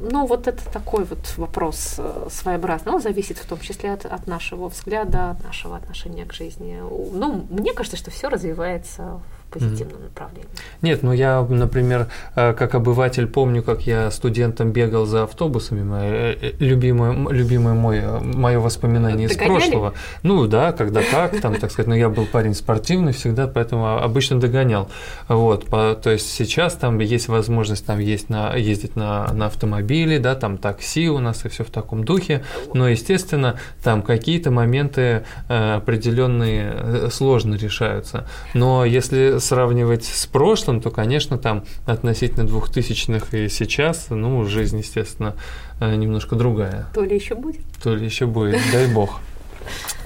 [0.00, 2.92] ну, вот это такой вот вопрос э, своеобразный.
[2.92, 6.78] Он зависит в том числе от, от нашего взгляда, от нашего отношения к жизни.
[6.80, 9.20] Ну, мне кажется, что все развивается
[9.50, 10.04] позитивном mm-hmm.
[10.04, 10.48] направлении.
[10.82, 16.36] Нет, ну я, например, э, как обыватель помню, как я студентом бегал за автобусами, мое,
[16.40, 19.58] э, любимое, любимое мое, мое воспоминание Догоняли?
[19.58, 19.94] из прошлого.
[20.22, 24.40] Ну да, когда так, там, так сказать, но я был парень спортивный всегда, поэтому обычно
[24.40, 24.88] догонял.
[25.28, 30.18] Вот, по, то есть сейчас там есть возможность там есть на, ездить на, на автомобиле,
[30.18, 32.44] да, там такси у нас и все в таком духе,
[32.74, 38.26] но, естественно, там какие-то моменты э, определенные сложно решаются.
[38.54, 45.34] Но если сравнивать с прошлым, то, конечно, там относительно двухтысячных и сейчас, ну, жизнь, естественно,
[45.80, 46.86] э, немножко другая.
[46.94, 47.62] То ли еще будет.
[47.82, 49.20] То ли еще будет, дай бог.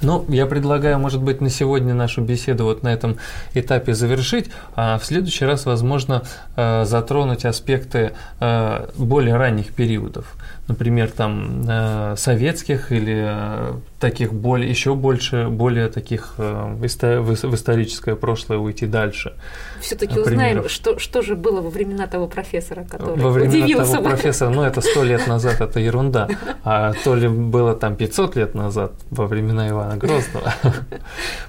[0.01, 3.19] Ну, я предлагаю, может быть, на сегодня нашу беседу вот на этом
[3.55, 6.23] этапе завершить, а в следующий раз, возможно,
[6.57, 10.35] э, затронуть аспекты э, более ранних периодов
[10.71, 18.15] например, там э, советских или э, таких более, еще больше, более таких э, в историческое
[18.15, 19.35] прошлое уйти дальше.
[19.81, 23.93] Все-таки узнаем, что, что же было во времена того профессора, который Во времена удивился.
[23.93, 26.29] того профессора, ну это сто лет назад, это ерунда,
[26.63, 30.55] а то ли было там 500 лет назад, во времена Ивана Грозного.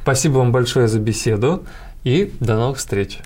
[0.02, 1.64] Спасибо вам большое за беседу
[2.04, 3.20] и до новых встреч.